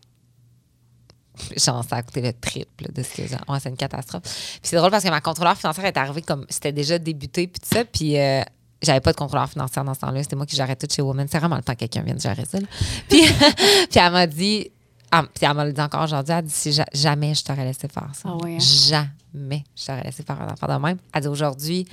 [1.57, 3.37] genre, ça a coûté le triple de ce que j'ai.
[3.49, 4.23] Ouais, c'est une catastrophe.
[4.23, 7.47] Puis c'est drôle parce que ma contrôleur financière est arrivée comme c'était déjà débuté.
[7.49, 7.85] Puis tout ça.
[7.85, 8.19] Puis.
[8.19, 8.43] euh,
[8.81, 10.23] j'avais pas de contrôleur financière dans ce temps-là.
[10.23, 11.27] C'était moi qui gérais tout chez Woman.
[11.29, 12.61] C'est vraiment le temps que quelqu'un vienne gérer ça.
[12.61, 12.67] là.
[13.09, 13.23] Puis,
[13.91, 14.71] puis elle m'a dit,
[15.11, 17.89] ah, puis elle m'a dit encore aujourd'hui, elle dit si ja- jamais je t'aurais laissé
[17.89, 18.29] faire ça.
[18.29, 18.59] Ah ouais, hein?
[18.61, 20.97] Jamais je t'aurais laissé faire un affaire de même.
[21.13, 21.89] Elle dit aujourd'hui,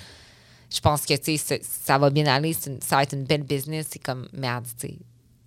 [0.71, 3.41] je pense que tu sais, ça- va bien aller, une- ça va être une belle
[3.43, 3.87] business.
[3.89, 4.95] C'est comme, mais elle dit, tu sais,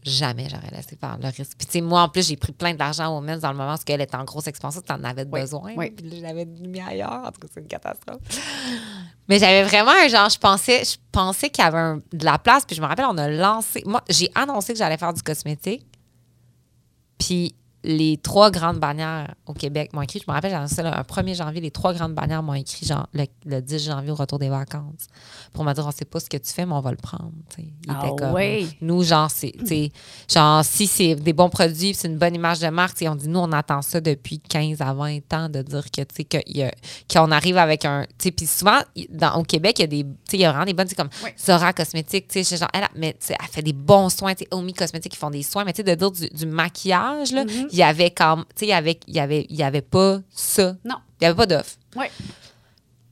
[0.04, 1.56] jamais j'aurais laissé faire le risque.
[1.58, 3.74] Puis, tu sais, moi, en plus, j'ai pris plein d'argent au Women's dans le moment
[3.74, 5.72] où elle était en grosse expansion, tu en avais Oui, besoin.
[5.76, 5.90] oui.
[5.90, 7.22] Puis là, je l'avais mis ailleurs.
[7.26, 8.20] En tout cas, c'est une catastrophe.
[9.28, 12.38] Mais j'avais vraiment un genre, je pensais, je pensais qu'il y avait un- de la
[12.38, 12.64] place.
[12.64, 13.82] Puis je me rappelle, on a lancé.
[13.86, 15.86] Moi, j'ai annoncé que j'allais faire du cosmétique.
[17.18, 20.18] Puis les trois grandes bannières au Québec m'ont écrit.
[20.18, 21.60] Je me rappelle, j'ai annoncé un 1er janvier.
[21.60, 25.06] Les trois grandes bannières m'ont écrit, genre, le, le 10 janvier au retour des vacances.
[25.52, 27.30] Pour me dire, on sait pas ce que tu fais, mais on va le prendre.
[27.88, 28.66] Ah comme, ouais.
[28.80, 29.52] Nous, genre, c'est,
[30.28, 33.38] genre, si c'est des bons produits, c'est une bonne image de marque, on dit, nous,
[33.38, 36.70] on attend ça depuis 15 à 20 ans de dire que, tu sais,
[37.12, 38.06] qu'on arrive avec un.
[38.18, 38.78] Puis souvent,
[39.10, 40.06] dans, au Québec, il y a des.
[40.32, 41.30] Il y a vraiment des bonnes, comme Oui.
[41.38, 45.30] Zora Cosmétique, genre, elle, a- mais, elle fait des bons soins, Omi Cosmétique, ils font
[45.30, 47.67] des soins, mais tu sais, de dire du, du maquillage, là, Mm-hmm.
[47.70, 48.44] Il y avait comme.
[48.50, 50.76] Tu sais, il y avait, il y avait, il y avait pas ça.
[50.84, 50.96] non.
[51.20, 52.10] Il y avait pas d'offre Ouais.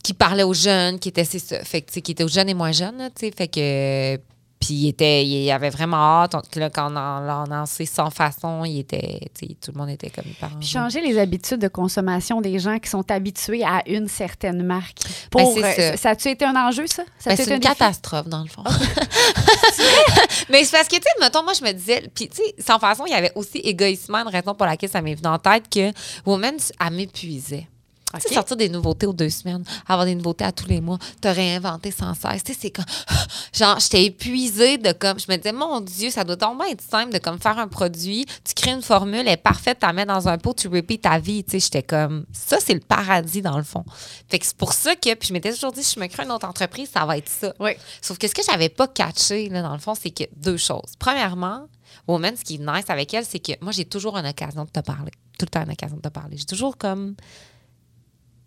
[0.05, 2.29] qui parlait aux jeunes, qui était c'est ça, fait que tu sais, qui était aux
[2.29, 4.21] jeunes et moins jeunes, là, tu sais, fait que
[4.61, 8.65] puis il était il avait vraiment hâte, là, quand on en l'a lancé sans façon,
[8.65, 9.21] il était
[9.61, 10.63] tout le monde était comme enjoué.
[10.63, 14.99] changer les habitudes de consommation des gens qui sont habitués à une certaine marque.
[15.31, 15.97] Pour, Ben, c'est euh, ça.
[15.97, 17.03] ça a-tu été un enjeu, ça?
[17.19, 18.65] ça Ben, c'est une un catastrophe, dans le fond.
[20.51, 22.79] Mais c'est parce que, tu sais, mettons, moi, je me disais, puis, tu sais, sans
[22.79, 25.65] façon, il y avait aussi égoïsement une raison pour laquelle ça m'est venu en tête
[25.69, 25.93] que
[26.25, 27.69] Women's, elle m'épuisait.
[28.15, 30.99] Tu sais, sortir des nouveautés aux deux semaines, avoir des nouveautés à tous les mois,
[31.21, 32.45] te réinventer sans cesse.
[32.45, 32.85] Tu sais, c'est comme.
[33.53, 35.19] Genre, j'étais épuisée de comme.
[35.19, 38.25] Je me disais, mon Dieu, ça doit tellement être simple de comme faire un produit,
[38.45, 40.99] tu crées une formule, elle est parfaite, tu la mets dans un pot, tu repeats
[40.99, 41.43] ta vie.
[41.43, 42.27] Tu sais, j'étais comme.
[42.33, 43.85] Ça, c'est le paradis, dans le fond.
[44.29, 45.15] Fait que c'est pour ça que.
[45.15, 47.29] Puis je m'étais toujours dit, si je me crée une autre entreprise, ça va être
[47.29, 47.53] ça.
[47.59, 47.73] Oui.
[48.01, 50.93] Sauf que ce que j'avais pas catché, là, dans le fond, c'est que deux choses.
[50.99, 51.67] Premièrement,
[52.07, 54.71] Woman, ce qui est nice avec elle, c'est que moi, j'ai toujours une occasion de
[54.71, 55.11] te parler.
[55.39, 56.37] Tout le temps une occasion de te parler.
[56.37, 57.17] J'ai toujours comme.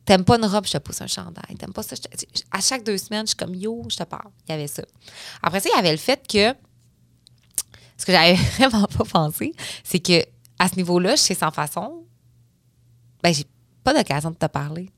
[0.10, 1.56] T'aimes pas une robe, je te pousse un chandail.
[1.60, 4.02] T'aimes pas ça, je te- À chaque deux semaines, je suis comme yo, je te
[4.04, 4.32] parle.
[4.48, 4.82] Il y avait ça.
[5.44, 6.52] Après ça, il y avait le fait que.
[7.96, 9.54] Ce que j'avais vraiment pas pensé,
[9.84, 10.24] c'est que
[10.58, 12.06] à ce niveau-là, chez Sans Façon,
[13.22, 13.46] ben, j'ai
[13.84, 14.90] pas d'occasion de te parler.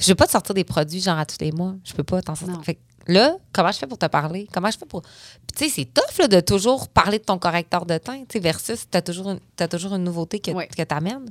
[0.00, 1.76] Je veux pas te sortir des produits genre à tous les mois.
[1.84, 2.60] Je peux pas t'en sortir.
[2.64, 2.80] Fait que
[3.12, 4.48] là, comment je fais pour te parler?
[4.52, 5.02] Comment je fais pour.
[5.02, 5.08] Tu
[5.56, 8.90] sais, c'est tough là, de toujours parler de ton correcteur de teint, tu sais, versus
[8.90, 10.66] tu as toujours, une- t'as toujours une nouveauté que, Oui.
[10.66, 11.30] que tu amènes.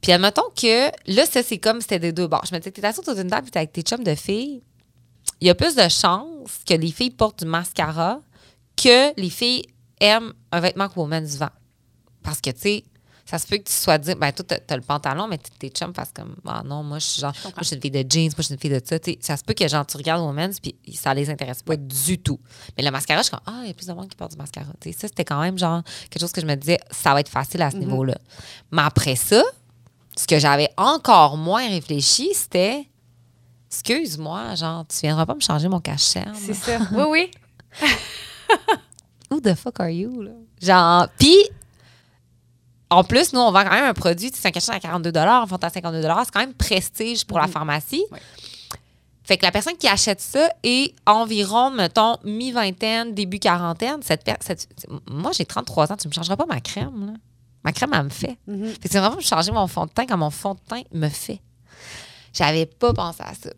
[0.00, 2.44] Puis, admettons que là, ça, c'est comme c'était des deux bords.
[2.48, 4.62] Je me disais, t'es assis autour d'une table, puis t'es avec tes chums de filles.
[5.40, 8.20] Il y a plus de chances que les filles portent du mascara
[8.76, 9.64] que les filles
[10.00, 11.50] aiment un vêtement que Woman's vend.
[12.22, 12.84] Parce que, tu sais,
[13.24, 15.68] ça se peut que tu sois dit, ben, toi, t'as t'as le pantalon, mais tes
[15.70, 18.04] chums fassent comme, ah non, moi, je suis genre, moi, je suis une fille de
[18.08, 18.98] jeans, moi, je suis une fille de ça.
[19.00, 21.76] Tu sais, ça se peut que, genre, tu regardes Woman's, puis ça les intéresse pas
[21.76, 22.38] du tout.
[22.76, 24.30] Mais le mascara, je suis comme, ah, il y a plus de monde qui porte
[24.30, 24.70] du mascara.
[24.80, 27.20] Tu sais, ça, c'était quand même, genre, quelque chose que je me disais, ça va
[27.20, 28.16] être facile à ce niveau-là.
[28.70, 29.42] Mais après ça,
[30.16, 32.88] ce que j'avais encore moins réfléchi, c'était,
[33.70, 36.34] excuse-moi, genre, tu viendras pas me changer mon cache-cerne.
[36.34, 36.78] C'est ça.
[36.92, 37.30] Oui, oui.
[39.30, 40.30] Who the fuck are you, là?
[40.62, 41.36] Genre, puis,
[42.88, 44.80] en plus, nous, on vend quand même un produit, tu sais, c'est un cachet à
[44.80, 48.04] 42 un fond à 52 c'est quand même prestige pour la pharmacie.
[48.12, 48.20] Ouais.
[49.24, 54.00] Fait que la personne qui achète ça est environ, mettons, mi-vingtaine, début quarantaine.
[54.02, 54.68] Cette-
[55.10, 57.12] moi, j'ai 33 ans, tu me changeras pas ma crème, là.
[57.66, 58.38] Ma crème, elle me fait.
[58.46, 58.68] Mhm.
[58.80, 61.08] Fait c'est vraiment me changer mon fond de teint quand mon fond de teint me
[61.08, 61.40] fait.
[62.32, 63.50] J'avais pas pensé à ça.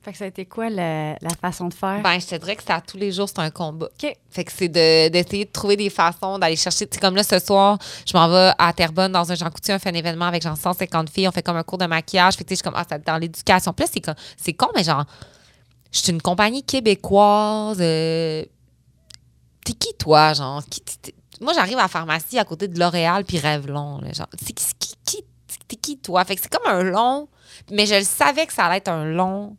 [0.00, 2.00] Fait que ça a été quoi la, la façon de faire?
[2.02, 3.86] Ben, je te dirais que à tous les jours, c'est un combat.
[3.86, 4.16] OK.
[4.30, 6.86] Fait que c'est de- d'essayer de, trouver des façons d'aller chercher.
[6.86, 9.72] Tu sais, comme là, ce soir, je m'en vais à Terrebonne dans un Jean Coutu,
[9.72, 12.34] on fait un événement avec genre 150 filles, on fait comme un cours de maquillage.
[12.34, 13.72] Fait que tu sais, je suis comme, ah, dans l'éducation.
[13.72, 15.04] Puis là, c'est con, mais genre,
[15.92, 17.78] je suis une compagnie québécoise.
[17.80, 18.44] euh,
[19.64, 20.62] T'es qui, toi, genre?
[20.68, 20.82] Qui-
[21.42, 24.00] moi, j'arrive à la pharmacie à côté de L'Oréal puis Revlon.
[24.00, 24.64] là, genre, c'est qui,
[25.04, 25.24] qui,
[25.68, 26.24] t'es qui, toi?
[26.24, 27.28] Fait que c'est comme un long,
[27.70, 29.56] mais je le savais que ça allait être un long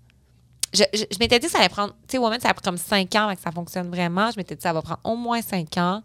[0.73, 1.93] je, je, m'étais dit que ça allait prendre.
[2.07, 4.31] Tu sais, Woman, ça a pris comme 5 ans avant que ça fonctionne vraiment.
[4.31, 6.01] Je m'étais dit que ça va prendre au moins 5 ans.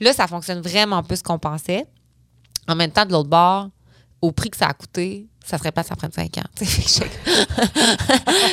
[0.00, 1.86] Là, ça fonctionne vraiment plus qu'on pensait.
[2.66, 3.68] En même temps, de l'autre bord,
[4.22, 6.42] au prix que ça a coûté, ça serait pas que ça prenne 5 ans.
[6.56, 7.04] Tu sais,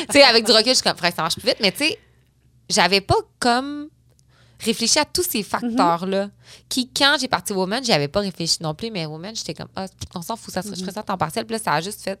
[0.08, 1.58] que avec du recul, je suis comme, frère, ça marche plus vite.
[1.60, 1.98] Mais tu sais,
[2.68, 3.83] j'avais pas comme
[4.60, 6.30] réfléchi à tous ces facteurs-là.
[6.68, 8.90] Qui, quand j'ai parti Woman, j'y avais pas réfléchi non plus.
[8.90, 11.18] Mais Woman, j'étais comme, ah, on s'en fout, ça, serait- je ferais ça à temps
[11.18, 11.44] partiel.
[11.46, 12.20] Puis là, ça a juste fait.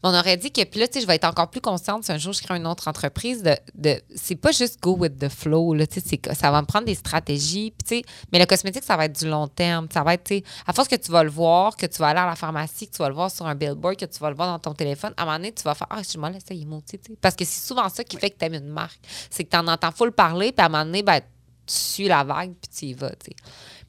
[0.00, 2.04] Mais on aurait dit que, puis là, tu sais, je vais être encore plus consciente
[2.04, 5.18] si un jour je crée une autre entreprise, de, de c'est pas juste go with
[5.18, 8.38] the flow, là, tu sais, ça va me prendre des stratégies, puis tu sais, mais
[8.38, 10.86] le cosmétique, ça va être du long terme, ça va être, tu sais, à force
[10.86, 13.08] que tu vas le voir, que tu vas aller à la pharmacie, que tu vas
[13.08, 15.24] le voir sur un billboard, que tu vas le voir dans ton téléphone, à un
[15.24, 17.34] moment donné, tu vas faire, ah, excuse-moi, là, ça, il est maudit, tu sais, parce
[17.34, 19.00] que c'est souvent ça qui fait que tu aimes une marque,
[19.30, 21.20] c'est que tu en entends full parler, puis à un moment donné, ben,
[21.68, 23.36] tu suis la vague, puis tu y vas, tu sais.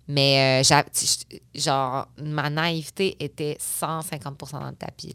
[0.08, 0.80] Mais, euh,
[1.54, 5.14] genre, ma naïveté était 150% dans le tapis,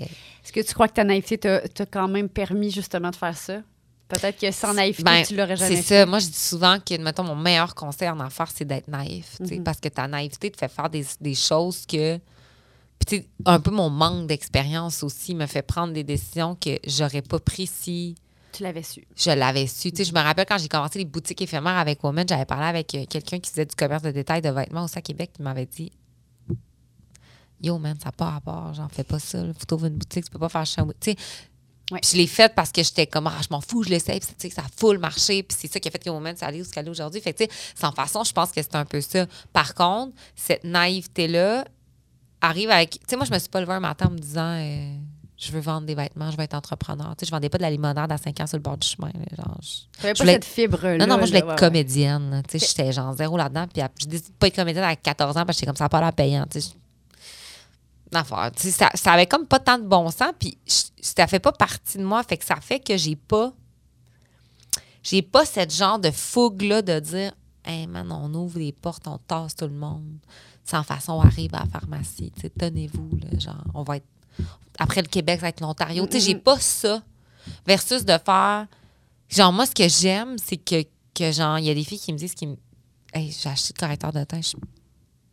[0.00, 3.62] Est-ce que tu crois que ta naïveté t'a quand même permis justement de faire ça?
[4.08, 6.00] Peut-être que sans naïveté, Ben, tu l'aurais jamais C'est fait.
[6.00, 6.06] ça.
[6.06, 9.38] Moi, je dis souvent que, mettons, mon meilleur conseil en affaires, c'est d'être naïf.
[9.40, 9.62] Mhm.
[9.62, 12.18] Parce que ta naïveté te fait faire des, des choses que.
[12.18, 16.78] Puis, tu sais, un peu mon manque d'expérience aussi me fait prendre des décisions que
[16.86, 18.16] j'aurais pas prises si
[18.52, 19.02] Tu l'avais su?
[19.16, 19.90] je l'avais su.
[19.92, 22.66] Tu sais, je me rappelle quand j'ai commencé les boutiques éphémères avec Women, j'avais parlé
[22.66, 25.42] avec euh, quelqu'un qui faisait du commerce de détail de vêtements aussi à Québec qui
[25.42, 25.90] m'avait dit
[27.62, 29.38] Yo, man, ça n'a pas rapport, j'en fais pas ça.
[29.58, 30.82] Faut t'ouvrir une boutique, tu peux pas faire ça.
[31.00, 31.16] Tu sais,
[31.90, 31.98] Ouais.
[32.00, 34.28] puis je l'ai faite parce que j'étais comme, ah, je m'en fous, je l'essaye, puis
[34.38, 36.46] tu sais, ça a full marché, puis c'est ça qui a fait que Woman, ça
[36.46, 37.20] allait où ce qu'elle est aujourd'hui.
[37.20, 39.26] Fait que, tu sais, sans façon, je pense que c'est un peu ça.
[39.52, 41.64] Par contre, cette naïveté-là
[42.40, 42.92] arrive avec.
[42.92, 44.96] Tu sais, moi, je me suis pas levée un matin en me disant, euh,
[45.44, 47.14] je veux vendre des vêtements, je veux être entrepreneur.
[47.16, 48.86] Tu sais, je vendais pas de la limonade à 5 ans sur le bord du
[48.86, 49.10] chemin.
[49.36, 49.66] genre, je-
[49.98, 50.98] Je pas voulais- cette fibre-là.
[50.98, 52.42] non, non, moi, je voulais être ouais, comédienne.
[52.48, 53.66] Tu sais, j'étais genre zéro là-dedans.
[53.72, 55.76] Puis après, j'ai décidé de pas être comédienne à 14 ans parce que j'étais comme
[55.76, 56.46] ça, pas l'air payant.
[56.50, 56.78] Tu sais, je-
[58.12, 58.52] Une affaire.
[58.54, 60.32] Tu sais, ça, ça avait comme pas tant de bon sens.
[60.38, 62.22] Puis je- ça fait pas partie de moi.
[62.22, 63.52] Fait que ça fait que j'ai pas.
[65.02, 67.32] J'ai pas cette genre de fougue-là de dire,
[67.64, 70.04] hey man, on ouvre les portes, on tasse tout le monde.
[70.64, 72.32] Sans façon, on arrive à la pharmacie.
[72.58, 74.06] Tenez-vous, genre, on va être.
[74.78, 76.06] Après le Québec, ça va être l'Ontario.
[76.06, 77.02] Tu sais, j'ai pas ça.
[77.66, 78.66] Versus de faire.
[79.28, 82.12] Genre, moi, ce que j'aime, c'est que, que genre, il y a des filles qui
[82.12, 82.56] me disent qu'ils me.
[83.12, 84.40] Hey, j'ai acheté le correcteur de teint.
[84.40, 84.56] je-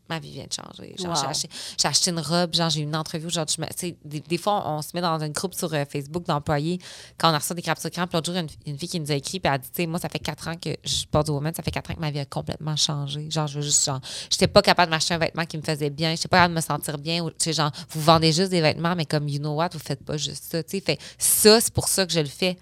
[0.09, 0.95] Ma vie vient de changer.
[0.97, 1.49] Genre, j'ai acheté,
[1.79, 2.53] j'ai acheté une robe.
[2.55, 3.29] Genre, j'ai eu une entrevue.
[3.29, 6.25] Genre, je me- des, des fois, on, se met dans un groupe sur euh, Facebook
[6.25, 6.79] d'employés
[7.17, 8.07] quand on a reçu des crapes sur cran.
[8.07, 9.39] Puis l'autre jour, une, une fille qui nous a écrit.
[9.39, 11.31] Puis elle a dit, tu sais, moi, ça fait quatre ans que je porte du
[11.31, 11.53] woman.
[11.53, 13.29] Ça fait quatre ans que ma vie a complètement changé.
[13.29, 13.99] Genre, je veux juste, genre,
[14.31, 16.11] j'étais pas capable de m'acheter un vêtement qui me faisait bien.
[16.15, 17.23] J'étais pas capable de me sentir bien.
[17.23, 19.79] Ou, Tu sais, genre, vous vendez juste des vêtements, mais comme, you know what, vous
[19.79, 20.63] faites pas juste ça.
[20.63, 22.57] Tu sais, fait ça, c'est pour ça que je le fais.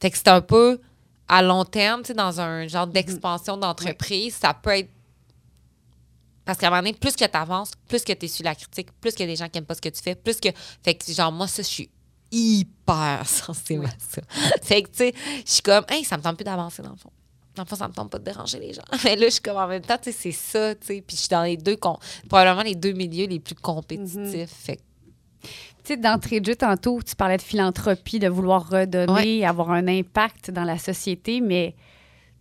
[0.00, 0.78] Fait que c'est un peu
[1.28, 4.90] à long terme, tu sais, dans un genre d'expansion d'entreprise, ça peut être.
[6.46, 8.54] Parce qu'à un moment donné, plus que tu avances, plus que tu es sur la
[8.54, 10.38] critique, plus qu'il y a des gens qui n'aiment pas ce que tu fais, plus
[10.38, 10.48] que.
[10.82, 11.90] Fait que, genre, moi, ça, je suis
[12.30, 14.22] hyper sensible à ça.
[14.62, 16.96] fait que, tu sais, je suis comme, hey, ça me tente plus d'avancer dans le
[16.96, 17.10] fond.
[17.56, 18.82] Dans le fond, ça me tente pas de déranger les gens.
[19.04, 21.02] Mais là, je suis comme, en même temps, tu sais, c'est ça, tu sais.
[21.04, 21.76] Puis je suis dans les deux,
[22.28, 24.50] probablement les deux milieux les plus compétitifs.
[24.50, 24.82] Fait que,
[25.42, 25.48] Tu
[25.82, 30.52] sais, d'entrée de jeu, tantôt, tu parlais de philanthropie, de vouloir redonner, avoir un impact
[30.52, 31.74] dans la société, mais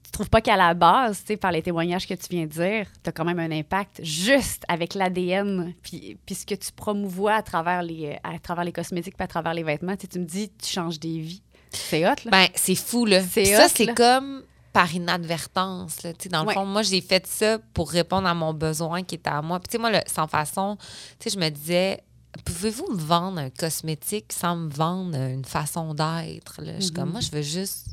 [0.05, 2.51] tu trouves pas qu'à la base, tu sais, par les témoignages que tu viens de
[2.51, 6.71] dire, tu as quand même un impact juste avec l'ADN, puis, puis ce que tu
[6.71, 9.95] promouvois à travers les, euh, à travers les cosmétiques, puis à travers les vêtements.
[9.95, 11.41] Tu sais, tu me dis, tu changes des vies.
[11.71, 12.31] C'est hot, là.
[12.31, 13.21] Ben, c'est fou, là.
[13.21, 16.03] C'est ça, c'est comme par inadvertance.
[16.03, 16.13] Là.
[16.13, 16.53] Tu sais, Dans le Ouais.
[16.53, 19.59] fond, moi, j'ai fait ça pour répondre à mon besoin qui était à moi.
[19.59, 20.77] Puis, tu sais, moi, le- sans façon,
[21.19, 22.01] tu sais, je me disais,
[22.43, 26.61] pouvez-vous me vendre un cosmétique sans me vendre une façon d'être?
[26.61, 26.73] là?
[26.75, 27.87] Je suis comme, moi, je veux juste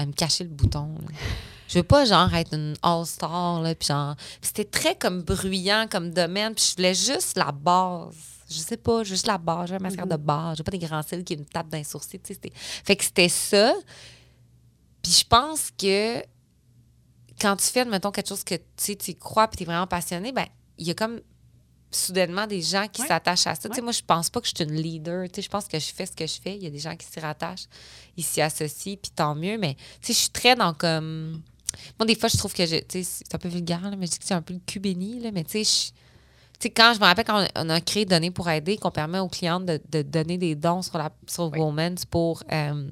[0.00, 0.94] euh, me cacher le bouton.
[1.00, 1.16] là.
[1.68, 4.16] Je veux pas, genre, être une all-star, là, puis genre...
[4.42, 8.16] C'était très, comme, bruyant comme domaine, puis je voulais juste la base.
[8.50, 9.68] Je sais pas, juste la base.
[9.68, 10.56] J'ai un mascara de base.
[10.56, 12.34] J'ai pas des grands cils qui me tapent dans les sourcils, tu sais.
[12.34, 13.72] c'était- Fait que c'était ça.
[15.02, 16.18] Puis je pense que
[17.40, 19.86] quand tu fais, mettons, quelque chose que tu sais, tu crois puis tu es vraiment
[19.86, 20.46] passionné, ben
[20.76, 21.20] il y a comme
[21.92, 23.08] soudainement des gens qui Ouais.
[23.08, 23.68] s'attachent à ça.
[23.68, 23.84] Tu sais, Ouais.
[23.84, 25.24] moi, je pense pas que je suis une leader.
[25.28, 26.56] Tu sais, je pense que je fais ce que je fais.
[26.56, 27.66] Il y a des gens qui s'y rattachent,
[28.16, 29.58] ils s'y associent, puis tant mieux.
[29.58, 31.42] Mais tu sais, je suis très dans comme...
[31.98, 34.06] Moi, des fois, je trouve que je, tu sais, c'est un peu vulgaire, là, mais
[34.06, 35.92] je dis que c'est un peu le cul béni, là, mais tu sais, je-
[36.60, 39.18] Tu sais, quand je me rappelle quand on, a créé Donner pour aider, qu'on permet
[39.18, 42.90] aux clientes de, de donner des dons sur, la, sur Women's pour euh,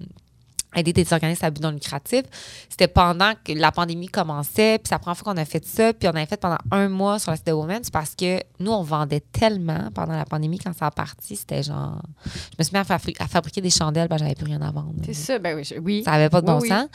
[0.77, 2.23] aider des organismes à but non lucratif,
[2.69, 5.93] c'était pendant que la pandémie commençait, puis c'est la première fois qu'on a fait ça,
[5.95, 8.71] puis on avait fait pendant un mois sur la site de Women's parce que nous,
[8.71, 12.03] on vendait tellement pendant la pandémie quand ça a parti, c'était genre...
[12.27, 14.71] Je me suis mis à, fabri- à fabriquer des chandelles, ben j'avais plus rien à
[14.71, 14.93] vendre.
[15.07, 15.69] C'est ça, ben oui.
[15.83, 16.03] oui.
[16.05, 16.89] Ça n'avait pas de bon Oui, oui.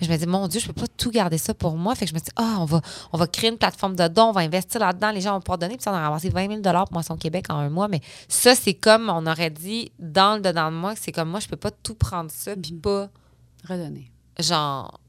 [0.00, 1.94] Je me dis, mon Dieu, je peux pas tout garder ça pour moi.
[1.94, 2.80] Fait que je me dis, ah, on va,
[3.12, 5.58] on va créer une plateforme de dons, on va investir là-dedans, les gens vont pouvoir
[5.58, 5.76] donner.
[5.76, 7.88] Puis ça, on a ramassé 20 000 pour Moisson Québec en un mois.
[7.88, 11.30] Mais ça, c'est comme, on aurait dit, dans le dedans de moi, que c'est comme
[11.30, 12.80] moi, je peux pas tout prendre ça, puis Mhm.
[12.80, 13.08] pas,
[13.68, 14.10] Redonner.
[14.38, 15.00] genre,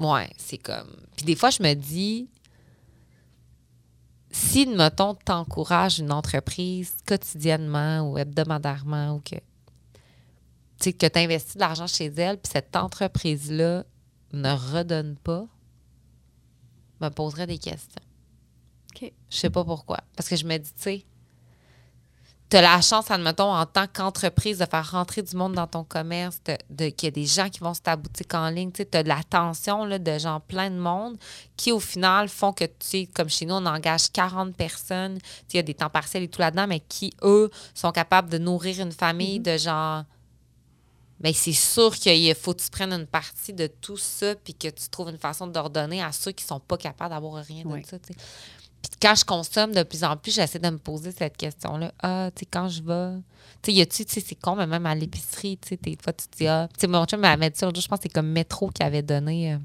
[0.00, 0.90] ouais, c'est comme.
[1.16, 2.28] Puis des fois, je me dis,
[4.30, 9.40] si, mettons, t'encourages une entreprise quotidiennement ou hebdomadairement ou que, tu
[10.80, 13.84] sais, que tu investis de l'argent chez elle, puis cette entreprise-là
[14.32, 15.46] ne redonne pas,
[17.00, 18.02] me poserait des questions.
[18.94, 19.12] OK.
[19.30, 19.98] Je sais pas pourquoi.
[20.16, 21.04] Parce que je me dis, tu sais,
[22.48, 25.82] tu as la chance, admettons, en tant qu'entreprise, de faire rentrer du monde dans ton
[25.82, 28.70] commerce, de, de- qu'il y a des gens qui vont sur ta boutique en ligne.
[28.70, 31.18] Tu as de l'attention là, de gens plein de monde
[31.56, 35.18] qui, au final, font que, tu sais, comme chez nous, on engage 40 personnes.
[35.52, 38.38] Il y a des temps partiels et tout là-dedans, mais qui, eux, sont capables de
[38.38, 40.04] nourrir une famille de gens.
[41.20, 44.68] Mais c'est sûr qu'il faut que tu prennes une partie de tout ça puis que
[44.68, 47.82] tu trouves une façon d'ordonner à ceux qui sont pas capables d'avoir rien de Oui.
[47.88, 47.98] ça.
[47.98, 48.14] Puis
[49.00, 51.92] quand je consomme de plus en plus, j'essaie de me poser cette question-là.
[52.02, 53.18] Ah, tu sais, quand je vais.
[53.62, 55.96] Tu sais, y a-tu, tu sais, c'est con, mais même à l'épicerie, tu sais, des
[56.00, 56.68] fois, tu te dis, ah.
[56.74, 59.02] Tu sais, mon chum m'avait dit ça, je pense que c'est comme Métro qui avait
[59.02, 59.54] donné.
[59.54, 59.58] euh,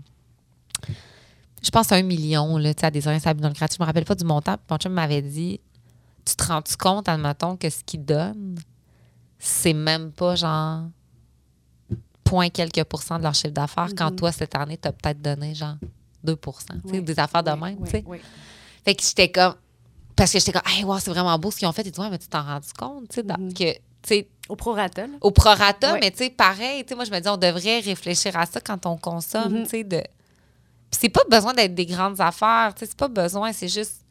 [1.62, 3.78] je pense un million, là, tu sais, à des organismes à but non lucratif.
[3.78, 4.56] Je me rappelle pas du montant.
[4.56, 5.60] Puis mon chum m'avait dit,
[6.26, 8.58] tu te rends-tu compte, admettons, que ce qu'ils donnent,
[9.38, 10.84] c'est même pas genre
[12.32, 14.16] point quelques pourcents de leur chiffre d'affaires, quand Mhm.
[14.16, 15.76] toi, cette année, tu as peut-être donné genre
[16.24, 17.02] 2 tu sais, Oui.
[17.02, 17.92] des affaires de même, tu.
[18.86, 19.56] Fait que j'étais comme.
[20.16, 21.86] Parce que j'étais comme, hey, wow, c'est vraiment beau ce qu'ils ont fait.
[21.86, 23.54] Et toi, mais tu t'en rends compte, tu sais, dans- Mhm.
[23.54, 25.14] que, tu sais, Au prorata, là.
[25.20, 26.00] au prorata, Ouais.
[26.00, 28.86] mais tu sais, pareil, tu moi, je me dis, on devrait réfléchir à ça quand
[28.86, 29.64] on consomme, Mhm.
[29.64, 29.98] tu sais, de.
[30.90, 34.06] Puis c'est pas besoin d'être des grandes affaires, tu sais, c'est pas besoin, c'est juste.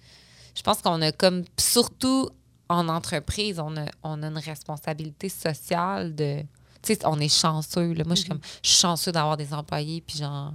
[0.54, 2.28] Je pense qu'on a comme, surtout
[2.68, 6.42] en entreprise, on a, on a une responsabilité sociale de.
[6.82, 8.04] Tu sais, on est chanceux, là.
[8.04, 10.52] Moi, je suis comme, je suis chanceux d'avoir des employés, puis genre,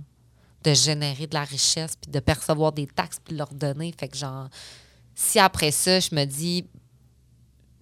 [0.63, 3.93] de générer de la richesse, puis de percevoir des taxes, puis de leur donner.
[3.97, 4.49] Fait que, genre,
[5.13, 6.65] si après ça, je me dis,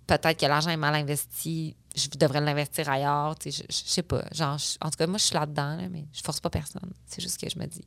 [0.08, 3.38] peut-être que l'argent est mal investi, je devrais l'investir ailleurs.
[3.38, 4.24] Tu sais, je, je sais pas.
[4.32, 6.91] Genre, je- en tout cas, moi, je suis là-dedans, là, mais je force pas personne.
[7.06, 7.86] C'est juste que je me dis,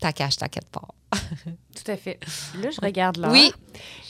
[0.00, 0.82] ta cache, t'inquiète pas.
[1.42, 2.18] Tout à fait.
[2.62, 3.30] Là, je regarde là.
[3.30, 3.52] Oui.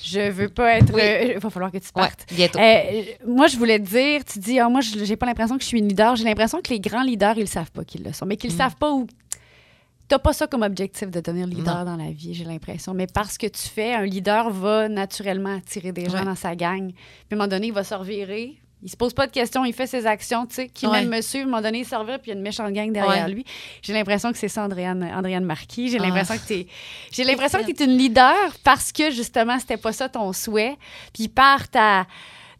[0.04, 0.92] Je veux pas être.
[0.94, 1.00] Oui.
[1.02, 2.26] euh, Il va falloir que tu Ouais, partes.
[2.32, 2.58] bientôt.
[2.58, 5.68] Euh, moi, je voulais te dire, tu dis, ah, moi, j'ai pas l'impression que je
[5.68, 6.16] suis une leader.
[6.16, 8.50] J'ai l'impression que les grands leaders, ils le savent pas qu'ils le sont, mais qu'ils
[8.50, 9.06] le savent pas ou
[10.08, 12.92] t'as pas ça comme objectif de devenir leader dans la vie, j'ai l'impression.
[12.94, 16.24] Mais parce que tu fais, un leader va naturellement attirer des gens Ouais.
[16.24, 16.88] dans sa gang.
[16.92, 16.96] Puis
[17.30, 18.59] à un moment donné, il va se revirer.
[18.82, 21.02] Il se pose pas de questions, il fait ses actions, tu sais, qui Ouais.
[21.04, 22.90] même me un moment donné, il se revire, puis il y a une méchante gang
[22.90, 23.32] derrière Ouais.
[23.32, 23.44] lui.
[23.82, 25.90] J'ai l'impression que c'est ça, Andréane, Andréane Marquis.
[25.90, 26.02] J'ai Ah.
[26.06, 26.66] l'impression que t'es...
[27.12, 30.76] J'ai l'impression que tu es une leader parce que, justement, c'était pas ça ton souhait.
[31.12, 32.06] Puis par ta,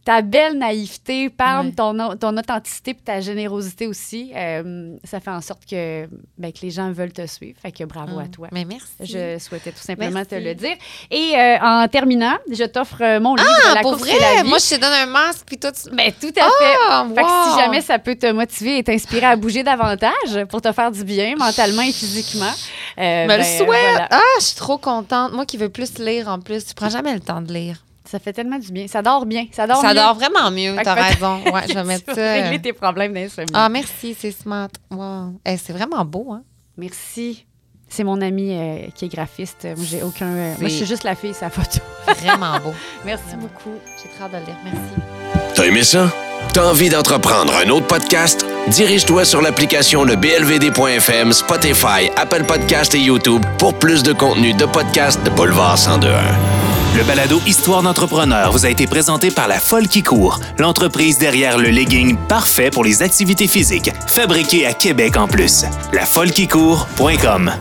[0.05, 1.73] ta belle naïveté, par Ouais.
[1.73, 6.61] ton, ton authenticité puis ta générosité aussi, euh, ça fait en sorte que, ben, que
[6.63, 7.59] les gens veulent te suivre.
[7.61, 8.49] Fait que bravo à toi.
[8.53, 8.87] Mais merci.
[9.01, 10.31] Je souhaitais tout simplement Merci.
[10.31, 10.77] te le dire.
[11.11, 14.19] Et euh, en terminant, je t'offre euh, mon livre Ah, La pour course et la
[14.19, 14.43] vrai?
[14.43, 14.49] vie.
[14.49, 15.91] Moi, je te donne un masque, puis toi, tu...
[15.95, 17.15] Ben, tout à fait.
[17.15, 20.73] Fait que si jamais ça peut te motiver et t'inspirer à bouger davantage pour te
[20.73, 22.53] faire du bien mentalement et physiquement.
[22.99, 23.67] euh, me ben, le souhaite.
[23.67, 24.09] voilà.
[24.11, 25.33] Ah, je suis trop contente.
[25.33, 27.77] Moi qui veux plus lire en plus, tu prends jamais le temps de lire.
[28.11, 28.87] Ça fait tellement du bien.
[28.89, 29.47] Ça dort bien.
[29.53, 29.95] Ça dort ça mieux.
[29.95, 31.41] dort vraiment mieux, t'as raison.
[31.53, 32.21] Ouais, je vais mettre ça.
[32.21, 33.53] euh, régler tes problèmes d'insomnie.
[33.55, 34.69] Ah, merci, c'est smart.
[34.91, 35.39] Wow.
[35.47, 36.43] Eh, c'est vraiment beau, hein?
[36.77, 37.47] Merci.
[37.89, 39.65] C'est mon ami euh, qui est graphiste.
[39.77, 40.27] Moi, j'ai aucun.
[40.27, 41.79] euh, moi, je suis juste la fille, sa photo.
[42.21, 42.73] Vraiment beau.
[43.05, 43.43] Merci Vraiment.
[43.43, 43.77] beaucoup.
[44.03, 44.57] J'ai très hâte de le lire.
[44.65, 45.55] Merci.
[45.55, 46.09] T'as aimé ça?
[46.53, 48.45] T'as envie d'entreprendre un autre podcast?
[48.69, 54.65] Dirige-toi sur l'application le blvd.fm, Spotify, Apple Podcast et YouTube pour plus de contenu de
[54.67, 56.60] podcast de Boulevard 1021.
[56.97, 61.57] Le balado Histoire d'entrepreneur vous a été présenté par La Folle qui court, l'entreprise derrière
[61.57, 65.65] le legging parfait pour les activités physiques, fabriqué à Québec en plus.
[65.93, 67.53] Lafollequicourt.com